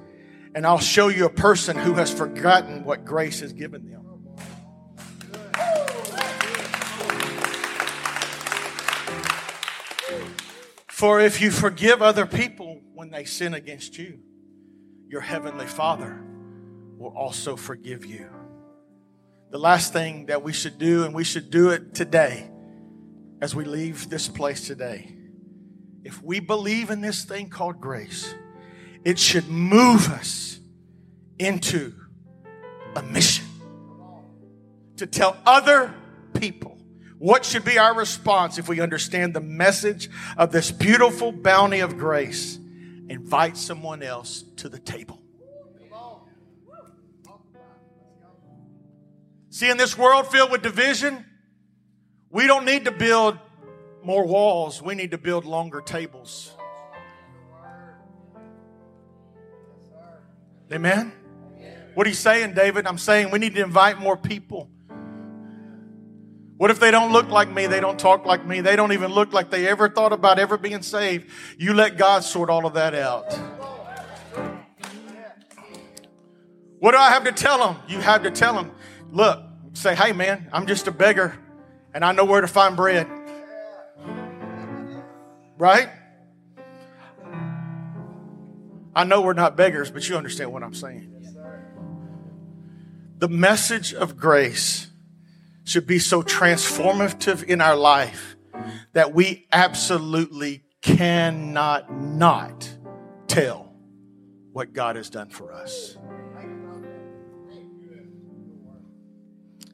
and 0.55 0.65
I'll 0.65 0.79
show 0.79 1.09
you 1.09 1.25
a 1.25 1.29
person 1.29 1.77
who 1.77 1.93
has 1.93 2.11
forgotten 2.13 2.83
what 2.83 3.05
grace 3.05 3.39
has 3.41 3.53
given 3.53 3.89
them. 3.89 3.99
For 10.87 11.21
if 11.21 11.39
you 11.39 11.49
forgive 11.49 12.01
other 12.01 12.25
people 12.25 12.81
when 12.93 13.09
they 13.09 13.23
sin 13.23 13.53
against 13.53 13.97
you, 13.97 14.19
your 15.07 15.21
heavenly 15.21 15.65
Father 15.65 16.21
will 16.97 17.15
also 17.15 17.55
forgive 17.55 18.05
you. 18.05 18.29
The 19.49 19.57
last 19.57 19.93
thing 19.93 20.25
that 20.25 20.43
we 20.43 20.51
should 20.51 20.77
do, 20.77 21.05
and 21.05 21.15
we 21.15 21.23
should 21.23 21.49
do 21.49 21.69
it 21.69 21.93
today 21.95 22.51
as 23.41 23.55
we 23.55 23.63
leave 23.63 24.09
this 24.09 24.27
place 24.27 24.67
today, 24.67 25.15
if 26.03 26.21
we 26.21 26.41
believe 26.41 26.89
in 26.89 26.99
this 26.99 27.23
thing 27.23 27.49
called 27.49 27.79
grace, 27.79 28.35
it 29.03 29.19
should 29.19 29.47
move 29.47 30.09
us 30.09 30.59
into 31.37 31.93
a 32.95 33.03
mission 33.03 33.45
to 34.97 35.07
tell 35.07 35.37
other 35.45 35.93
people 36.33 36.77
what 37.19 37.43
should 37.43 37.65
be 37.65 37.77
our 37.77 37.93
response 37.93 38.57
if 38.57 38.69
we 38.69 38.79
understand 38.79 39.33
the 39.33 39.41
message 39.41 40.09
of 40.37 40.53
this 40.53 40.71
beautiful 40.71 41.33
bounty 41.33 41.81
of 41.81 41.97
grace? 41.97 42.57
Invite 43.09 43.57
someone 43.57 44.01
else 44.01 44.43
to 44.57 44.69
the 44.69 44.79
table. 44.79 45.21
See, 49.49 49.69
in 49.69 49.75
this 49.75 49.97
world 49.97 50.27
filled 50.27 50.51
with 50.51 50.61
division, 50.61 51.25
we 52.29 52.47
don't 52.47 52.63
need 52.63 52.85
to 52.85 52.91
build 52.91 53.37
more 54.03 54.25
walls. 54.25 54.81
We 54.81 54.95
need 54.95 55.11
to 55.11 55.17
build 55.17 55.43
longer 55.43 55.81
tables. 55.81 56.55
Amen? 60.71 61.11
What 61.95 62.05
are 62.05 62.09
you 62.09 62.15
saying, 62.15 62.53
David? 62.53 62.85
I'm 62.85 62.97
saying 62.97 63.31
we 63.31 63.39
need 63.39 63.55
to 63.55 63.63
invite 63.63 63.99
more 63.99 64.15
people. 64.15 64.69
What 66.57 66.69
if 66.71 66.79
they 66.79 66.91
don't 66.91 67.11
look 67.11 67.29
like 67.29 67.49
me? 67.49 67.67
They 67.67 67.79
don't 67.79 67.97
talk 67.97 68.25
like 68.25 68.45
me. 68.45 68.61
They 68.61 68.75
don't 68.75 68.91
even 68.91 69.11
look 69.11 69.33
like 69.33 69.49
they 69.49 69.67
ever 69.67 69.89
thought 69.89 70.11
about 70.11 70.39
ever 70.39 70.57
being 70.57 70.81
saved. 70.81 71.29
You 71.57 71.73
let 71.73 71.97
God 71.97 72.23
sort 72.23 72.49
all 72.49 72.65
of 72.65 72.73
that 72.73 72.93
out. 72.93 73.33
What 76.79 76.91
do 76.91 76.97
I 76.97 77.09
have 77.09 77.23
to 77.25 77.31
tell 77.31 77.59
them? 77.59 77.81
You 77.87 77.99
have 77.99 78.23
to 78.23 78.31
tell 78.31 78.53
them, 78.53 78.71
look, 79.11 79.41
say, 79.73 79.95
hey 79.95 80.11
man, 80.11 80.49
I'm 80.53 80.67
just 80.67 80.87
a 80.87 80.91
beggar 80.91 81.37
and 81.93 82.05
I 82.05 82.11
know 82.11 82.25
where 82.25 82.41
to 82.41 82.47
find 82.47 82.75
bread. 82.75 83.07
Right? 85.57 85.89
I 88.99 89.05
know 89.05 89.21
we're 89.21 89.31
not 89.31 89.55
beggars, 89.55 89.89
but 89.89 90.09
you 90.09 90.17
understand 90.17 90.51
what 90.51 90.61
I'm 90.61 90.73
saying. 90.73 91.15
The 93.17 93.29
message 93.29 93.93
of 93.93 94.17
grace 94.17 94.87
should 95.63 95.87
be 95.87 95.99
so 95.99 96.21
transformative 96.21 97.45
in 97.45 97.61
our 97.61 97.77
life 97.77 98.35
that 98.91 99.13
we 99.13 99.47
absolutely 99.53 100.63
cannot 100.81 101.89
not 101.93 102.69
tell 103.27 103.73
what 104.51 104.73
God 104.73 104.97
has 104.97 105.09
done 105.09 105.29
for 105.29 105.53
us. 105.53 105.97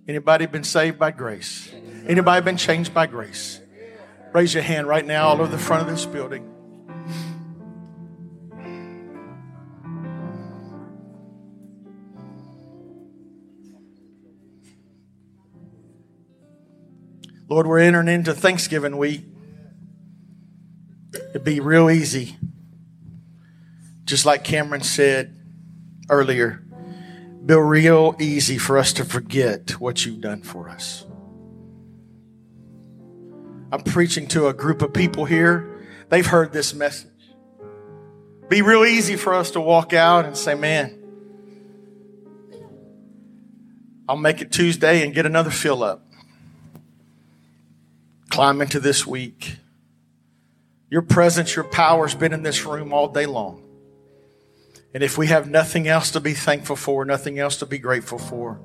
Anybody 0.07 0.45
been 0.45 0.63
saved 0.63 0.99
by 0.99 1.09
grace? 1.09 1.73
Anybody 2.05 2.45
been 2.45 2.57
changed 2.57 2.93
by 2.93 3.07
grace? 3.07 3.59
Raise 4.33 4.53
your 4.53 4.61
hand 4.61 4.85
right 4.85 5.03
now 5.03 5.29
all 5.29 5.41
over 5.41 5.47
the 5.47 5.57
front 5.57 5.81
of 5.81 5.89
this 5.89 6.05
building. 6.05 6.54
Lord, 17.47 17.67
we're 17.67 17.79
entering 17.79 18.07
into 18.07 18.33
Thanksgiving 18.33 18.97
week. 18.97 19.23
It'd 21.29 21.43
be 21.43 21.59
real 21.59 21.89
easy, 21.89 22.37
just 24.03 24.25
like 24.25 24.43
Cameron 24.43 24.81
said 24.81 25.37
earlier, 26.09 26.63
be 27.45 27.55
real 27.55 28.15
easy 28.19 28.57
for 28.57 28.77
us 28.77 28.93
to 28.93 29.05
forget 29.05 29.71
what 29.79 30.05
you've 30.05 30.21
done 30.21 30.41
for 30.41 30.69
us. 30.69 31.05
I'm 33.71 33.81
preaching 33.81 34.27
to 34.29 34.47
a 34.47 34.53
group 34.53 34.81
of 34.81 34.93
people 34.93 35.25
here. 35.25 35.85
They've 36.09 36.25
heard 36.25 36.51
this 36.51 36.73
message. 36.73 37.11
Be 38.49 38.61
real 38.61 38.85
easy 38.85 39.15
for 39.15 39.33
us 39.33 39.51
to 39.51 39.61
walk 39.61 39.93
out 39.93 40.25
and 40.25 40.37
say, 40.37 40.55
man, 40.55 41.01
I'll 44.07 44.17
make 44.17 44.41
it 44.41 44.51
Tuesday 44.51 45.03
and 45.03 45.13
get 45.13 45.25
another 45.25 45.49
fill 45.49 45.83
up 45.83 46.04
climb 48.35 48.61
into 48.61 48.81
this 48.81 49.07
week. 49.07 49.55
Your 50.89 51.01
presence, 51.01 51.55
your 51.55 51.63
power 51.63 52.05
has 52.05 52.13
been 52.13 52.33
in 52.33 52.43
this 52.43 52.65
room 52.65 52.91
all 52.91 53.07
day 53.07 53.25
long. 53.25 53.63
And 54.93 55.01
if 55.01 55.17
we 55.17 55.27
have 55.27 55.49
nothing 55.49 55.87
else 55.87 56.11
to 56.11 56.19
be 56.19 56.33
thankful 56.33 56.75
for, 56.75 57.05
nothing 57.05 57.39
else 57.39 57.55
to 57.59 57.65
be 57.65 57.77
grateful 57.77 58.19
for, 58.19 58.59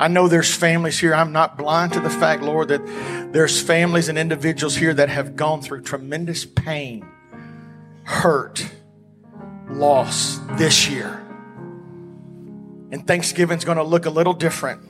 I 0.00 0.08
know 0.08 0.26
there's 0.26 0.54
families 0.54 0.98
here. 0.98 1.14
I'm 1.14 1.32
not 1.32 1.58
blind 1.58 1.92
to 1.92 2.00
the 2.00 2.08
fact, 2.08 2.42
Lord, 2.42 2.68
that 2.68 3.30
there's 3.30 3.60
families 3.60 4.08
and 4.08 4.16
individuals 4.16 4.74
here 4.74 4.94
that 4.94 5.10
have 5.10 5.36
gone 5.36 5.60
through 5.60 5.82
tremendous 5.82 6.46
pain, 6.46 7.06
hurt, 8.04 8.66
loss 9.68 10.38
this 10.52 10.88
year. 10.88 11.22
And 12.90 13.06
Thanksgiving's 13.06 13.66
going 13.66 13.76
to 13.76 13.84
look 13.84 14.06
a 14.06 14.10
little 14.10 14.32
different. 14.32 14.87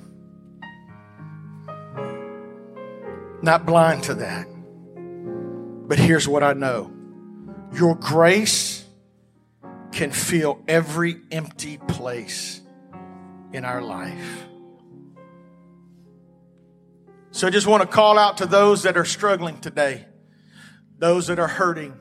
Not 3.42 3.66
blind 3.66 4.04
to 4.04 4.14
that. 4.14 4.46
But 5.88 5.98
here's 5.98 6.28
what 6.28 6.42
I 6.42 6.52
know 6.52 6.92
your 7.72 7.94
grace 7.94 8.84
can 9.92 10.10
fill 10.10 10.62
every 10.68 11.16
empty 11.30 11.78
place 11.78 12.60
in 13.52 13.64
our 13.64 13.82
life. 13.82 14.46
So 17.30 17.46
I 17.46 17.50
just 17.50 17.66
want 17.66 17.82
to 17.82 17.88
call 17.88 18.18
out 18.18 18.38
to 18.38 18.46
those 18.46 18.82
that 18.82 18.96
are 18.96 19.04
struggling 19.04 19.60
today, 19.60 20.06
those 20.98 21.28
that 21.28 21.38
are 21.38 21.48
hurting, 21.48 21.94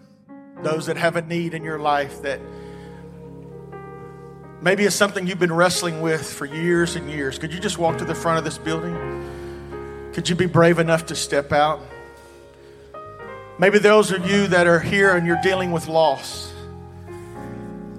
those 0.64 0.88
that 0.88 0.98
have 0.98 1.16
a 1.16 1.22
need 1.22 1.54
in 1.54 1.64
your 1.64 1.80
life 1.80 2.22
that 2.24 2.40
maybe 4.62 4.84
it's 4.84 4.96
something 4.96 5.28
you've 5.28 5.40
been 5.40 5.54
wrestling 5.54 6.02
with 6.02 6.26
for 6.26 6.46
years 6.46 6.96
and 6.96 7.10
years. 7.10 7.38
Could 7.38 7.54
you 7.54 7.60
just 7.60 7.78
walk 7.78 7.98
to 8.00 8.06
the 8.06 8.16
front 8.16 8.40
of 8.40 8.44
this 8.44 8.58
building? 8.58 8.96
Could 10.18 10.28
you 10.28 10.36
be 10.36 10.48
brave 10.48 10.80
enough 10.80 11.06
to 11.06 11.16
step 11.16 11.52
out? 11.52 11.80
Maybe 13.60 13.78
those 13.78 14.12
of 14.12 14.28
you 14.28 14.48
that 14.48 14.66
are 14.66 14.80
here 14.80 15.16
and 15.16 15.28
you're 15.28 15.40
dealing 15.44 15.72
with 15.72 15.88
loss. 15.88 16.52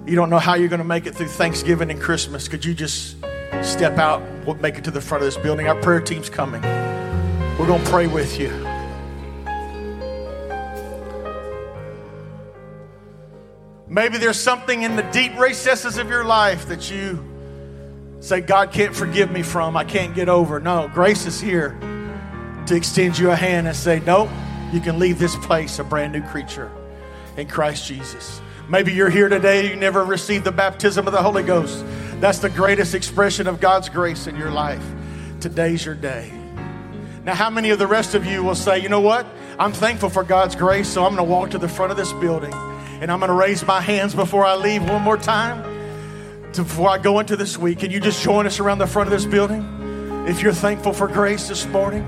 You 0.05 0.15
don't 0.17 0.29
know 0.29 0.37
how 0.37 0.55
you're 0.55 0.67
going 0.67 0.81
to 0.81 0.83
make 0.83 1.05
it 1.05 1.15
through 1.15 1.29
Thanksgiving 1.29 1.89
and 1.89 2.01
Christmas. 2.01 2.49
Could 2.49 2.65
you 2.65 2.73
just 2.73 3.15
step 3.61 3.97
out? 3.97 4.21
We'll 4.45 4.57
make 4.57 4.77
it 4.77 4.83
to 4.83 4.91
the 4.91 4.99
front 4.99 5.23
of 5.23 5.27
this 5.33 5.41
building. 5.41 5.69
Our 5.69 5.81
prayer 5.81 6.01
team's 6.01 6.29
coming. 6.29 6.61
We're 7.57 7.67
going 7.67 7.81
to 7.81 7.89
pray 7.89 8.07
with 8.07 8.37
you. 8.37 8.49
Maybe 13.87 14.17
there's 14.17 14.37
something 14.37 14.81
in 14.81 14.97
the 14.97 15.03
deep 15.13 15.39
recesses 15.39 15.97
of 15.97 16.09
your 16.09 16.25
life 16.25 16.67
that 16.67 16.91
you 16.91 17.23
say, 18.19 18.41
God 18.41 18.73
can't 18.73 18.93
forgive 18.93 19.31
me 19.31 19.41
from, 19.41 19.77
I 19.77 19.85
can't 19.85 20.13
get 20.13 20.27
over. 20.27 20.59
No, 20.59 20.89
grace 20.93 21.25
is 21.25 21.39
here 21.39 21.79
to 22.69 22.75
extend 22.75 23.17
you 23.17 23.31
a 23.31 23.35
hand 23.35 23.67
and 23.67 23.75
say, 23.75 23.99
Nope, 24.05 24.29
you 24.71 24.79
can 24.79 24.99
leave 24.99 25.17
this 25.17 25.35
place 25.35 25.79
a 25.79 25.83
brand 25.83 26.13
new 26.13 26.21
creature 26.21 26.71
in 27.35 27.47
Christ 27.47 27.87
Jesus. 27.87 28.41
Maybe 28.69 28.93
you're 28.93 29.09
here 29.09 29.27
today, 29.27 29.67
you 29.67 29.75
never 29.75 30.05
received 30.05 30.45
the 30.45 30.51
baptism 30.51 31.07
of 31.07 31.13
the 31.13 31.21
Holy 31.21 31.41
Ghost. 31.41 31.83
That's 32.19 32.37
the 32.37 32.49
greatest 32.49 32.93
expression 32.93 33.47
of 33.47 33.59
God's 33.59 33.89
grace 33.89 34.27
in 34.27 34.35
your 34.35 34.51
life. 34.51 34.83
Today's 35.39 35.83
your 35.83 35.95
day. 35.95 36.31
Now, 37.25 37.33
how 37.33 37.49
many 37.49 37.71
of 37.71 37.79
the 37.79 37.87
rest 37.87 38.13
of 38.13 38.23
you 38.25 38.43
will 38.43 38.53
say, 38.53 38.77
you 38.77 38.87
know 38.87 39.01
what? 39.01 39.25
I'm 39.57 39.73
thankful 39.73 40.09
for 40.09 40.23
God's 40.23 40.55
grace, 40.55 40.87
so 40.87 41.03
I'm 41.03 41.15
going 41.15 41.27
to 41.27 41.31
walk 41.31 41.49
to 41.51 41.57
the 41.57 41.67
front 41.67 41.91
of 41.91 41.97
this 41.97 42.13
building 42.13 42.53
and 42.53 43.11
I'm 43.11 43.19
going 43.19 43.29
to 43.29 43.35
raise 43.35 43.65
my 43.65 43.81
hands 43.81 44.13
before 44.13 44.45
I 44.45 44.55
leave 44.55 44.87
one 44.87 45.01
more 45.01 45.17
time 45.17 45.63
to, 46.53 46.61
before 46.61 46.89
I 46.89 46.99
go 46.99 47.19
into 47.19 47.35
this 47.35 47.57
week. 47.57 47.79
Can 47.79 47.89
you 47.89 47.99
just 47.99 48.21
join 48.21 48.45
us 48.45 48.59
around 48.59 48.77
the 48.77 48.87
front 48.87 49.07
of 49.07 49.11
this 49.11 49.25
building? 49.25 49.65
If 50.27 50.43
you're 50.43 50.53
thankful 50.53 50.93
for 50.93 51.07
grace 51.07 51.47
this 51.47 51.65
morning, 51.65 52.07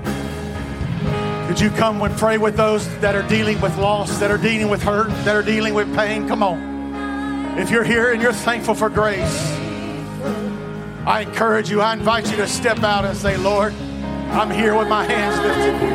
could 1.52 1.60
you 1.60 1.68
come 1.68 2.00
and 2.00 2.16
pray 2.16 2.38
with 2.38 2.56
those 2.56 2.88
that 3.00 3.14
are 3.14 3.28
dealing 3.28 3.60
with 3.60 3.76
loss, 3.76 4.18
that 4.20 4.30
are 4.30 4.38
dealing 4.38 4.70
with 4.70 4.82
hurt, 4.82 5.10
that 5.26 5.36
are 5.36 5.42
dealing 5.42 5.74
with 5.74 5.94
pain? 5.94 6.26
Come 6.26 6.42
on. 6.42 7.58
If 7.58 7.70
you're 7.70 7.84
here 7.84 8.10
and 8.10 8.22
you're 8.22 8.32
thankful 8.32 8.74
for 8.74 8.88
grace, 8.88 9.52
I 11.04 11.26
encourage 11.28 11.68
you, 11.68 11.82
I 11.82 11.92
invite 11.92 12.30
you 12.30 12.38
to 12.38 12.48
step 12.48 12.82
out 12.82 13.04
and 13.04 13.14
say, 13.14 13.36
Lord, 13.36 13.74
I'm 14.30 14.50
here 14.50 14.74
with 14.74 14.88
my 14.88 15.04
hands 15.04 15.38
lifted. 15.42 15.92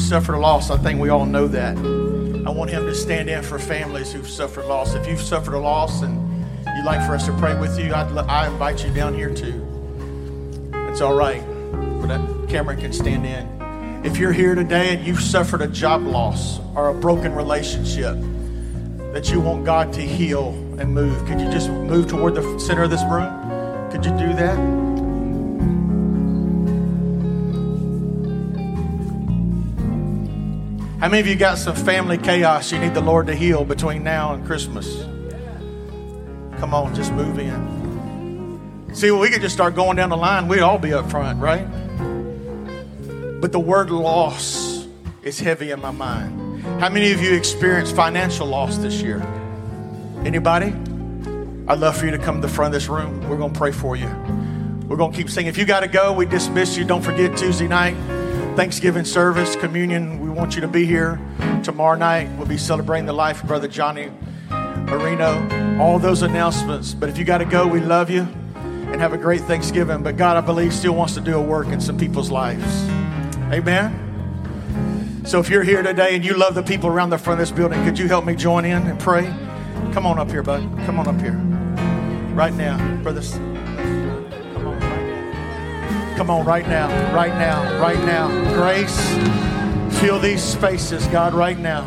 Suffered 0.00 0.34
a 0.34 0.40
loss. 0.40 0.70
I 0.70 0.76
think 0.76 1.00
we 1.00 1.08
all 1.08 1.24
know 1.24 1.46
that. 1.46 1.76
I 1.76 2.50
want 2.50 2.68
him 2.70 2.84
to 2.86 2.94
stand 2.96 3.30
in 3.30 3.44
for 3.44 3.60
families 3.60 4.12
who've 4.12 4.28
suffered 4.28 4.64
loss. 4.64 4.94
If 4.94 5.06
you've 5.06 5.20
suffered 5.20 5.54
a 5.54 5.60
loss 5.60 6.02
and 6.02 6.16
you'd 6.76 6.84
like 6.84 7.06
for 7.06 7.14
us 7.14 7.26
to 7.26 7.32
pray 7.34 7.56
with 7.56 7.78
you, 7.78 7.94
I'd, 7.94 8.10
I 8.18 8.48
invite 8.48 8.84
you 8.84 8.92
down 8.92 9.14
here 9.14 9.32
too. 9.32 9.64
It's 10.90 11.00
all 11.00 11.14
right, 11.14 11.44
but 12.02 12.48
Cameron 12.48 12.80
can 12.80 12.92
stand 12.92 13.24
in. 13.24 14.04
If 14.04 14.16
you're 14.16 14.32
here 14.32 14.56
today 14.56 14.96
and 14.96 15.06
you've 15.06 15.22
suffered 15.22 15.62
a 15.62 15.68
job 15.68 16.02
loss 16.02 16.58
or 16.74 16.88
a 16.88 16.94
broken 16.94 17.32
relationship 17.32 18.16
that 19.12 19.30
you 19.30 19.40
want 19.40 19.64
God 19.64 19.92
to 19.92 20.02
heal 20.02 20.61
and 20.78 20.94
move, 20.94 21.24
could 21.26 21.40
you 21.40 21.50
just 21.50 21.68
move 21.68 22.08
toward 22.08 22.34
the 22.34 22.58
center 22.58 22.82
of 22.82 22.90
this 22.90 23.02
room? 23.04 23.90
Could 23.90 24.04
you 24.04 24.10
do 24.12 24.32
that? 24.34 24.56
How 31.00 31.08
many 31.08 31.20
of 31.20 31.26
you 31.26 31.34
got 31.34 31.58
some 31.58 31.74
family 31.74 32.16
chaos 32.16 32.70
you 32.70 32.78
need 32.78 32.94
the 32.94 33.00
Lord 33.00 33.26
to 33.26 33.34
heal 33.34 33.64
between 33.64 34.04
now 34.04 34.34
and 34.34 34.46
Christmas? 34.46 35.02
Come 36.58 36.74
on, 36.74 36.94
just 36.94 37.12
move 37.12 37.40
in. 37.40 38.94
See, 38.94 39.10
we 39.10 39.28
could 39.28 39.40
just 39.40 39.54
start 39.54 39.74
going 39.74 39.96
down 39.96 40.10
the 40.10 40.16
line. 40.16 40.46
We'd 40.46 40.60
all 40.60 40.78
be 40.78 40.92
up 40.92 41.10
front, 41.10 41.40
right? 41.40 41.66
But 43.40 43.50
the 43.50 43.58
word 43.58 43.90
loss 43.90 44.86
is 45.24 45.40
heavy 45.40 45.72
in 45.72 45.80
my 45.80 45.90
mind. 45.90 46.62
How 46.80 46.88
many 46.88 47.10
of 47.10 47.20
you 47.20 47.34
experienced 47.34 47.96
financial 47.96 48.46
loss 48.46 48.78
this 48.78 49.02
year? 49.02 49.20
Anybody? 50.24 50.74
I'd 51.68 51.78
love 51.78 51.96
for 51.96 52.04
you 52.04 52.12
to 52.12 52.18
come 52.18 52.40
to 52.40 52.46
the 52.46 52.52
front 52.52 52.74
of 52.74 52.80
this 52.80 52.88
room. 52.88 53.28
We're 53.28 53.36
going 53.36 53.52
to 53.52 53.58
pray 53.58 53.72
for 53.72 53.96
you. 53.96 54.06
We're 54.86 54.96
going 54.96 55.10
to 55.10 55.16
keep 55.16 55.28
singing. 55.28 55.48
If 55.48 55.58
you 55.58 55.64
got 55.64 55.80
to 55.80 55.88
go, 55.88 56.12
we 56.12 56.26
dismiss 56.26 56.76
you. 56.76 56.84
Don't 56.84 57.02
forget 57.02 57.36
Tuesday 57.36 57.66
night. 57.66 57.96
Thanksgiving 58.56 59.04
service, 59.04 59.56
communion. 59.56 60.20
We 60.20 60.28
want 60.28 60.54
you 60.54 60.60
to 60.60 60.68
be 60.68 60.84
here. 60.84 61.20
Tomorrow 61.64 61.96
night, 61.96 62.30
we'll 62.36 62.46
be 62.46 62.58
celebrating 62.58 63.06
the 63.06 63.12
life 63.12 63.42
of 63.42 63.48
Brother 63.48 63.68
Johnny 63.68 64.10
Marino. 64.50 65.80
All 65.80 65.98
those 65.98 66.22
announcements. 66.22 66.94
But 66.94 67.08
if 67.08 67.18
you 67.18 67.24
got 67.24 67.38
to 67.38 67.44
go, 67.44 67.66
we 67.66 67.80
love 67.80 68.10
you 68.10 68.28
and 68.92 69.00
have 69.00 69.12
a 69.12 69.18
great 69.18 69.40
Thanksgiving. 69.40 70.02
But 70.02 70.16
God, 70.16 70.36
I 70.36 70.40
believe, 70.40 70.72
still 70.72 70.94
wants 70.94 71.14
to 71.14 71.20
do 71.20 71.36
a 71.36 71.42
work 71.42 71.68
in 71.68 71.80
some 71.80 71.96
people's 71.96 72.30
lives. 72.30 72.84
Amen. 73.50 75.22
So 75.24 75.40
if 75.40 75.48
you're 75.48 75.62
here 75.62 75.82
today 75.82 76.14
and 76.14 76.24
you 76.24 76.34
love 76.34 76.54
the 76.54 76.62
people 76.62 76.90
around 76.90 77.10
the 77.10 77.18
front 77.18 77.40
of 77.40 77.48
this 77.48 77.56
building, 77.56 77.82
could 77.84 77.98
you 77.98 78.08
help 78.08 78.24
me 78.24 78.34
join 78.34 78.64
in 78.64 78.86
and 78.86 79.00
pray? 79.00 79.32
Come 79.92 80.06
on 80.06 80.18
up 80.18 80.30
here, 80.30 80.42
bud. 80.42 80.62
Come 80.86 80.98
on 80.98 81.08
up 81.08 81.20
here. 81.20 81.34
Right 82.34 82.54
now, 82.54 82.78
brothers. 83.02 83.32
Come 86.16 86.30
on, 86.30 86.44
right 86.46 86.66
now, 86.68 86.88
right 87.12 87.34
now, 87.34 87.80
right 87.80 87.98
now. 88.00 88.28
Grace, 88.54 88.96
fill 90.00 90.18
these 90.18 90.42
spaces, 90.42 91.06
God, 91.08 91.34
right 91.34 91.58
now. 91.58 91.82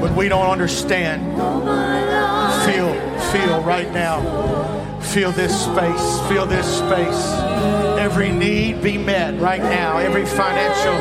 When 0.00 0.16
we 0.16 0.28
don't 0.28 0.46
understand, 0.46 1.22
feel, 2.66 2.92
feel 3.32 3.62
right 3.62 3.90
now. 3.92 4.81
Feel 5.12 5.30
this 5.32 5.52
space. 5.64 6.20
Feel 6.26 6.46
this 6.46 6.66
space. 6.78 7.22
Every 7.98 8.32
need 8.32 8.82
be 8.82 8.96
met 8.96 9.38
right 9.38 9.60
now. 9.60 9.98
Every 9.98 10.24
financial 10.24 10.96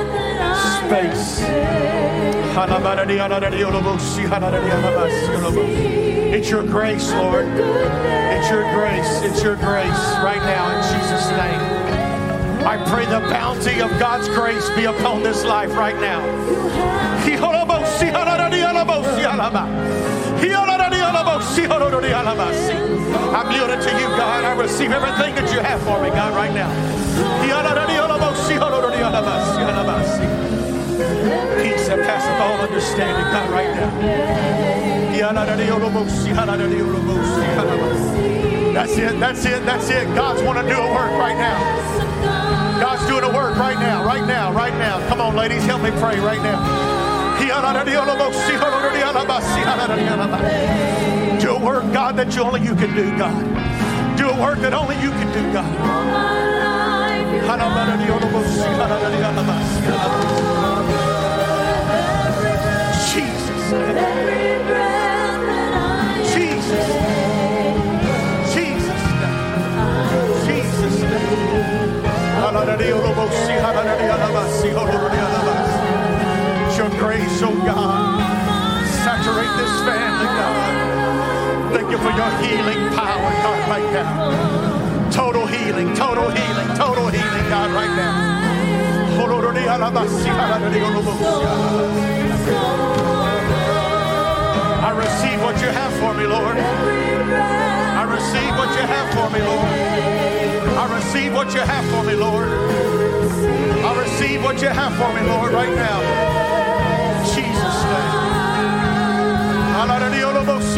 space. 0.86 1.40
It's 6.34 6.50
your 6.50 6.64
grace, 6.64 7.10
Lord. 7.14 7.46
It's 7.48 8.50
your 8.50 8.64
grace. 8.74 9.22
It's 9.22 9.42
your 9.42 9.56
grace 9.56 10.04
right 10.20 10.42
now 10.44 10.76
in 10.76 10.84
Jesus' 10.92 11.30
name. 11.30 12.68
I 12.68 12.84
pray 12.90 13.06
the 13.06 13.22
bounty 13.30 13.82
of 13.82 13.90
God's 13.98 14.28
grace 14.28 14.70
be 14.72 14.86
upon 14.86 15.24
this 15.24 15.46
life 15.46 15.72
right 15.72 15.96
now. 16.02 16.20
I'm 23.36 23.52
yielded 23.52 23.82
to 23.82 23.92
you, 23.92 24.08
God. 24.16 24.44
I 24.44 24.56
receive 24.56 24.92
everything 24.92 25.36
that 25.36 25.52
you 25.54 25.60
have 25.60 25.82
for 25.84 26.02
me, 26.02 26.10
God, 26.10 26.34
right 26.34 26.54
now. 26.54 26.70
Peace 31.62 31.88
that 31.88 32.00
passeth 32.08 32.40
all 32.40 32.58
understanding, 32.62 33.26
God, 33.32 33.50
right 33.50 33.74
now. 33.76 33.92
That's 38.74 38.98
it, 38.98 39.20
that's 39.20 39.46
it, 39.46 39.66
that's 39.66 39.90
it. 39.90 40.08
God's 40.16 40.42
want 40.44 40.58
to 40.60 40.64
do 40.74 40.80
a 40.80 40.94
work 40.94 41.12
right 41.20 41.36
now. 41.36 42.80
God's 42.82 43.06
doing 43.08 43.24
a 43.24 43.34
work 43.36 43.58
right 43.58 43.78
now, 43.78 44.06
right 44.06 44.26
now, 44.26 44.54
right 44.54 44.74
now. 44.74 45.06
Come 45.10 45.20
on, 45.20 45.36
ladies, 45.36 45.66
help 45.66 45.82
me 45.82 45.92
pray 45.92 46.20
right 46.20 46.42
now. 46.42 46.60
Work, 51.62 51.94
God, 51.94 52.18
that 52.18 52.36
you, 52.36 52.42
only 52.42 52.62
you 52.62 52.76
can 52.76 52.96
do, 52.96 53.16
God. 53.18 54.18
Do 54.18 54.30
a 54.30 54.42
work 54.42 54.60
that 54.60 54.74
only 54.74 54.96
you 54.96 55.12
can 55.12 55.32
do, 55.32 55.54
God. 55.54 55.70
Jesus. 63.14 63.62
Jesus. 66.34 66.88
Jesus. 68.54 69.02
Jesus. 70.48 70.96
Your 76.78 76.90
grace, 77.00 77.42
oh 77.44 77.54
God, 77.66 78.20
saturate 79.04 79.54
this 79.58 79.74
family, 79.86 80.26
God. 80.26 81.31
Thank 81.74 81.90
you 81.90 81.98
for 81.98 82.12
your 82.12 82.32
healing 82.44 82.94
power, 82.96 83.32
God, 83.44 83.70
right 83.70 83.90
now. 83.94 85.10
Total 85.12 85.46
healing, 85.48 85.94
total 85.96 86.30
healing, 86.30 86.68
total 86.76 87.08
healing, 87.08 87.50
God, 87.50 87.72
right 87.72 87.96
now. 87.96 89.18
I 94.84 94.92
receive 94.98 95.42
what 95.42 95.62
you 95.62 95.68
have 95.70 95.94
for 96.00 96.14
me, 96.14 96.26
Lord. 96.28 96.58
I 96.58 98.04
receive 98.04 98.52
what 98.58 98.70
you 98.76 98.86
have 98.88 99.14
for 99.14 99.30
me, 99.30 99.42
Lord. 99.42 99.72
I 100.78 100.86
receive 100.96 101.34
what 101.34 101.54
you 101.54 101.62
have 101.62 101.86
for 101.92 102.04
me, 102.04 102.16
Lord. 102.16 102.48
I 103.86 104.02
receive 104.02 104.44
what 104.44 104.62
you 104.62 104.68
have 104.68 104.94
for 104.98 105.14
me, 105.14 105.22
Lord, 105.28 105.52
right 105.54 105.74
now. 105.76 106.00
Jesus' 107.34 107.84
name. 107.86 108.32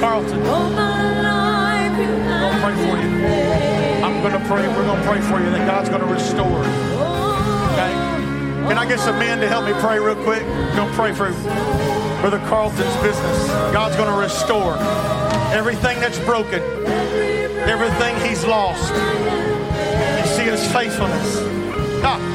Carlton. 0.00 0.42
I'll 0.44 1.90
pray 2.60 2.74
for 2.74 2.96
you. 3.00 3.08
I'm 4.04 4.20
going 4.22 4.32
to 4.32 4.48
pray. 4.48 4.68
We're 4.68 4.84
going 4.84 5.00
to 5.00 5.06
pray 5.06 5.20
for 5.20 5.38
you 5.42 5.50
that 5.50 5.66
God's 5.66 5.88
going 5.88 6.00
to 6.00 6.06
restore. 6.06 6.60
Okay? 7.72 7.92
Can 8.68 8.78
I 8.78 8.86
get 8.88 9.00
some 9.00 9.18
men 9.18 9.40
to 9.40 9.48
help 9.48 9.64
me 9.66 9.72
pray 9.80 9.98
real 9.98 10.16
quick? 10.16 10.42
We're 10.42 10.76
going 10.76 10.90
to 10.90 10.94
pray 10.94 11.12
for 11.12 11.30
Brother 12.20 12.38
Carlton's 12.48 12.96
business. 13.02 13.48
God's 13.72 13.96
going 13.96 14.08
to 14.08 14.16
restore 14.16 14.76
everything 15.52 16.00
that's 16.00 16.18
broken, 16.20 16.62
everything 17.68 18.16
he's 18.28 18.44
lost. 18.44 18.92
You 18.92 20.26
see 20.36 20.44
his 20.50 20.66
faithfulness. 20.72 21.38
Ah. 22.02 22.34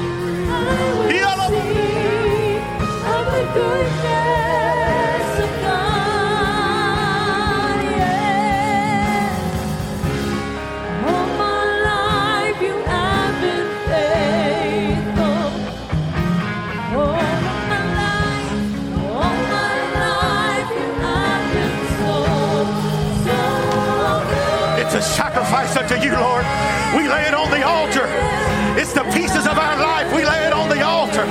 Unto 25.92 26.06
you, 26.06 26.14
Lord. 26.14 26.46
We 26.96 27.08
lay 27.08 27.26
it 27.26 27.34
on 27.34 27.50
the 27.50 27.66
altar. 27.66 28.06
It's 28.80 28.94
the 28.94 29.04
pieces 29.12 29.48
of 29.48 29.58
our 29.58 29.78
life. 29.78 30.14
We 30.14 30.24
lay 30.24 30.46
it 30.46 30.54
on 30.54 30.70
the 30.70 30.82
altar. 30.84 31.26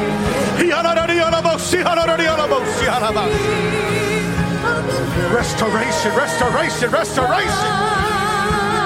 Restoration, 5.32 6.14
restoration, 6.16 6.90
restoration. 6.90 7.70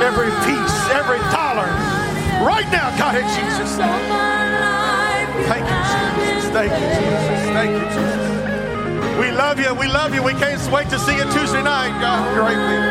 Every 0.03 0.31
piece, 0.45 0.77
every 0.93 1.21
dollar. 1.33 1.69
Right 2.45 2.69
now, 2.73 2.91
God, 2.99 3.17
in 3.17 3.27
Jesus' 3.29 3.79
name. 3.79 4.13
Thank 5.49 5.65
you, 5.65 5.79
Jesus. 5.89 6.51
Thank 6.51 6.73
you, 6.73 6.89
Jesus. 6.89 7.43
Thank 7.53 7.73
you, 7.73 7.89
Jesus. 7.89 8.42
We 9.21 9.31
love 9.31 9.59
you. 9.59 9.75
We 9.75 9.89
love 9.89 10.15
you. 10.15 10.23
We 10.23 10.33
can't 10.33 10.61
wait 10.73 10.89
to 10.91 10.99
see 10.99 11.17
you 11.17 11.25
Tuesday 11.25 11.63
night. 11.63 11.93
God, 12.01 12.35
greatly. 12.35 12.83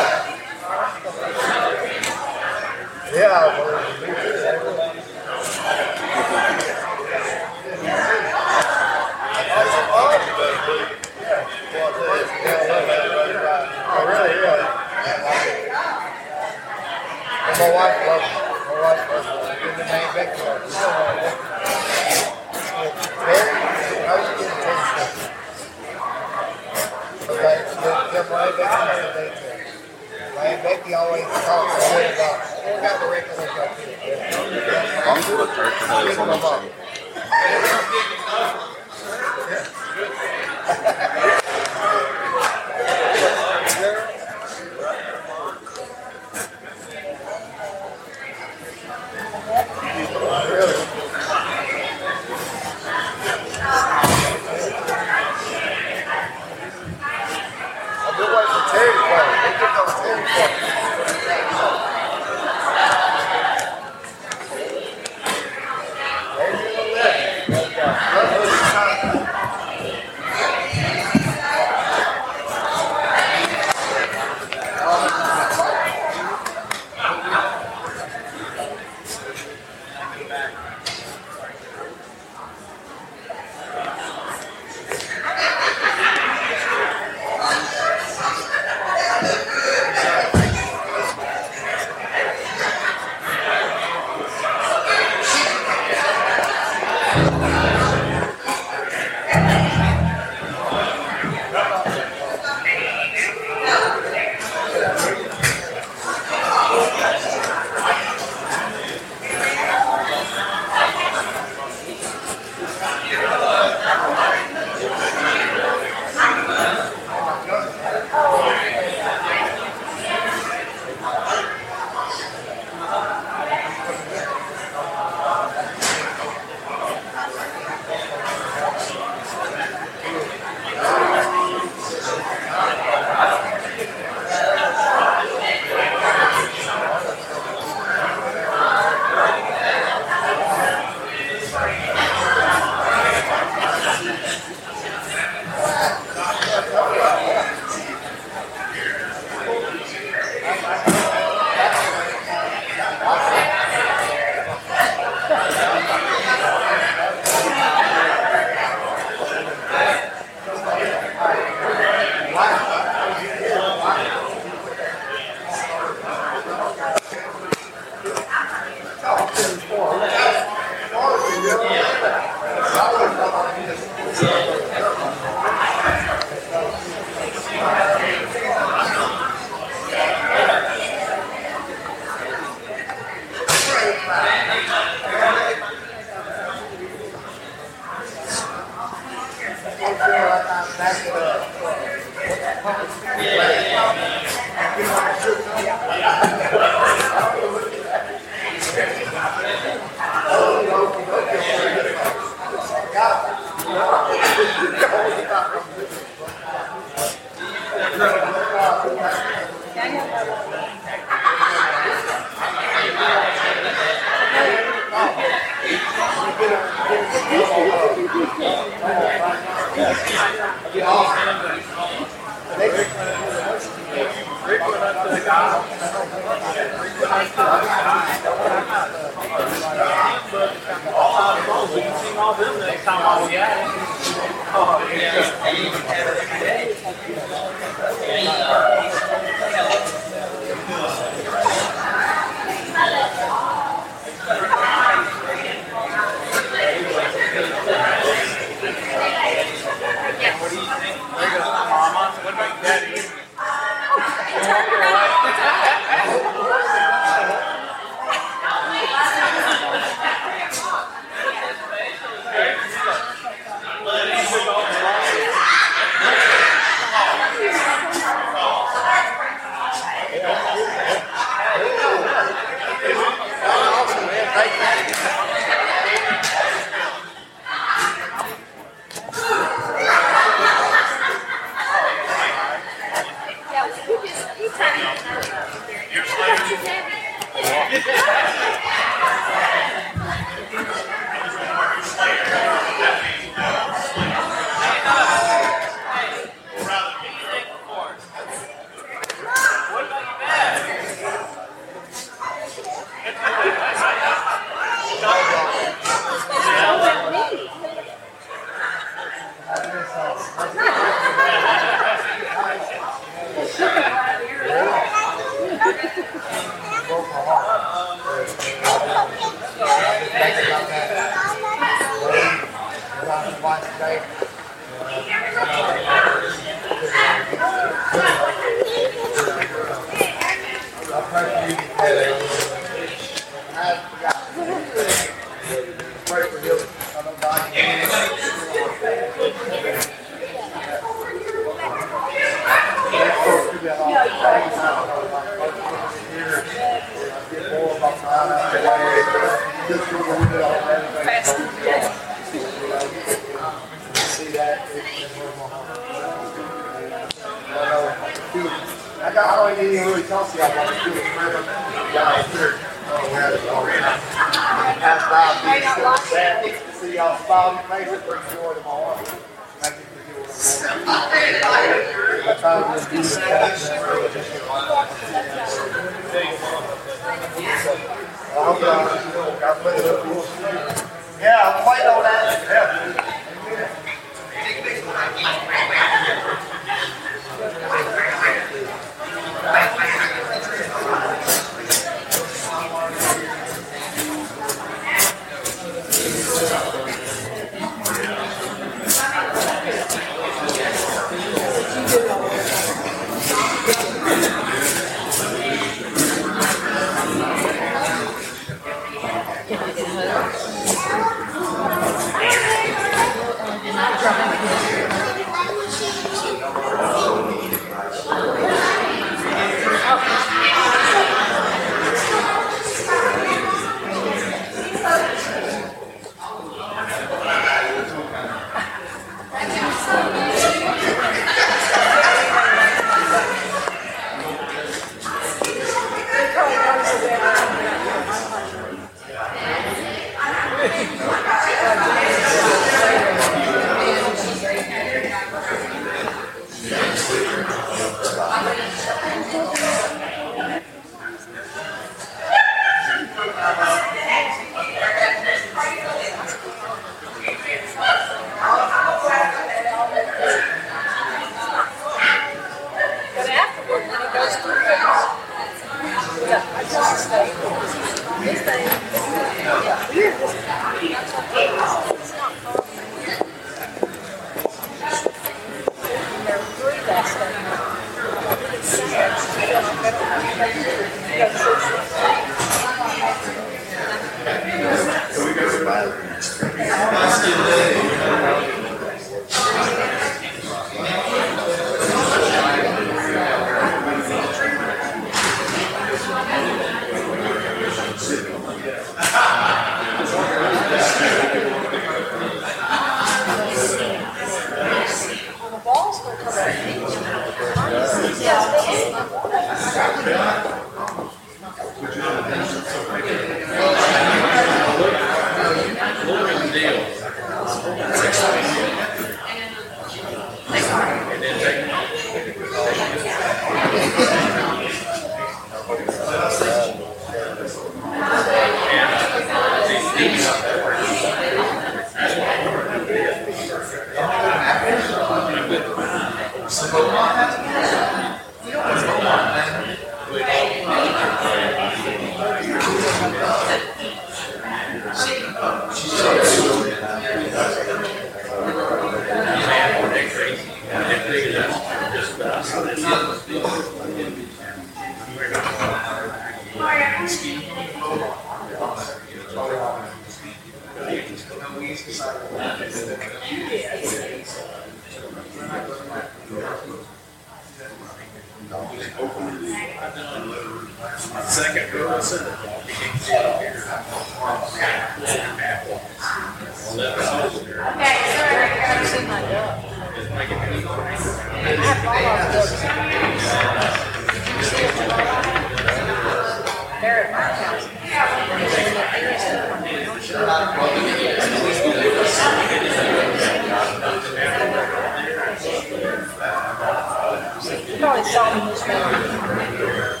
Probably 597.79 598.03
saw 598.11 598.35
me 598.35 598.51
this 598.51 598.67
morning. 598.67 600.00